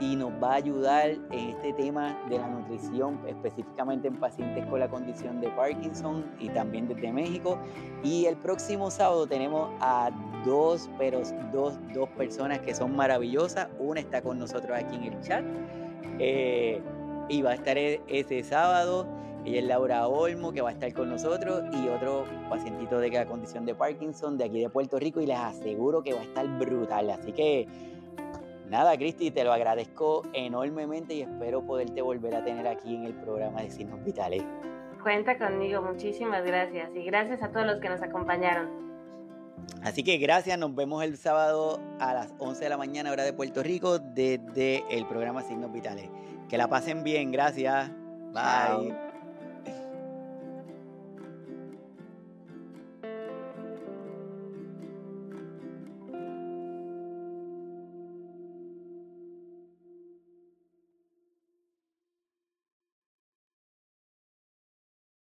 y 0.00 0.16
nos 0.16 0.32
va 0.42 0.52
a 0.52 0.54
ayudar 0.54 1.10
en 1.30 1.50
este 1.50 1.74
tema 1.74 2.18
de 2.28 2.38
la 2.38 2.48
nutrición, 2.48 3.20
específicamente 3.26 4.08
en 4.08 4.16
pacientes 4.16 4.64
con 4.66 4.80
la 4.80 4.88
condición 4.88 5.40
de 5.40 5.48
Parkinson 5.50 6.24
y 6.40 6.48
también 6.48 6.88
desde 6.88 7.12
México. 7.12 7.58
Y 8.02 8.24
el 8.24 8.36
próximo 8.36 8.90
sábado 8.90 9.26
tenemos 9.26 9.70
a 9.80 10.10
dos, 10.44 10.88
pero 10.98 11.20
dos, 11.52 11.78
dos 11.92 12.08
personas 12.10 12.60
que 12.60 12.74
son 12.74 12.96
maravillosas. 12.96 13.68
Una 13.78 14.00
está 14.00 14.22
con 14.22 14.38
nosotros 14.38 14.70
aquí 14.74 14.96
en 14.96 15.02
el 15.04 15.20
chat 15.20 15.44
eh, 16.18 16.80
y 17.28 17.42
va 17.42 17.50
a 17.50 17.54
estar 17.54 17.76
e-, 17.76 18.00
ese 18.08 18.42
sábado. 18.42 19.06
Ella 19.44 19.60
es 19.60 19.64
Laura 19.64 20.06
Olmo, 20.06 20.52
que 20.52 20.60
va 20.60 20.70
a 20.70 20.72
estar 20.72 20.92
con 20.92 21.08
nosotros, 21.08 21.64
y 21.72 21.88
otro 21.88 22.24
pacientito 22.50 22.98
de 22.98 23.10
la 23.10 23.24
condición 23.24 23.64
de 23.64 23.74
Parkinson 23.74 24.36
de 24.36 24.44
aquí 24.44 24.60
de 24.60 24.68
Puerto 24.68 24.98
Rico, 24.98 25.20
y 25.20 25.26
les 25.26 25.38
aseguro 25.38 26.02
que 26.02 26.12
va 26.12 26.20
a 26.20 26.24
estar 26.24 26.46
brutal. 26.58 27.08
Así 27.08 27.32
que, 27.32 27.66
nada, 28.70 28.96
Cristi, 28.96 29.30
te 29.30 29.44
lo 29.44 29.52
agradezco 29.52 30.22
enormemente 30.32 31.14
y 31.14 31.22
espero 31.22 31.62
poderte 31.66 32.00
volver 32.00 32.36
a 32.36 32.44
tener 32.44 32.66
aquí 32.66 32.94
en 32.94 33.04
el 33.04 33.14
programa 33.14 33.62
de 33.62 33.70
Signos 33.70 34.02
Vitales. 34.04 34.42
Cuenta 35.02 35.36
conmigo, 35.38 35.82
muchísimas 35.82 36.44
gracias, 36.44 36.90
y 36.94 37.02
gracias 37.04 37.42
a 37.42 37.50
todos 37.50 37.66
los 37.66 37.80
que 37.80 37.88
nos 37.88 38.00
acompañaron. 38.00 38.68
Así 39.82 40.02
que 40.02 40.18
gracias, 40.18 40.58
nos 40.58 40.74
vemos 40.74 41.02
el 41.02 41.16
sábado 41.16 41.80
a 41.98 42.12
las 42.12 42.34
11 42.38 42.64
de 42.64 42.70
la 42.70 42.76
mañana 42.76 43.10
hora 43.10 43.24
de 43.24 43.32
Puerto 43.32 43.62
Rico 43.62 43.98
desde 43.98 44.84
el 44.90 45.06
programa 45.06 45.42
Signos 45.42 45.72
Vitales. 45.72 46.08
Que 46.48 46.58
la 46.58 46.68
pasen 46.68 47.02
bien, 47.02 47.32
gracias. 47.32 47.90
Bye. 48.32 49.09